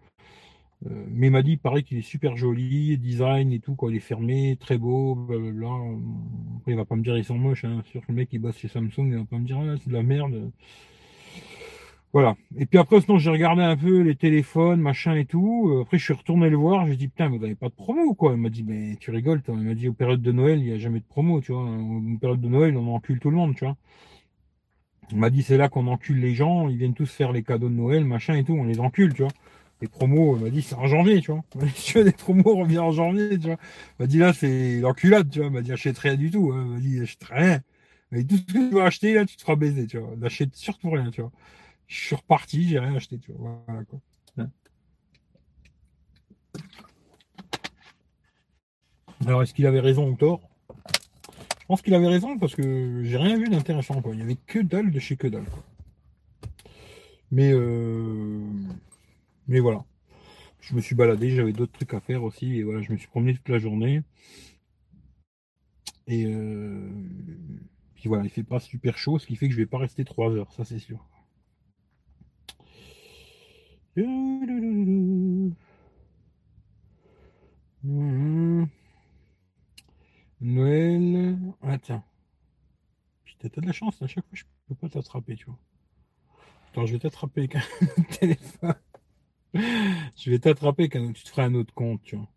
[0.88, 3.92] Euh, mais il m'a dit, il paraît qu'il est super joli, design et tout, quoi.
[3.92, 5.68] Il est fermé, très beau, blablabla.
[6.58, 7.82] Après, il va pas me dire ils sont moches, hein.
[7.86, 9.90] Sûr que le mec qui bosse chez Samsung, il va pas me dire, ah, c'est
[9.90, 10.52] de la merde.
[12.14, 12.36] Voilà.
[12.58, 15.80] Et puis après, sinon, j'ai regardé un peu les téléphones, machin et tout.
[15.82, 16.88] Après, je suis retourné le voir.
[16.88, 18.32] J'ai dit, putain, vous n'avez pas de promo quoi?
[18.34, 19.56] Il m'a dit, mais tu rigoles, toi.
[19.60, 21.64] Il m'a dit, aux périodes de Noël, il n'y a jamais de promo, tu vois.
[21.64, 23.76] Aux périodes de Noël, on encule tout le monde, tu vois.
[25.12, 26.68] Il m'a dit, c'est là qu'on encule les gens.
[26.70, 28.54] Ils viennent tous faire les cadeaux de Noël, machin et tout.
[28.54, 29.32] On les encule, tu vois
[29.82, 31.44] les promos, m'a dit c'est en janvier, tu vois.
[31.76, 33.58] Si tu des promos, revient en janvier, tu vois.
[34.00, 35.48] Il m'a dit là, c'est l'enculade, tu vois.
[35.48, 36.52] Il m'a dit achète rien du tout.
[36.54, 36.66] Hein.
[36.66, 37.62] M'a dit achète rien.
[38.12, 40.16] Mais tout ce que tu vas acheter, là, tu te feras baiser, tu vois.
[40.18, 41.32] N'achète surtout rien, tu vois.
[41.88, 43.64] Je suis reparti, j'ai rien acheté, tu vois.
[43.68, 44.00] Voilà, quoi.
[49.26, 50.42] Alors, est-ce qu'il avait raison ou tort?
[51.60, 54.14] Je pense qu'il avait raison parce que j'ai rien vu d'intéressant, quoi.
[54.14, 55.64] Il y avait que dalle de chez que dalle, quoi.
[57.32, 58.42] Mais euh,
[59.50, 59.84] mais voilà.
[60.62, 62.58] Je me suis baladé, j'avais d'autres trucs à faire aussi.
[62.58, 64.04] Et voilà, je me suis promené toute la journée.
[66.08, 66.90] Et euh,
[67.96, 70.06] puis voilà, il fait pas super chaud, ce qui fait que je vais pas rester
[70.06, 71.06] trois heures, ça c'est sûr.
[80.42, 81.38] Noël.
[81.62, 82.04] Attends.
[83.26, 85.60] Putain, t'as de la chance, à chaque fois je peux pas t'attraper, tu vois.
[86.72, 87.62] Attends, je vais t'attraper avec un
[88.20, 88.76] téléphone.
[89.54, 92.28] Je vais t'attraper quand tu te feras un autre compte, tu vois.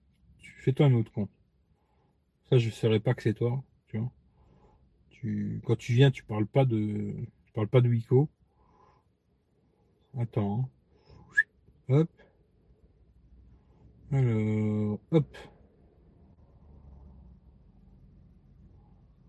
[0.61, 1.31] Fais-toi un autre compte.
[2.49, 4.11] Ça, je ne saurais pas que c'est toi, tu vois.
[5.11, 7.15] Tu, quand tu viens, tu parles pas de,
[7.45, 8.29] tu parles pas de Wico.
[10.19, 10.69] Attends.
[11.89, 11.95] Hein.
[11.95, 12.09] Hop.
[14.13, 15.37] Alors, hop.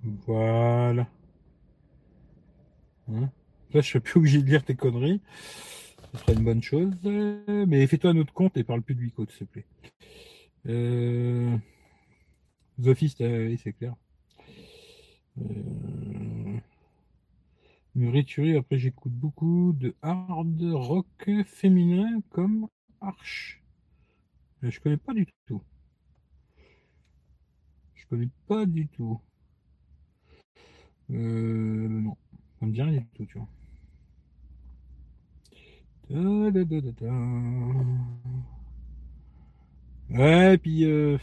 [0.03, 1.07] Voilà.
[3.10, 3.31] Hein?
[3.73, 5.22] Là, je suis plus obligé de lire tes conneries.
[6.14, 6.94] Ce serait une bonne chose.
[7.03, 9.65] Mais fais-toi un autre compte et parle plus de Wico, s'il te plaît.
[10.68, 11.57] Euh...
[12.80, 13.95] Zophiste, oui, c'est clair.
[15.40, 16.60] Euh...
[18.57, 22.68] après j'écoute beaucoup de hard rock féminin comme
[23.02, 23.61] Arch.
[24.61, 25.61] Je connais pas du tout.
[27.95, 29.19] Je connais pas du tout.
[31.11, 32.18] Euh, non,
[32.60, 33.48] ça me dit rien du tout, tu vois.
[40.09, 41.17] Ouais, puis euh,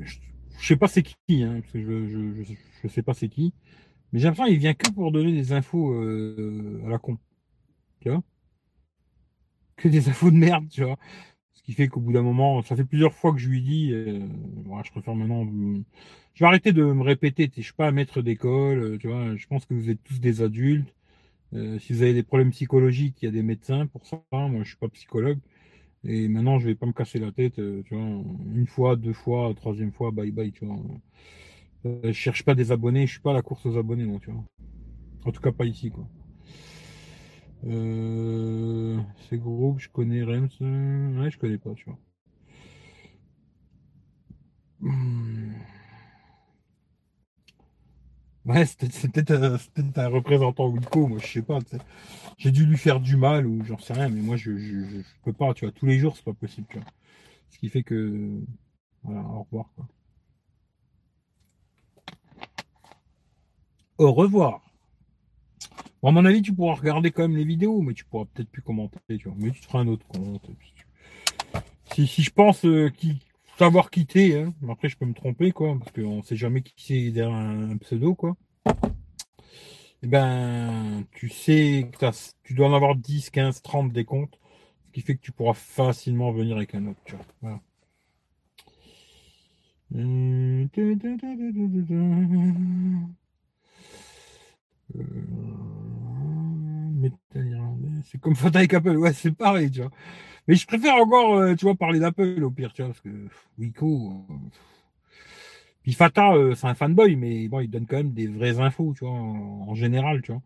[0.00, 0.16] je,
[0.60, 2.42] sais pas c'est qui, hein, parce que je,
[2.82, 3.54] je, sais pas c'est qui,
[4.12, 7.18] mais j'ai l'impression qu'il vient que pour donner des infos euh, à la con,
[8.00, 8.22] tu vois,
[9.76, 10.96] que des infos de merde, tu vois?
[11.54, 13.92] Ce qui fait qu'au bout d'un moment, ça fait plusieurs fois que je lui dis,
[13.92, 14.20] euh,
[14.84, 15.46] je préfère maintenant,
[16.34, 19.46] je vais arrêter de me répéter, je suis pas un maître d'école, tu vois, je
[19.46, 20.95] pense que vous êtes tous des adultes
[21.54, 24.22] euh, si vous avez des problèmes psychologiques, il y a des médecins pour ça.
[24.32, 25.38] Moi, je suis pas psychologue.
[26.04, 28.04] Et maintenant, je vais pas me casser la tête, euh, tu vois,
[28.54, 30.78] une fois, deux fois, troisième fois, bye bye, tu vois.
[31.86, 34.20] Euh, je cherche pas des abonnés, je suis pas à la course aux abonnés, moi,
[34.22, 34.44] tu vois.
[35.26, 36.08] En tout cas, pas ici, quoi.
[39.28, 41.98] ces groupes, je connais Rems, ouais, je connais pas, tu vois.
[48.46, 49.32] Ouais, c'est peut-être
[49.98, 51.58] un, représentant Wilco, moi je sais pas.
[52.38, 55.32] J'ai dû lui faire du mal ou j'en sais rien, mais moi je, je, peux
[55.32, 56.86] pas, tu vois, tous les jours c'est pas possible, tu vois.
[57.50, 58.40] Ce qui fait que
[59.02, 59.70] voilà, au revoir.
[63.98, 64.62] Au revoir.
[66.02, 68.50] Bon, à mon avis, tu pourras regarder quand même les vidéos, mais tu pourras peut-être
[68.50, 69.36] plus commenter, tu vois.
[69.38, 70.48] Mais tu feras un autre compte.
[71.92, 73.18] Si, si je pense euh, qui
[73.56, 74.38] savoir quitter.
[74.38, 74.54] Hein.
[74.68, 78.14] Après, je peux me tromper, quoi, parce qu'on sait jamais qui c'est derrière un, pseudo,
[78.14, 78.36] quoi.
[80.02, 82.06] Eh ben, tu sais que
[82.42, 84.38] tu dois en avoir 10, 15, 30 des comptes,
[84.86, 87.24] ce qui fait que tu pourras facilement venir avec un autre, tu vois.
[87.40, 87.60] Voilà.
[98.04, 99.90] C'est comme faute avec Apple, ouais, c'est pareil, tu vois.
[100.48, 103.28] Mais je préfère encore, euh, tu vois, parler d'Apple au pire, tu vois, parce que
[103.58, 104.26] Wiko.
[104.30, 104.34] Euh,
[105.82, 108.94] puis Fata, euh, c'est un fanboy, mais bon, il donne quand même des vraies infos,
[108.96, 110.42] tu vois, en, général, tu vois.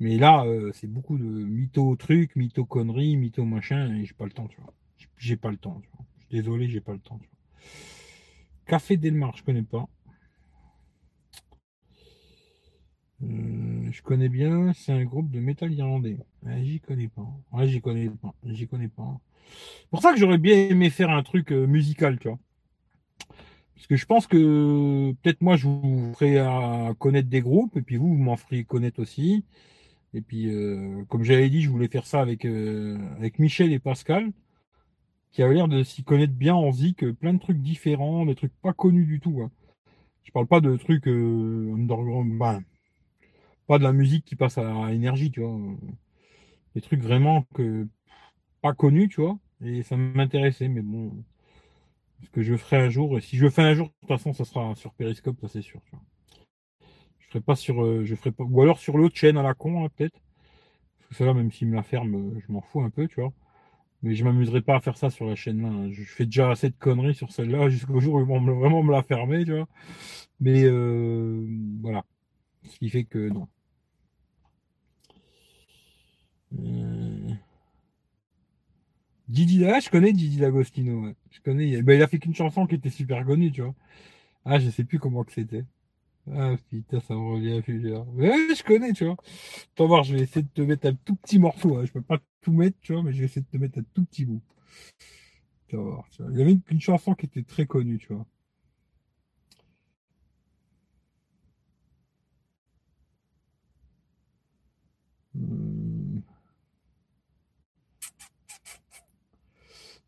[0.00, 4.32] Mais là, c'est beaucoup de mytho trucs, mytho conneries, mytho machin, et j'ai pas le
[4.32, 4.74] temps, tu vois.
[5.18, 6.04] J'ai pas le temps, tu vois.
[6.30, 7.20] Désolé, j'ai pas le temps.
[8.66, 9.88] Café Delmar, je connais pas.
[13.94, 16.18] Je connais bien, c'est un groupe de métal irlandais.
[16.62, 17.26] j'y connais pas.
[17.64, 18.34] J'y connais pas.
[18.44, 19.20] J'y connais pas.
[19.90, 22.38] pour ça que j'aurais bien aimé faire un truc euh, musical, tu vois.
[23.74, 27.82] Parce que je pense que peut-être moi je vous ferai à connaître des groupes, et
[27.82, 29.44] puis vous, vous m'en ferez connaître aussi.
[30.14, 33.80] Et puis, euh, comme j'avais dit, je voulais faire ça avec, euh, avec Michel et
[33.80, 34.32] Pascal,
[35.32, 38.54] qui avaient l'air de s'y connaître bien en zik, plein de trucs différents, des trucs
[38.62, 39.40] pas connus du tout.
[39.42, 39.50] Hein.
[40.22, 42.62] Je parle pas de trucs underground, ben,
[43.66, 45.58] pas de la musique qui passe à énergie, tu vois.
[46.74, 47.86] Des trucs vraiment que
[48.62, 49.38] pas connus, tu vois.
[49.64, 51.12] Et ça m'intéressait, mais bon.
[52.22, 54.08] Ce que je ferai un jour, et si je le fais un jour, de toute
[54.08, 55.80] façon, ça sera sur Periscope, ça c'est sûr.
[55.84, 56.00] Tu vois.
[57.18, 59.54] Je ferai pas sur, euh, je ferai pas, ou alors sur l'autre chaîne à la
[59.54, 60.18] con, hein, peut-être.
[60.98, 63.20] Parce que celle-là, même s'il me la ferme, euh, je m'en fous un peu, tu
[63.20, 63.32] vois.
[64.02, 65.68] Mais je m'amuserai pas à faire ça sur la chaîne là.
[65.68, 65.90] Hein.
[65.92, 68.92] Je fais déjà assez de conneries sur celle-là jusqu'au jour où ils vont vraiment me
[68.92, 69.68] la fermer, tu vois.
[70.40, 71.46] Mais euh,
[71.82, 72.04] voilà.
[72.64, 73.48] Ce qui fait que non.
[76.58, 77.34] Euh...
[79.28, 81.82] Didi, je connais Didi D'Agostino, Je connais.
[81.82, 83.74] Bah, il a fait qu'une chanson qui était super connue, tu vois.
[84.44, 85.64] Ah, je sais plus comment que c'était.
[86.32, 87.62] Ah putain, ça me revient
[87.94, 89.16] à Ouais, je connais, tu vois.
[89.74, 91.76] Attends voir, je vais essayer de te mettre un tout petit morceau.
[91.76, 91.84] Hein.
[91.84, 93.84] Je peux pas tout mettre, tu vois, mais je vais essayer de te mettre un
[93.94, 94.40] tout petit bout.
[95.76, 96.30] Vas voir, tu vois.
[96.32, 98.26] Il y avait une, chanson qui était très connue, tu vois.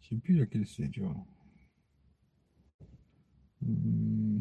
[0.07, 1.17] Je sais plus laquelle c'est, tu vois.
[3.61, 4.41] Hmm.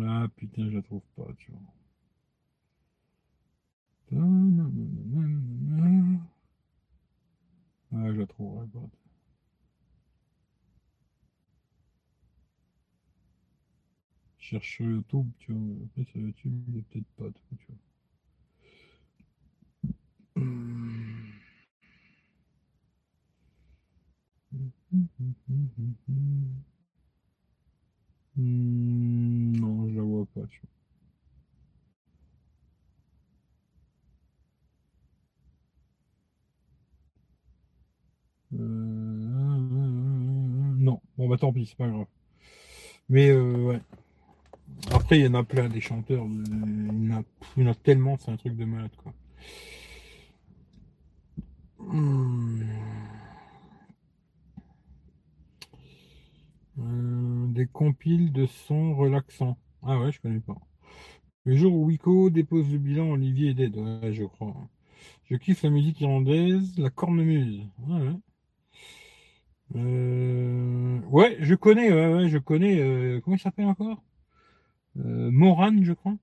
[0.00, 1.60] Ah putain, je la trouve pas, tu vois.
[7.92, 8.90] Ah, je la trouverai pas.
[14.38, 15.76] Cherche sur YouTube, tu vois.
[15.86, 17.93] Après, sur YouTube, il n'y a peut-être pas, tu vois.
[20.36, 21.30] Hmm,
[29.60, 30.70] non, je la vois pas, tu vois.
[38.54, 38.58] Euh,
[40.78, 42.06] non, bon bah tant pis, c'est pas grave.
[43.08, 43.80] Mais euh, ouais.
[44.92, 46.24] Après, il y en a plein des chanteurs.
[46.26, 47.22] Il y en a,
[47.56, 49.12] il y en a tellement, c'est un truc de malade quoi.
[51.86, 52.62] Hmm.
[56.78, 59.58] Euh, des compiles de sons relaxants.
[59.82, 60.56] Ah ouais, je connais pas.
[61.44, 63.76] Le jour où Wiko dépose le bilan, Olivier est dead.
[63.76, 64.54] Ouais, je crois.
[65.30, 67.62] Je kiffe la musique irlandaise, la cornemuse.
[67.86, 68.12] Ouais,
[69.76, 71.36] euh, ouais.
[71.40, 72.80] je connais, ouais, je connais.
[72.80, 74.02] Euh, comment il s'appelle encore?
[74.96, 76.16] Moran, je crois.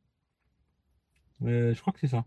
[1.41, 2.25] je crois que c'est ça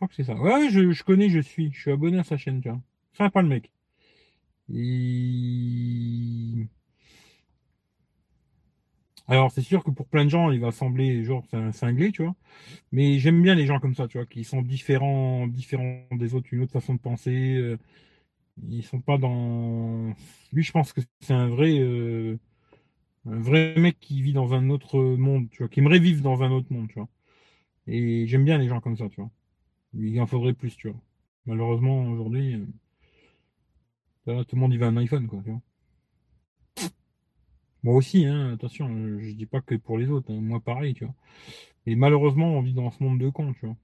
[0.00, 0.34] crois que c'est ça.
[0.34, 1.70] Ouais, je, connais, je suis.
[1.72, 2.80] Je suis abonné à sa chaîne, tu vois.
[3.12, 3.70] Sympa le mec.
[9.28, 12.10] Alors, c'est sûr que pour plein de gens, il va sembler genre c'est un cinglé,
[12.12, 12.34] tu vois.
[12.92, 16.48] Mais j'aime bien les gens comme ça, tu vois, qui sont différents, différents des autres,
[16.52, 17.56] une autre façon de penser.
[17.56, 17.78] Euh,
[18.68, 20.14] ils sont pas dans.
[20.52, 22.38] Lui, je pense que c'est un vrai, euh,
[23.26, 26.42] un vrai mec qui vit dans un autre monde, tu vois, qui aimerait vivre dans
[26.44, 27.08] un autre monde, tu vois.
[27.88, 29.30] Et j'aime bien les gens comme ça, tu vois.
[29.94, 31.00] Il en faudrait plus, tu vois.
[31.46, 32.54] Malheureusement, aujourd'hui,
[34.28, 35.60] euh, tout le monde y va un iPhone, quoi, tu vois.
[37.82, 38.88] Moi aussi, hein, attention,
[39.18, 41.14] je dis pas que pour les autres, hein, moi pareil, tu vois.
[41.86, 43.76] Et malheureusement, on vit dans ce monde de cons, tu vois.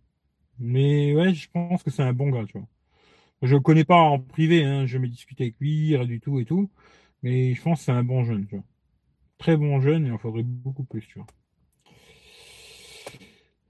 [0.60, 2.68] Mais ouais, je pense que c'est un bon gars, tu vois.
[3.42, 6.40] Je le connais pas en privé, hein, je m'ai discuté avec lui, rien du tout
[6.40, 6.70] et tout.
[7.22, 8.64] Mais je pense que c'est un bon jeune, tu vois.
[9.38, 11.28] Très bon jeune, il en faudrait beaucoup plus, tu vois.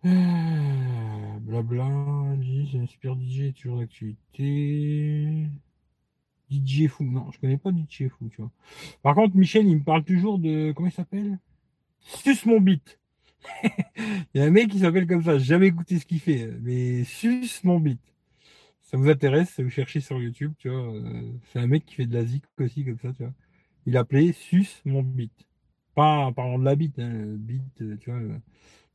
[0.04, 2.36] Euh, blabla,
[2.86, 5.46] super DJ, toujours d'actualité.
[6.50, 8.50] DJ Fou, non, je connais pas DJ Fou, tu vois.
[9.02, 11.38] Par contre, Michel, il me parle toujours de, comment il s'appelle?
[12.00, 13.00] Sus mon beat.
[13.64, 13.70] il
[14.34, 17.60] y a un mec qui s'appelle comme ça, jamais écouté ce qu'il fait, mais Sus
[17.64, 18.00] mon beat.
[18.82, 20.94] Ça vous intéresse, vous cherchez sur YouTube, tu vois.
[20.94, 23.32] Euh, c'est un mec qui fait de la zik aussi, comme ça, tu vois.
[23.86, 25.32] Il appelait Sus mon beat.
[25.94, 28.20] Pas en parlant de la bite, hein, beat, euh, tu vois.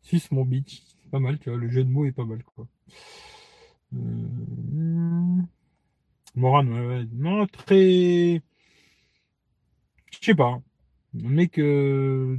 [0.03, 0.81] Euh, Sus mon beat.
[1.11, 1.59] Pas mal, tu vois.
[1.59, 2.67] Le jeu de mots est pas mal, quoi.
[3.93, 5.41] Euh...
[6.35, 7.05] Moran, ouais.
[7.13, 8.41] Non, très.
[10.11, 10.61] Je sais pas.
[11.23, 11.59] Un mec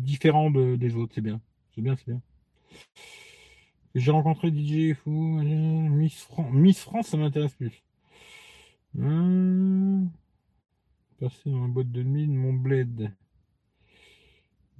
[0.01, 1.41] différent de, des autres, c'est bien.
[1.75, 2.23] C'est bien, c'est bien.
[3.95, 6.53] J'ai rencontré DJ Fou, Miss, France.
[6.53, 7.83] Miss France, ça m'intéresse plus.
[8.99, 10.11] Hum...
[11.21, 13.13] Passer dans la boîte de de mon bled.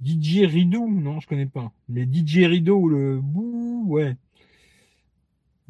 [0.03, 1.71] DJ Rideau, non, je connais pas.
[1.89, 4.15] Mais DJ Rideau, le bouh, ouais.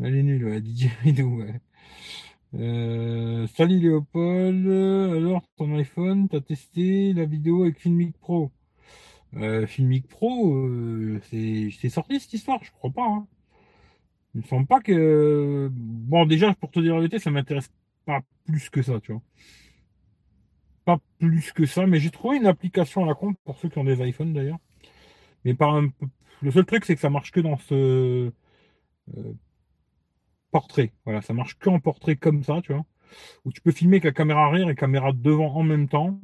[0.02, 1.60] Elle est nulle, ouais, DJ Rideau, ouais.
[2.56, 8.52] Euh, salut Léopold, alors ton iPhone, t'as testé la vidéo avec Filmic Pro?
[9.36, 13.08] Euh, Filmic Pro, euh, c'est sorti cette histoire, je crois pas.
[13.08, 13.28] Hein.
[14.36, 15.70] Il me semble pas que.
[15.72, 17.72] Bon, déjà, pour te dire la vérité, ça m'intéresse
[18.06, 19.22] pas plus que ça, tu vois.
[20.86, 23.78] Pas plus que ça, mais j'ai trouvé une application à la compte pour ceux qui
[23.78, 24.60] ont des iPhones d'ailleurs.
[25.46, 25.90] Mais par un...
[26.42, 28.32] le seul truc, c'est que ça marche que dans ce
[29.18, 29.34] euh,
[30.52, 30.92] portrait.
[31.06, 32.86] Voilà, ça marche que en portrait comme ça, tu vois.
[33.46, 36.20] Où tu peux filmer avec la caméra arrière et caméra devant en même temps.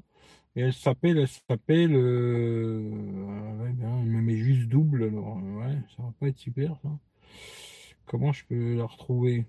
[0.56, 2.82] Et elle s'appelle, elle s'appelle, euh...
[2.82, 6.90] me met juste double, alors ouais, ça va pas être super ça.
[8.06, 9.46] Comment je peux la retrouver?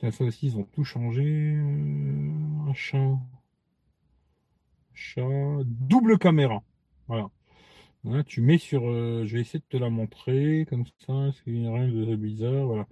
[0.00, 1.24] Ça aussi, ils ont tout changé.
[1.24, 3.18] Euh, un chat.
[4.94, 5.62] Chat.
[5.64, 6.62] Double caméra.
[7.08, 7.28] Voilà.
[8.24, 8.88] tu mets sur.
[8.88, 11.30] Euh, je vais essayer de te la montrer comme ça.
[11.32, 12.66] C'est rien de bizarre.
[12.66, 12.86] Voilà.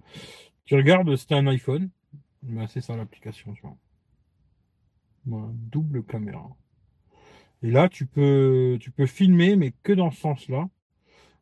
[0.65, 1.89] Tu regardes, c'est un iPhone.
[2.43, 3.55] Ben, c'est ça l'application,
[5.25, 6.47] double caméra.
[7.63, 10.69] Et là, tu peux, tu peux filmer, mais que dans ce sens-là.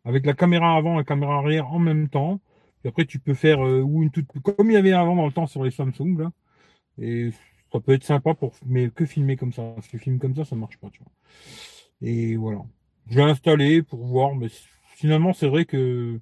[0.05, 2.41] Avec la caméra avant et la caméra arrière en même temps
[2.87, 5.31] après, tu peux faire euh, ou une toute comme il y avait avant dans le
[5.31, 6.31] temps sur les Samsung là.
[6.99, 7.31] Et
[7.71, 9.63] ça peut être sympa pour mais que filmer comme ça.
[9.75, 10.89] Parce que filmer comme ça, ça marche pas.
[12.01, 12.61] Et voilà.
[13.09, 14.47] Je vais installer pour voir, mais
[14.95, 16.19] finalement, c'est vrai que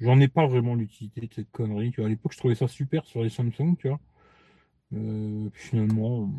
[0.00, 1.90] j'en ai pas vraiment l'utilité de cette connerie.
[1.90, 4.00] Tu vois, à l'époque, je trouvais ça super sur les Samsung, tu vois.
[4.94, 6.30] Euh, finalement,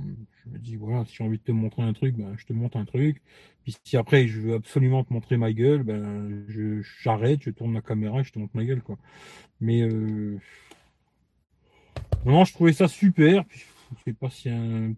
[0.44, 2.54] je me dis, voilà, si j'ai envie de te montrer un truc, ben, je te
[2.54, 3.22] montre un truc.
[3.64, 6.46] Puis si après, je veux absolument te montrer ma gueule, ben,
[7.02, 8.98] j'arrête, je tourne la caméra et je te montre ma gueule, quoi.
[9.62, 10.40] Mais, euh,
[12.26, 13.64] non, je trouvais ça super, puis
[14.06, 14.50] c'est pas si,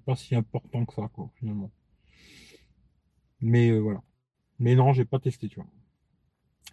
[0.05, 1.71] pas si important que ça, quoi, finalement.
[3.41, 4.01] Mais, euh, voilà.
[4.59, 5.67] Mais non, j'ai pas testé, tu vois.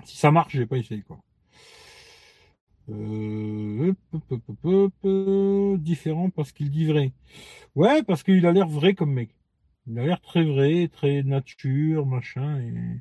[0.04, 1.18] Si ça marche, j'ai pas essayé, quoi.
[2.90, 3.92] Euh,
[5.78, 7.12] différent parce qu'il dit vrai.
[7.74, 9.30] Ouais, parce qu'il a l'air vrai comme mec.
[9.86, 12.60] Il a l'air très vrai, très nature, machin.
[12.60, 13.00] Et...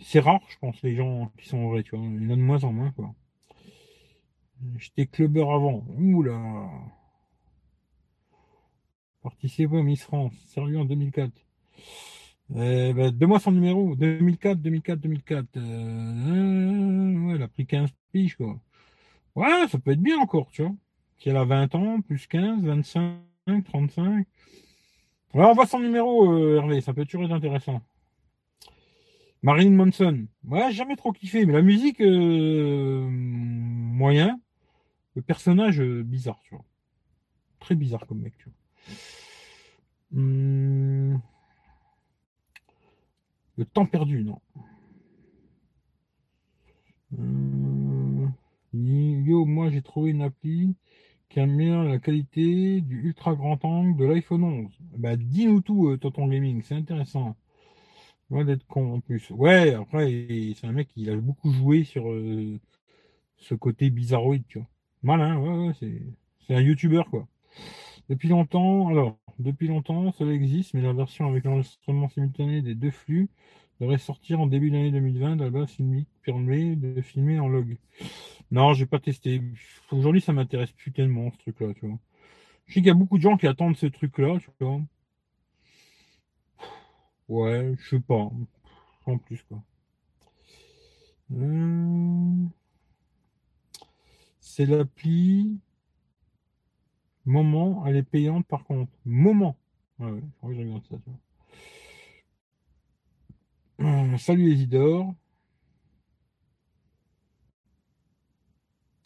[0.00, 2.04] C'est rare, je pense, les gens qui sont vrais, tu vois.
[2.06, 3.14] Il y en a de moins en moins, quoi.
[4.78, 5.84] J'étais clubbeur avant.
[5.98, 6.70] Oula.
[9.22, 10.34] Participé Miss France.
[10.46, 11.32] Sérieux en 2004.
[12.56, 13.96] Euh, bah, Donne-moi son numéro.
[13.96, 15.56] 2004, 2004, 2004.
[15.56, 17.90] Euh, ouais, elle a pris 15
[18.36, 18.58] quoi.
[19.34, 20.74] Ouais, ça peut être bien encore, tu vois.
[21.18, 24.26] Si elle a 20 ans, plus 15, 25, 35.
[25.34, 26.80] Ouais, on voit son numéro, euh, Hervé.
[26.80, 27.82] Ça peut toujours être intéressant.
[29.42, 30.26] Marilyn Manson.
[30.44, 34.40] Ouais, jamais trop kiffé, mais la musique, euh, moyen.
[35.16, 36.64] Le personnage, euh, bizarre, tu vois.
[37.60, 40.20] Très bizarre comme mec, tu vois.
[40.20, 41.20] Hum...
[43.56, 44.40] Le temps perdu, non.
[47.18, 47.63] Euh,
[48.74, 50.74] yo, moi j'ai trouvé une appli
[51.30, 54.72] qui améliore la qualité du ultra grand angle de l'iPhone 11.
[54.98, 57.36] Bah dis-nous tout, euh, Tonton Gaming, c'est intéressant.
[58.30, 59.30] Loin d'être con en plus.
[59.30, 62.58] Ouais, après, c'est un mec qui a beaucoup joué sur euh,
[63.38, 64.68] ce côté bizarroïde, tu vois.
[65.02, 65.74] Malin, ouais, ouais,
[66.46, 67.26] c'est un youtubeur, quoi.
[68.08, 72.90] Depuis longtemps, alors, depuis longtemps, cela existe, mais la version avec l'enregistrement simultané des deux
[72.90, 73.28] flux
[73.80, 75.36] devrait sortir en début d'année 2020.
[75.36, 77.76] Là-bas, Filmic permet de filmer en log.
[78.50, 79.42] Non, j'ai pas testé.
[79.90, 81.98] Aujourd'hui, ça m'intéresse plus tellement, ce truc-là, tu vois.
[82.66, 84.80] Je sais qu'il y a beaucoup de gens qui attendent ce truc-là, tu vois.
[87.28, 88.30] Ouais, je sais pas.
[89.06, 89.62] En plus, quoi.
[91.32, 92.46] Euh,
[94.40, 95.58] c'est l'appli
[97.26, 98.92] Moment, elle est payante par contre.
[99.04, 99.56] Moment.
[99.98, 100.10] Ouais,
[100.42, 100.96] ouais, je regarde ça.
[100.96, 101.10] Tu
[103.78, 103.90] vois.
[104.14, 105.14] Euh, salut Isidore.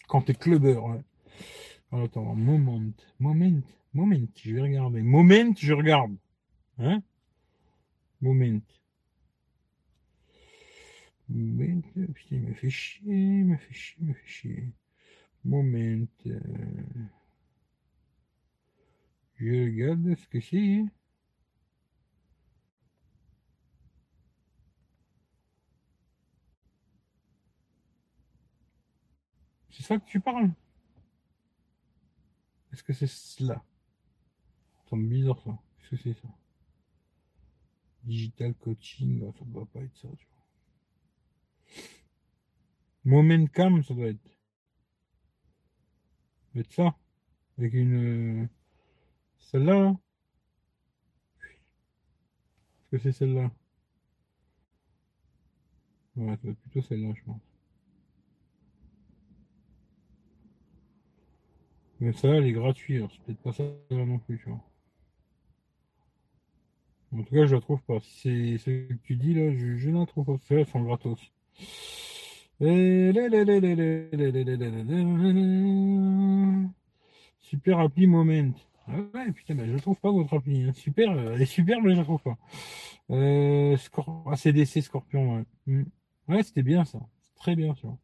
[0.09, 1.01] Quand t'es clubber, ouais.
[1.93, 2.81] attends, moment,
[3.21, 3.61] moment,
[3.93, 5.03] moment, je vais regarder.
[5.03, 6.17] Moment, je regarde.
[6.79, 7.03] Hein?
[8.23, 8.61] Moment.
[11.29, 11.83] Moment,
[12.15, 14.65] putain, il me fait chier, il me fait chier, il me fait chier.
[15.45, 16.07] Moment.
[16.27, 16.41] Euh...
[19.37, 20.85] Je regarde ce que c'est.
[29.89, 30.51] Ça que tu parles
[32.73, 33.65] Est-ce que c'est cela?
[34.89, 35.59] Ça me bizarre ça.
[35.79, 36.29] Qu'est-ce que c'est ça?
[38.05, 40.39] Digital coaching, ça doit pas être ça, tu vois.
[43.05, 44.39] Moment cam, ça doit être.
[46.71, 46.95] Ça.
[47.57, 48.49] Avec une.
[49.39, 50.01] Celle-là, hein
[52.81, 53.51] Est-ce que c'est celle-là?
[56.17, 57.48] Ouais, ça doit être plutôt celle-là, je pense.
[62.01, 64.61] Mais ça, elle est gratuite, c'est peut-être pas ça non plus, tu vois.
[67.13, 67.99] En tout cas, je la trouve pas.
[68.01, 70.55] C'est ce que tu dis là, je, je la trouve pas.
[70.55, 71.19] Elles sont gratos.
[77.41, 78.53] Super appli Moment.
[78.89, 80.65] Ah ouais, putain, je trouve pas votre appli.
[80.65, 80.73] Hein.
[80.75, 82.37] Super, elle est super, mais je la trouve pas.
[83.11, 85.85] Euh, Scor ACDC Scorpion, ouais.
[86.29, 86.99] Ouais, c'était bien ça.
[87.37, 87.99] Très bien, tu vois.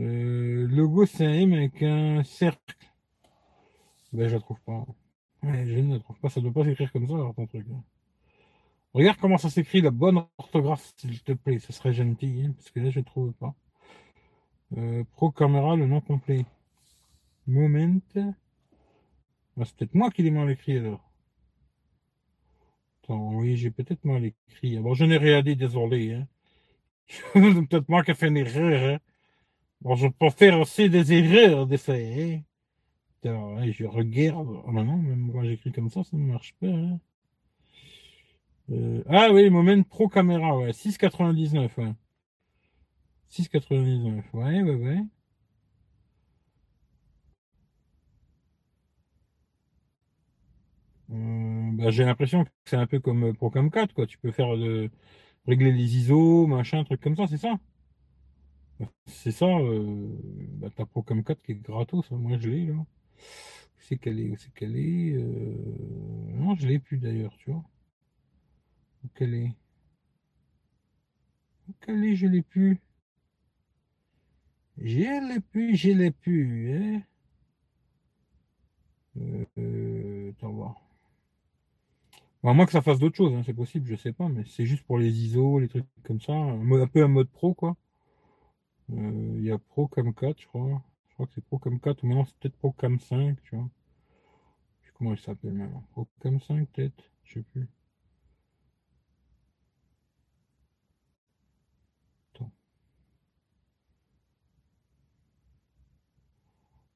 [0.00, 2.76] Logo, c'est M avec un cercle.
[4.12, 4.84] Ben, je la trouve pas.
[5.42, 6.28] Je ne la trouve pas.
[6.28, 7.66] Ça doit pas s'écrire comme ça, ton truc.
[8.94, 11.58] Regarde comment ça s'écrit, la bonne orthographe, s'il te plaît.
[11.58, 13.54] Ça serait gentil, hein, parce que là, je ne trouve pas.
[14.76, 16.46] Euh, Pro Camera, le nom complet.
[17.46, 18.00] Moment.
[18.14, 18.34] Ben,
[19.64, 21.10] c'est peut-être moi qui l'ai mal écrit, alors.
[23.02, 24.78] Attends, oui, j'ai peut-être mal écrit.
[24.78, 26.14] Bon, je n'ai rien dit, désolé.
[26.14, 26.28] Hein.
[27.68, 28.94] peut-être moi qui ai fait une erreur.
[28.94, 28.98] Hein.
[29.80, 32.42] Bon, je peux faire aussi des erreurs, des faits.
[33.24, 33.70] Hein.
[33.72, 34.48] je regarde.
[34.66, 36.66] Oh non, même quand j'écris comme ça, ça ne marche pas.
[36.68, 37.00] Hein.
[38.70, 40.72] Euh, ah oui, Moment Pro Caméra, ouais.
[40.72, 41.94] 6,99, ouais.
[43.30, 44.98] 6,99, ouais, ouais, ouais.
[51.10, 54.06] Euh, bah, j'ai l'impression que c'est un peu comme Procam 4, quoi.
[54.06, 54.90] Tu peux faire de
[55.46, 57.58] régler les ISO, machin, truc comme ça, c'est ça?
[59.06, 60.08] C'est ça, euh,
[60.54, 62.84] bah, ta Procam 4 qui est gratos, moi je l'ai là.
[63.78, 65.12] C'est qu'elle est, c'est qu'elle est.
[65.14, 65.54] Euh...
[66.34, 67.64] Non, je l'ai plus d'ailleurs, tu vois.
[69.04, 69.56] Où qu'elle est
[71.68, 72.80] Où qu'elle est, je l'ai plus.
[74.78, 77.02] Je l'ai plus, je l'ai plus, hein.
[79.58, 80.76] Euh, attends voir.
[82.42, 84.84] Moins que ça fasse d'autres choses, hein, c'est possible, je sais pas, mais c'est juste
[84.84, 87.76] pour les ISO, les trucs comme ça, un peu un mode pro, quoi.
[88.92, 90.82] Euh, il y a Pro Cam 4, je crois.
[91.08, 93.56] Je crois que c'est Pro Cam 4 ou maintenant c'est peut-être Pro Cam 5, tu
[93.56, 93.68] vois.
[94.82, 95.84] Je sais comment il s'appelle maintenant.
[95.92, 97.68] Pro Cam 5 peut-être, je sais plus.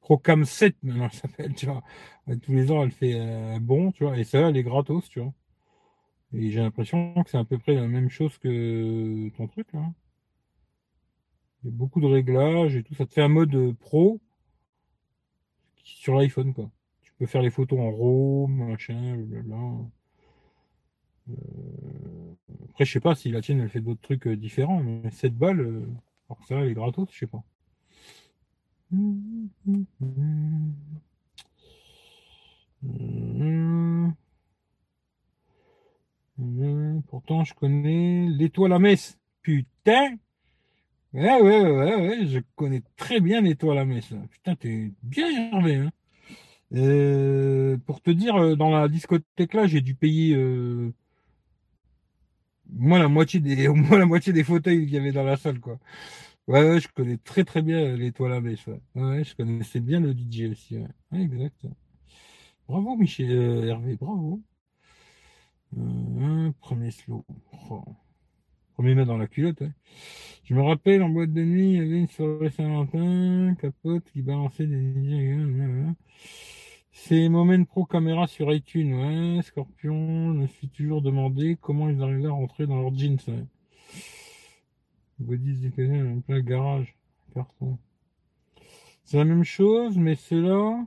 [0.02, 1.82] Procam 7 maintenant elle s'appelle, tu vois.
[2.42, 5.20] Tous les ans elle fait euh, bon, tu vois, et ça elle est gratos, tu
[5.20, 5.32] vois.
[6.34, 9.92] Et j'ai l'impression que c'est à peu près la même chose que ton truc là.
[11.62, 12.94] Il y a beaucoup de réglages et tout.
[12.94, 14.20] Ça te fait un mode euh, pro
[15.76, 16.70] sur l'iPhone, quoi.
[17.02, 19.78] Tu peux faire les photos en RAW, machin, blablabla.
[21.30, 21.34] Euh...
[22.70, 25.36] Après, je sais pas si la tienne, elle fait d'autres trucs euh, différents, mais cette
[25.36, 25.60] balle,
[26.28, 27.44] alors ça, elle est gratos, je sais pas.
[37.08, 39.18] Pourtant, je connais l'étoile à messe.
[39.42, 40.16] Putain
[41.14, 44.12] Ouais, ouais, ouais, ouais, je connais très bien l'étoile à messe.
[44.30, 45.76] Putain, t'es bien énervé.
[45.76, 45.90] Hein.
[46.74, 50.92] Euh, pour te dire, euh, dans la discothèque là, j'ai dû payer euh,
[52.70, 55.36] moi la moitié des, au moins la moitié des fauteuils qu'il y avait dans la
[55.36, 55.78] salle, quoi.
[56.48, 58.66] Ouais, ouais, je connais très très bien l'étoile à messe.
[58.66, 58.80] Ouais.
[58.96, 60.78] ouais, je connaissais bien le DJ aussi.
[60.78, 61.66] Ouais, ouais exact.
[62.68, 63.30] Bravo Michel
[63.68, 64.42] Hervé, bravo.
[66.60, 67.24] premier slow.
[67.70, 67.84] Oh.
[68.82, 69.60] Dans la culotte.
[69.60, 69.70] Ouais.
[70.42, 74.22] Je me rappelle, en boîte de nuit, il y avait une soirée Saint-Valentin, capote qui
[74.22, 75.84] balançait des...
[76.90, 79.42] C'est Moment Pro Caméra sur iTunes, ouais.
[79.42, 83.46] Scorpion, je me suis toujours demandé comment ils arrivaient à rentrer dans leur jeans, ouais.
[85.20, 86.96] Bodies en plein garage.
[87.34, 87.78] Carton.
[89.04, 90.84] C'est la même chose, mais c'est là,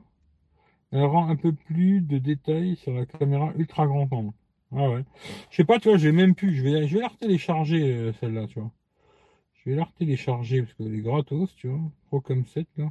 [0.92, 4.32] elle rend un peu plus de détails sur la caméra ultra grand angle.
[4.72, 5.04] Ah ouais.
[5.50, 6.54] Je sais pas, tu vois, j'ai même pu.
[6.54, 8.70] Je vais, je vais la télécharger, euh, celle-là, tu vois.
[9.54, 11.80] Je vais la télécharger parce qu'elle est gratos, tu vois.
[12.08, 12.90] Pro comme 7 là.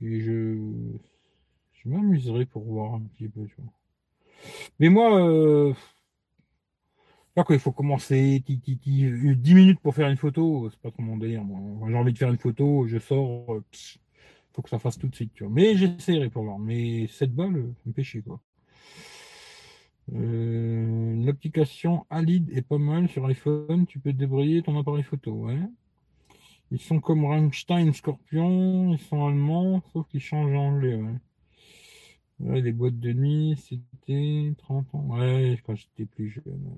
[0.00, 0.56] Et je.
[1.74, 3.72] Je m'amuserai pour voir un petit peu, tu vois.
[4.78, 5.74] Mais moi, euh...
[7.36, 11.16] là, quand il faut commencer, 10 minutes pour faire une photo, c'est pas trop mon
[11.16, 11.44] délire.
[11.44, 13.64] Moi, j'ai envie de faire une photo, je sors, euh,
[14.54, 15.52] faut que ça fasse tout de suite, tu vois.
[15.52, 16.58] Mais j'essaierai pour voir.
[16.58, 18.40] Mais 7 balles, ça me fait quoi.
[20.14, 23.86] Euh, L'application Alid est pas mal sur iPhone.
[23.86, 25.58] Tu peux débrouiller ton appareil photo, ouais.
[26.70, 28.92] Ils sont comme Rammstein, Scorpion.
[28.92, 31.14] Ils sont allemands, sauf qu'ils changent anglais, ouais.
[32.40, 35.06] Ouais, les boîtes de nuit, c'était 30 ans.
[35.08, 36.70] Ouais, quand j'étais plus jeune.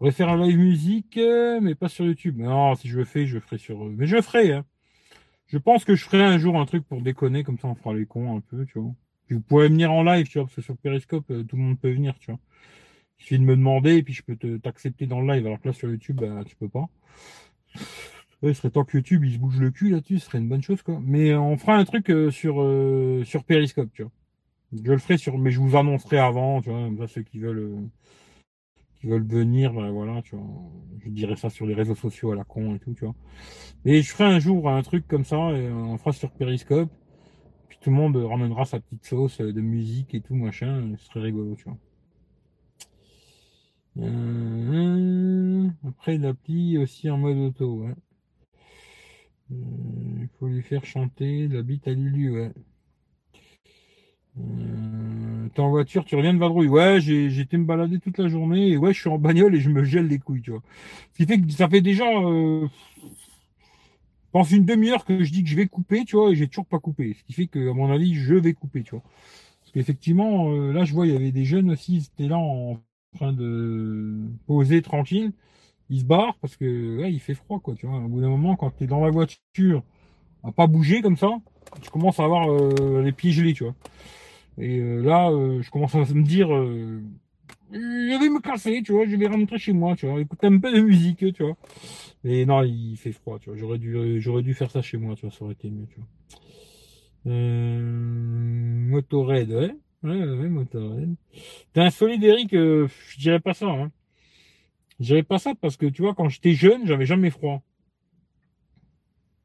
[0.00, 1.18] Va faire un live musique,
[1.62, 2.38] mais pas sur YouTube.
[2.38, 3.84] Non, si je le fais, je le ferai sur.
[3.84, 4.64] Mais je le ferai, hein.
[5.46, 7.92] Je pense que je ferai un jour un truc pour déconner, comme ça on fera
[7.94, 8.94] les cons un peu, tu vois
[9.34, 11.78] vous pouvez venir en live, tu vois, parce que sur Periscope, euh, tout le monde
[11.78, 12.40] peut venir, tu vois.
[13.18, 15.46] Il suffit de me demander et puis je peux t'accepter dans le live.
[15.46, 16.88] Alors que là, sur YouTube, bah, tu peux pas.
[18.42, 20.48] Ouais, il serait temps que YouTube, il se bouge le cul là-dessus, ce serait une
[20.48, 20.98] bonne chose, quoi.
[21.02, 24.12] Mais on fera un truc euh, sur, euh, sur Periscope, tu vois.
[24.72, 27.88] Je le ferai sur, mais je vous annoncerai avant, tu vois, ça, ceux qui veulent,
[29.00, 30.46] qui veulent venir, ben, voilà, tu vois.
[31.04, 33.14] Je dirai ça sur les réseaux sociaux à la con et tout, tu vois.
[33.84, 36.90] Et je ferai un jour un truc comme ça, et on fera sur Periscope
[37.78, 40.94] tout le monde ramènera sa petite sauce de musique et tout, machin.
[40.98, 41.78] Ce serait rigolo, tu vois.
[43.98, 47.84] Euh, après, l'appli aussi en mode auto.
[47.84, 49.56] Euh,
[50.20, 52.52] il faut lui faire chanter la bite à Lulu, ouais.
[54.38, 56.68] Euh, t'es en voiture, tu reviens de vadrouille.
[56.68, 59.60] Ouais, j'ai été me balader toute la journée et ouais, je suis en bagnole et
[59.60, 60.62] je me gèle les couilles, tu vois.
[61.12, 62.04] Ce qui fait que ça fait déjà
[64.30, 66.66] pense une demi-heure que je dis que je vais couper, tu vois, et j'ai toujours
[66.66, 67.14] pas coupé.
[67.14, 69.02] Ce qui fait que, à mon avis, je vais couper, tu vois.
[69.60, 72.38] Parce qu'effectivement, euh, là, je vois, il y avait des jeunes aussi, ils étaient là
[72.38, 72.80] en
[73.16, 74.16] train de
[74.46, 75.32] poser tranquille.
[75.90, 77.98] Ils se barrent parce que, ouais, il fait froid, quoi, tu vois.
[77.98, 79.82] Au bout d'un moment, quand tu es dans la voiture,
[80.44, 81.30] à pas bouger comme ça,
[81.82, 83.74] tu commences à avoir euh, les pieds gelés, tu vois.
[84.58, 85.30] Et euh, là,
[85.60, 86.48] je commence à me dire,
[87.72, 90.58] je vais me casser, tu vois, je vais rentrer chez moi, tu vois, écouter un
[90.58, 91.56] peu de musique, tu vois.
[92.24, 93.58] Et non, il fait froid, tu vois.
[93.58, 95.96] J'aurais dû, j'aurais dû faire ça chez moi, tu vois, ça aurait été mieux, tu
[95.96, 96.06] vois.
[97.26, 97.80] Euh,
[98.88, 99.76] Motorhead, ouais.
[100.02, 101.14] Ouais, ouais, Motorhead.
[101.72, 103.90] T'es un solide, Eric, euh, je dirais pas ça, hein.
[104.98, 107.62] Je dirais pas ça parce que, tu vois, quand j'étais jeune, j'avais jamais froid.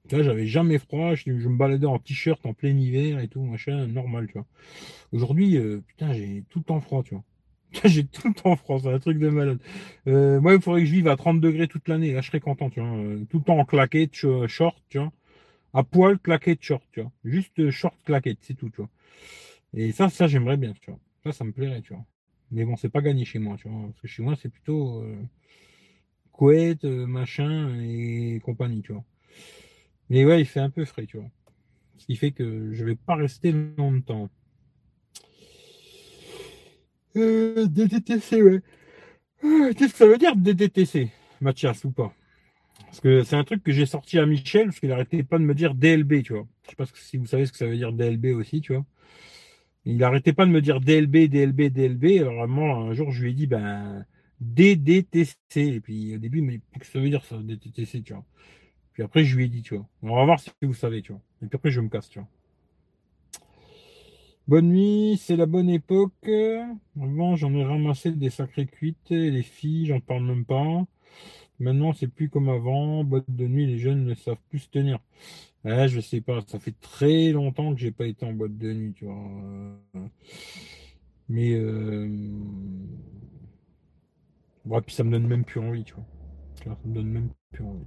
[0.10, 3.88] Vois, j'avais jamais froid, je, me baladais en t-shirt en plein hiver et tout, machin,
[3.88, 4.45] normal, tu vois.
[5.11, 7.23] Aujourd'hui, euh, putain, j'ai tout le temps froid, tu vois.
[7.84, 9.60] J'ai tout le temps froid, c'est un truc de malade.
[10.07, 12.14] Euh, moi, il faudrait que je vive à 30 degrés toute l'année.
[12.14, 12.89] Là, je serais content, tu vois.
[12.89, 14.15] Euh, tout le temps en claquette,
[14.47, 15.11] short, tu vois.
[15.73, 17.11] À poil, claquette, short, tu vois.
[17.26, 18.89] Juste euh, short, claquette, c'est tout, tu vois.
[19.76, 20.99] Et ça, ça, j'aimerais bien, tu vois.
[21.23, 22.06] Ça, ça me plairait, tu vois.
[22.52, 23.88] Mais bon, c'est pas gagné chez moi, tu vois.
[23.88, 25.03] Parce que chez moi, c'est plutôt
[26.31, 29.03] couette, machin et compagnie, tu vois.
[30.10, 31.30] Mais ouais, il fait un peu frais, tu vois.
[31.97, 34.30] Ce qui fait que je vais pas rester longtemps.
[37.18, 38.62] Euh, DDTC, ouais.
[39.44, 41.10] Euh, qu'est-ce que ça veut dire DDTC,
[41.42, 42.14] Mathias, ou pas?
[42.86, 45.44] Parce que c'est un truc que j'ai sorti à Michel, parce qu'il arrêtait pas de
[45.44, 46.48] me dire DLB, tu vois.
[46.64, 48.86] Je sais pas si vous savez ce que ça veut dire DLB aussi, tu vois.
[49.86, 52.22] Il arrêtait pas de me dire DLB, DLB, DLB.
[52.22, 54.06] Alors vraiment, un jour, je lui ai dit, ben,
[54.42, 55.36] DDTC.
[55.56, 58.14] Et puis au début, il m'a dit, qu'est-ce que ça veut dire ça, DDTC, tu
[58.14, 58.26] vois?
[58.94, 59.88] Puis après, je lui ai dit, tu vois.
[60.02, 61.22] On va voir si vous savez, tu vois.
[61.44, 62.28] Et puis après, je me casse, tu vois.
[64.47, 66.30] Bonne nuit, c'est la bonne époque.
[67.01, 69.09] Avant, j'en ai ramassé des sacrées cuites.
[69.09, 70.85] Les filles, j'en parle même pas.
[71.59, 73.03] Maintenant, c'est plus comme avant.
[73.03, 74.99] Boîte de nuit, les jeunes ne savent plus se tenir.
[75.65, 76.41] Ah, je sais pas.
[76.47, 79.17] Ça fait très longtemps que j'ai pas été en boîte de nuit, tu vois.
[81.30, 82.07] Mais euh...
[84.65, 86.05] ouais, puis ça me donne même plus envie, tu vois.
[86.63, 87.85] Ça me donne même plus envie.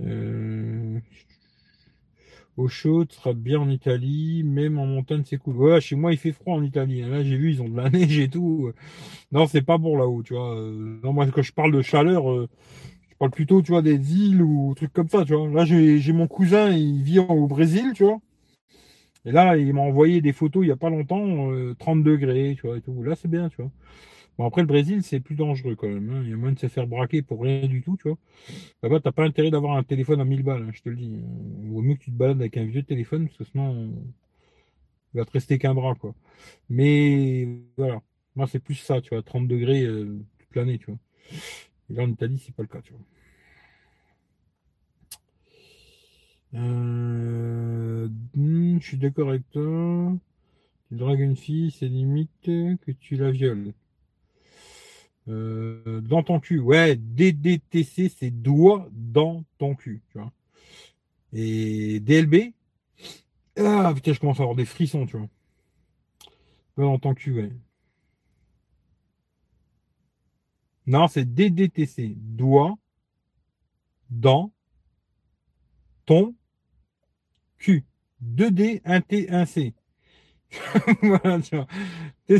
[0.00, 1.00] Euh
[2.56, 5.56] au chaud, tu seras bien en Italie, même en montagne, c'est cool.
[5.56, 7.02] Ouais, chez moi, il fait froid en Italie.
[7.02, 8.72] Là, j'ai vu, ils ont de la neige et tout.
[9.32, 10.56] Non, c'est pas bon là-haut, tu vois.
[10.56, 12.48] Euh, non, moi, quand je parle de chaleur, euh,
[13.10, 15.48] je parle plutôt, tu vois, des îles ou trucs comme ça, tu vois.
[15.48, 18.20] Là, j'ai mon cousin, il vit au Brésil, tu vois.
[19.24, 22.56] Et là, il m'a envoyé des photos il y a pas longtemps, 30 euh, degrés,
[22.58, 23.02] tu vois, et tout.
[23.02, 23.70] Là, c'est bien, tu vois.
[24.40, 26.08] Bon, après, le Brésil, c'est plus dangereux quand même.
[26.08, 26.22] Hein.
[26.24, 28.16] Il y a moins de se faire braquer pour rien du tout, tu vois.
[28.82, 31.12] Là-bas, t'as pas intérêt d'avoir un téléphone à 1000 balles, hein, je te le dis.
[31.62, 33.92] Il vaut mieux que tu te balades avec un vieux téléphone, parce que sinon,
[35.12, 36.14] il va te rester qu'un bras, quoi.
[36.70, 38.02] Mais voilà.
[38.36, 39.22] Moi, c'est plus ça, tu vois.
[39.22, 40.98] 30 degrés euh, toute l'année, tu vois.
[41.90, 43.02] Et là, en Italie, c'est pas le cas, tu vois.
[46.54, 50.16] Euh, hmm, je suis d'accord avec toi.
[50.88, 53.74] Tu dragues une fille, c'est limite que tu la violes.
[55.30, 56.58] Euh, dans ton cul.
[56.58, 60.02] Ouais, DDTC, c'est doigt dans ton cul.
[60.10, 60.32] Tu vois.
[61.32, 62.52] Et DLB,
[63.56, 65.28] ah putain, je commence à avoir des frissons, tu vois.
[66.76, 67.52] Doigt dans ton cul, ouais.
[70.86, 72.16] Non, c'est DDTC.
[72.16, 72.76] Doigt
[74.10, 74.52] dans
[76.06, 76.34] ton
[77.58, 77.84] cul.
[78.20, 79.74] 2D, 1T, 1C.
[81.02, 81.66] voilà, tu vois.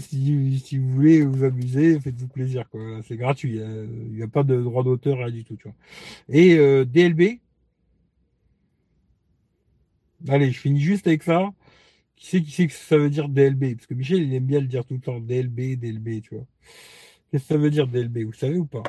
[0.00, 2.64] Si, vous voulez vous amuser, faites-vous plaisir.
[3.06, 3.56] C'est gratuit.
[3.56, 5.56] Il n'y a, pas de droit d'auteur, rien du tout.
[5.56, 5.74] Tu vois.
[6.28, 7.40] Et euh, DLB.
[10.28, 11.50] Allez, je finis juste avec ça.
[12.16, 14.60] Qui sait qui sait que ça veut dire DLB Parce que Michel, il aime bien
[14.60, 15.20] le dire tout le temps.
[15.20, 16.46] DLB, DLB, tu vois.
[17.30, 18.82] Qu'est-ce que ça veut dire DLB Vous savez ou pas?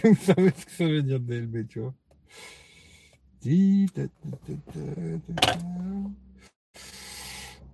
[0.04, 1.94] Vous savez ce que ça veut dire DLB, tu vois?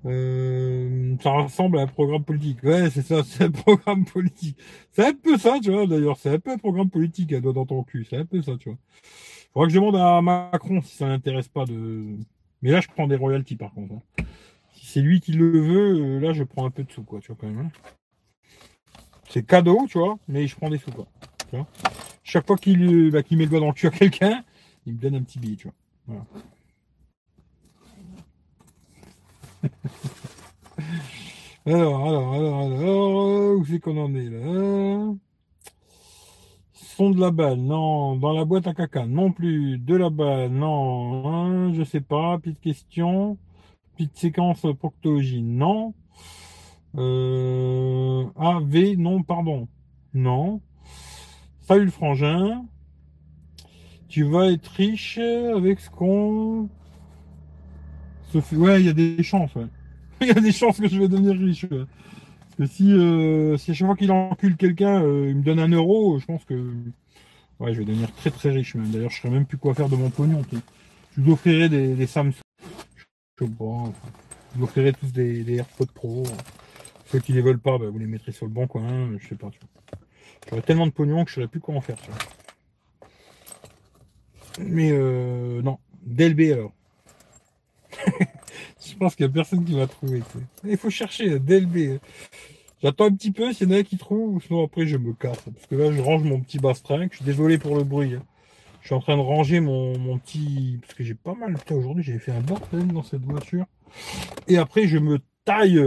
[0.06, 2.62] Euh, ça ressemble à un programme politique.
[2.62, 4.56] Ouais, c'est ça, c'est un programme politique.
[4.92, 6.18] C'est un peu ça, tu vois, d'ailleurs.
[6.18, 8.06] C'est un peu un programme politique à doigt dans ton cul.
[8.08, 8.78] C'est un peu ça, tu vois.
[9.52, 12.16] Faudra que je demande à Macron si ça n'intéresse pas de.
[12.62, 13.94] Mais là, je prends des royalties par contre.
[13.94, 14.24] Hein.
[14.74, 17.20] Si c'est lui qui le veut, euh, là, je prends un peu de sous, quoi,
[17.20, 17.66] tu vois, quand même.
[17.66, 17.70] Hein.
[19.28, 21.06] C'est cadeau, tu vois, mais je prends des sous, quoi.
[22.22, 24.44] Chaque fois qu'il bah, met le doigt dans le cul à quelqu'un,
[24.86, 25.68] il me donne un petit billet, tu
[26.06, 26.26] vois.
[31.66, 35.12] Alors, alors, alors, alors, où c'est qu'on en est là
[36.74, 38.14] Son de la balle, non.
[38.14, 39.76] Dans la boîte à caca, non plus.
[39.76, 41.26] De la balle, non.
[41.26, 42.38] Hein, je sais pas.
[42.38, 43.36] Petite question.
[43.96, 45.94] Petite séquence proctologie, non.
[46.96, 49.66] Euh, A, V, non, pardon.
[50.14, 50.60] Non.
[51.62, 52.64] Salut le frangin
[54.08, 56.68] tu vas être riche avec ce qu'on.
[58.52, 59.66] Ouais, il y a des chances, ouais.
[60.20, 61.66] Il y a des chances que je vais devenir riche.
[62.66, 66.18] Si, euh, si à chaque fois qu'il encule quelqu'un, euh, il me donne un euro,
[66.18, 66.72] je pense que
[67.60, 68.76] ouais, je vais devenir très très riche.
[68.76, 70.42] D'ailleurs, je ne même plus quoi faire de mon pognon.
[70.50, 72.40] Je vous offrirai des, Samsung.
[72.96, 73.92] Je sais pas.
[74.54, 76.22] Je vous offrirai tous des, des AirPods Pro.
[77.06, 79.10] Ceux qui les veulent pas, bah, vous les mettrez sur le bon coin.
[79.18, 79.50] Je sais pas.
[80.48, 81.96] J'aurais tellement de pognon que je ne saurais plus quoi en faire.
[82.00, 82.18] Tu vois.
[84.58, 86.72] Mais euh, non, DLB alors.
[88.84, 90.22] je pense qu'il n'y a personne qui va trouver.
[90.64, 91.98] Il faut chercher DLB.
[92.82, 95.40] J'attends un petit peu s'il y en a qui trouvent, sinon après je me casse.
[95.40, 97.08] Parce que là je range mon petit bastring.
[97.10, 98.14] Je suis désolé pour le bruit.
[98.14, 98.22] Hein.
[98.82, 100.78] Je suis en train de ranger mon, petit.
[100.82, 101.54] Parce que j'ai pas mal.
[101.54, 103.66] Putain, aujourd'hui j'ai fait un bordel dans cette voiture.
[104.48, 105.80] Et après je me taille.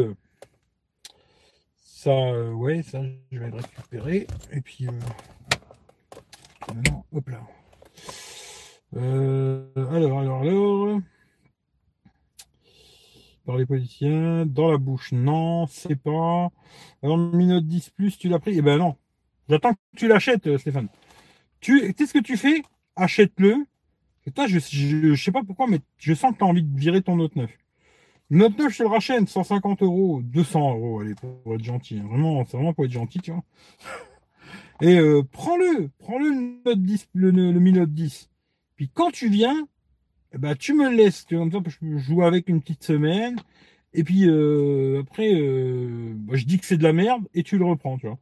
[1.84, 3.02] Ça, euh, ouais, ça
[3.32, 4.28] je vais le récupérer.
[4.52, 4.88] Et puis.
[4.88, 4.92] Euh...
[6.74, 7.42] Maintenant, hop là.
[8.96, 11.02] Euh, alors, alors, alors.
[13.46, 16.50] Par les policiers, dans la bouche, non, c'est pas.
[17.02, 18.58] Alors, minute 10 plus, tu l'as pris?
[18.58, 18.96] Eh ben non.
[19.50, 20.88] J'attends que tu l'achètes, euh, Stéphane.
[21.60, 22.62] Tu, sais ce que tu fais?
[22.96, 23.66] Achète-le.
[24.36, 27.02] toi, je, je, sais pas pourquoi, mais je sens que tu as envie de virer
[27.02, 27.50] ton Note 9.
[28.30, 31.98] Le Note 9, je te le rachète, 150 euros, 200 euros, allez, pour être gentil.
[32.00, 32.08] Hein.
[32.08, 33.44] Vraiment, c'est vraiment pour être gentil, tu vois.
[34.82, 38.29] Et euh, prends-le, prends-le le Note 10, le, le Mi Note 10.
[38.80, 39.68] Puis quand tu viens,
[40.34, 43.36] eh ben, tu me laisses, tu vois, comme ça, je joue avec une petite semaine.
[43.94, 47.58] Et puis euh, après, euh, bah, je dis que c'est de la merde et tu
[47.58, 48.20] le reprends, tu vois.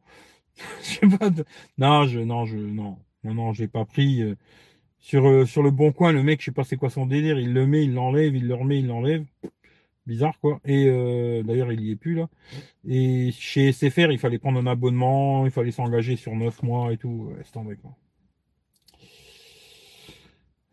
[1.78, 4.20] Non, je, non, je, non, non, non, j'ai pas pris.
[4.20, 4.34] Euh,
[4.98, 7.52] sur, sur le bon coin, le mec, je sais pas c'est quoi son délire, il
[7.52, 9.24] le met, il l'enlève, il le remet, il l'enlève.
[10.06, 10.60] Bizarre, quoi.
[10.64, 10.86] Et
[11.44, 12.28] d'ailleurs, il y est plus, là.
[12.84, 16.96] Et chez SFR, il fallait prendre un abonnement, il fallait s'engager sur 9 mois et
[16.96, 17.30] tout.
[17.44, 17.92] c'est tombé, quoi.
[17.92, 18.07] Euh,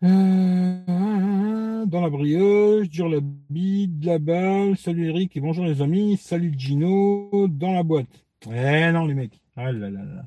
[0.02, 6.52] dans la brioche, dur la bide, la balle, salut Eric et bonjour les amis, salut
[6.56, 8.26] Gino, dans la boîte.
[8.46, 9.40] Eh non les mecs.
[9.56, 10.26] Ah là là là.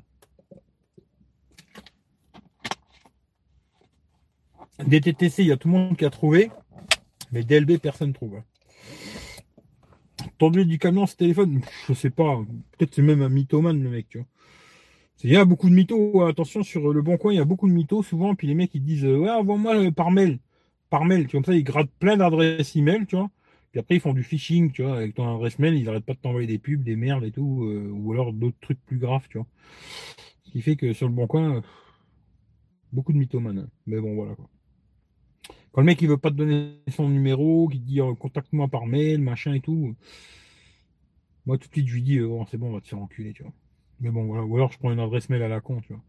[4.86, 6.50] DTTC, il y a tout le monde qui a trouvé,
[7.32, 8.42] mais DLB, personne ne trouve.
[10.38, 12.42] Tendu du camion, ce téléphone, je sais pas,
[12.78, 14.28] peut-être c'est même un mythomane le mec, tu vois.
[15.24, 16.22] Il y a beaucoup de mythos.
[16.22, 18.36] Attention, sur le bon coin, il y a beaucoup de mythos souvent.
[18.36, 20.40] Puis les mecs, ils disent Ouais, envoie-moi euh, par mail.
[20.90, 21.28] Par mail.
[21.28, 23.30] Comme ça, ils grattent plein d'adresses email, tu vois.
[23.72, 24.96] Puis après, ils font du phishing, tu vois.
[24.98, 27.66] Avec ton adresse mail, ils n'arrêtent pas de t'envoyer des pubs, des merdes et tout.
[27.66, 29.48] Euh, ou alors d'autres trucs plus graves, tu vois.
[30.46, 31.62] Ce qui fait que sur le bon coin, euh,
[32.94, 33.70] beaucoup de mythomanes.
[33.88, 34.50] Mais bon, voilà, quoi.
[35.72, 38.88] Quand le mec, il veut pas te donner son numéro, qui te dit contacte-moi par
[38.88, 39.96] mail, machin et tout.
[41.46, 42.20] Moi, tout de suite, je lui dis
[42.50, 43.54] c'est bon, on va te faire enculer, tu vois.
[44.02, 44.44] Mais bon, voilà.
[44.46, 46.04] Ou alors je prends une adresse mail à la con, tu vois.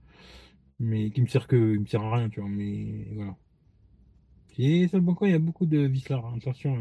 [0.81, 2.49] Mais qui me sert que, me sert à rien, tu vois.
[2.49, 3.37] Mais voilà.
[4.59, 6.23] Et sur le bon coin, il y a beaucoup de vis là.
[6.37, 6.79] Attention.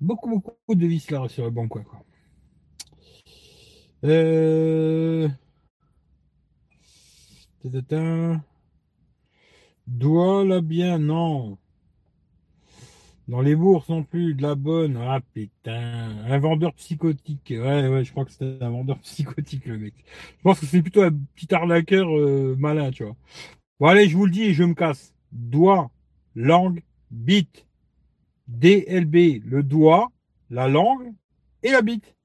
[0.00, 2.02] Beaucoup, beaucoup de vis là sur le bon coin, quoi.
[4.04, 5.28] Euh...
[10.48, 11.58] La bien, non.
[13.28, 14.96] Dans les bourses non plus, de la bonne.
[14.96, 17.50] Ah putain, un vendeur psychotique.
[17.50, 19.94] Ouais, ouais, je crois que c'était un vendeur psychotique le mec.
[20.38, 23.16] Je pense que c'est plutôt un petit arnaqueur euh, malin, tu vois.
[23.78, 25.14] Bon allez, je vous le dis et je me casse.
[25.30, 25.90] Doigt,
[26.34, 27.66] langue, bite.
[28.48, 30.10] DLB, le doigt,
[30.50, 31.12] la langue
[31.62, 32.16] et la bite.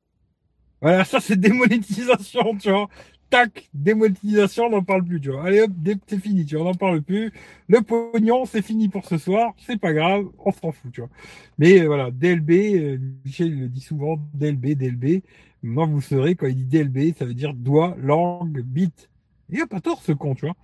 [0.81, 2.89] Voilà, ça c'est démonétisation, tu vois
[3.29, 5.45] tac, démonétisation, on n'en parle plus, tu vois.
[5.45, 5.71] Allez hop,
[6.07, 7.31] c'est fini, tu vois, on n'en parle plus.
[7.67, 11.09] Le pognon, c'est fini pour ce soir, c'est pas grave, on s'en fout, tu vois.
[11.57, 15.23] Mais euh, voilà, DLB, euh, Michel le dit souvent, DLB, DLB.
[15.63, 19.09] Maintenant, vous saurez, quand il dit DLB, ça veut dire doigt, langue, bite.
[19.49, 20.55] Il a pas tort, ce con, tu vois.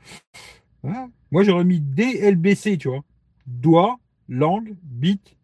[1.31, 3.03] Moi, j'aurais mis DLBC, tu vois.
[3.47, 5.35] Doigt, langue, bite,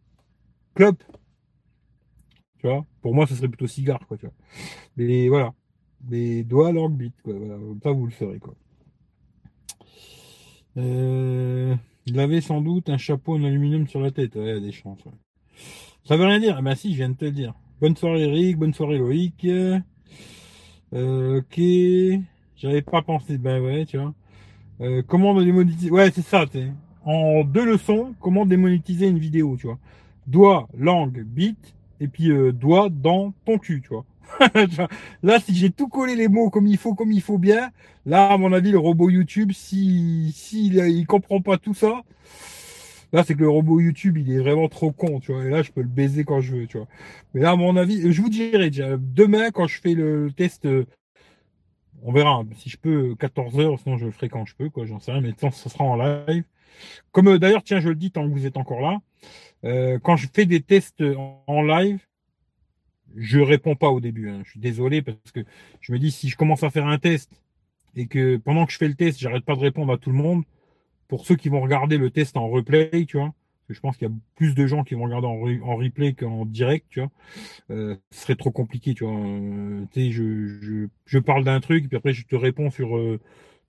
[0.75, 1.03] clope.
[2.59, 4.35] Tu vois, pour moi, ce serait plutôt cigare, quoi, tu vois.
[4.97, 5.53] Mais voilà
[6.01, 7.33] des doigts langue bite, quoi.
[7.33, 8.55] Voilà, ça vous le ferez, quoi.
[10.77, 14.35] Euh, il avait sans doute un chapeau en aluminium sur la tête.
[14.35, 14.99] Ouais, des chances.
[16.05, 16.55] Ça veut rien dire.
[16.57, 17.53] Ah ben si, je viens de te le dire.
[17.81, 19.45] Bonne soirée Eric, bonne soirée Loïc.
[20.93, 21.61] Euh, ok.
[22.55, 23.37] J'avais pas pensé.
[23.37, 24.13] Ben ouais, tu vois.
[24.81, 26.45] Euh, comment démonétiser Ouais, c'est ça.
[27.03, 29.79] En deux leçons, comment démonétiser une vidéo, tu vois.
[30.27, 34.05] Doigt, langue, bite, et puis euh, doigt dans ton cul, tu vois.
[35.23, 37.71] là, si j'ai tout collé les mots comme il faut, comme il faut bien,
[38.05, 42.01] là, à mon avis, le robot YouTube, si, si il, comprend pas tout ça,
[43.13, 45.45] là, c'est que le robot YouTube, il est vraiment trop con, tu vois.
[45.45, 46.87] Et là, je peux le baiser quand je veux, tu vois.
[47.33, 50.85] Mais là, à mon avis, je vous dirai, demain, quand je fais le test, euh,
[52.01, 52.43] on verra.
[52.55, 54.85] Si je peux 14 heures, sinon je le ferai quand je peux, quoi.
[54.85, 56.43] J'en sais rien, mais ça sera en live.
[57.11, 58.99] Comme euh, d'ailleurs, tiens, je le dis tant que vous êtes encore là.
[59.65, 61.03] Euh, quand je fais des tests
[61.47, 61.99] en live,
[63.15, 64.29] je réponds pas au début.
[64.29, 64.41] Hein.
[64.45, 65.41] Je suis désolé parce que
[65.81, 67.31] je me dis si je commence à faire un test
[67.95, 70.17] et que pendant que je fais le test, j'arrête pas de répondre à tout le
[70.17, 70.43] monde,
[71.07, 73.33] pour ceux qui vont regarder le test en replay, tu vois,
[73.69, 76.85] je pense qu'il y a plus de gens qui vont regarder en, replay qu'en direct,
[76.89, 77.11] tu vois,
[77.71, 79.15] euh, ce serait trop compliqué, tu vois.
[79.15, 83.19] Euh, je, je, je parle d'un truc, puis après je te réponds sur, euh,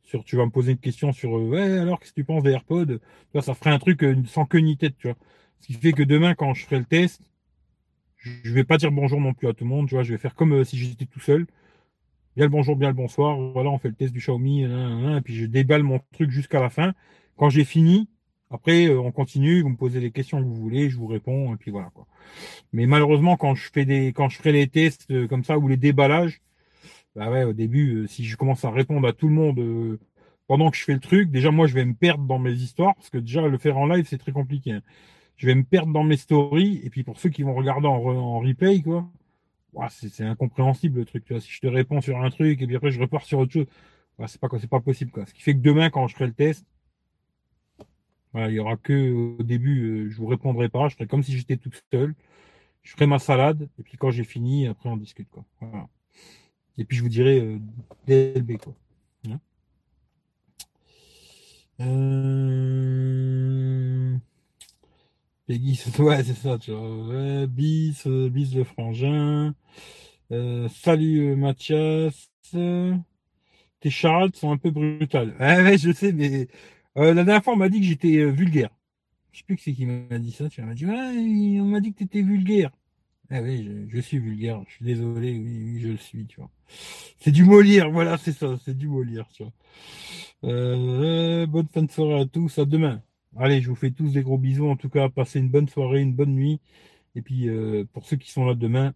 [0.03, 2.43] sur, tu vas me poser une question sur, euh, ouais, alors qu'est-ce que tu penses
[2.43, 2.87] des AirPods?
[2.87, 3.01] Tu
[3.33, 5.17] vois, ça ferait un truc sans queue ni tête, tu vois.
[5.61, 7.30] Ce qui fait que demain, quand je ferai le test,
[8.23, 10.19] je vais pas dire bonjour non plus à tout le monde, tu vois, je vais
[10.19, 11.47] faire comme euh, si j'étais tout seul.
[12.37, 13.37] Bien le bonjour, bien le bonsoir.
[13.37, 16.71] Voilà, on fait le test du Xiaomi, et puis je déballe mon truc jusqu'à la
[16.71, 16.95] fin.
[17.37, 18.09] Quand j'ai fini,
[18.51, 21.55] après, euh, on continue, vous me posez les questions que vous voulez, je vous réponds,
[21.55, 22.07] et puis voilà, quoi.
[22.73, 25.69] Mais malheureusement, quand je fais des, quand je ferai les tests euh, comme ça, ou
[25.69, 26.41] les déballages,
[27.17, 29.99] bah ouais, au début, si je commence à répondre à tout le monde
[30.47, 32.95] pendant que je fais le truc, déjà, moi, je vais me perdre dans mes histoires,
[32.95, 34.73] parce que déjà, le faire en live, c'est très compliqué.
[34.73, 34.83] Hein
[35.41, 36.83] je vais me perdre dans mes stories.
[36.85, 39.09] Et puis pour ceux qui vont regarder en, replay, quoi,
[39.89, 41.25] c'est incompréhensible le truc.
[41.25, 41.41] Tu.
[41.41, 43.67] Si je te réponds sur un truc et puis après je repars sur autre chose,
[44.27, 45.11] c'est pas c'est pas possible.
[45.11, 45.25] Quoi.
[45.25, 46.67] Ce qui fait que demain, quand je ferai le test,
[48.35, 50.89] il y aura que au début, euh, je vous répondrai pas.
[50.89, 52.15] Je ferai comme si j'étais tout seul.
[52.83, 55.31] Je ferai ma salade et puis quand j'ai fini, après on discute.
[55.31, 55.47] Quoi.
[56.77, 57.59] Et puis je vous dirai euh,
[58.07, 58.75] DLB quoi.
[59.27, 59.41] Hein?
[61.81, 63.31] Euh...
[65.51, 67.45] Peggy, ouais, c'est ça, tu vois.
[67.49, 69.53] bis, euh, bis le frangin.
[70.31, 72.31] Euh, salut euh, Mathias.
[72.53, 75.35] Tes charades sont un peu brutales.
[75.41, 76.47] Ouais, je sais, mais
[76.95, 78.71] la dernière fois, on m'a dit que j'étais vulgaire.
[79.33, 80.49] Je sais plus qui c'est qui m'a dit ça.
[80.49, 82.71] Tu m'a dit, ouais, on m'a dit que tu étais vulgaire.
[83.29, 84.63] Ah oui, je, suis vulgaire.
[84.69, 86.51] Je suis désolé, oui, je le suis, tu vois.
[87.19, 89.43] C'est du Molière, voilà, c'est ça, c'est du Molière, tu
[90.43, 93.03] bonne fin de soirée à tous, à demain.
[93.37, 94.69] Allez, je vous fais tous des gros bisous.
[94.69, 96.61] En tout cas, passez une bonne soirée, une bonne nuit.
[97.17, 98.95] Et puis, euh, pour ceux qui sont là demain,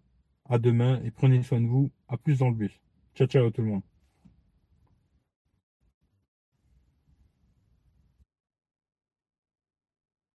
[0.51, 1.91] à demain et prenez soin de vous.
[2.09, 2.73] À plus dans le bus.
[3.17, 3.83] Ciao, ciao tout le monde.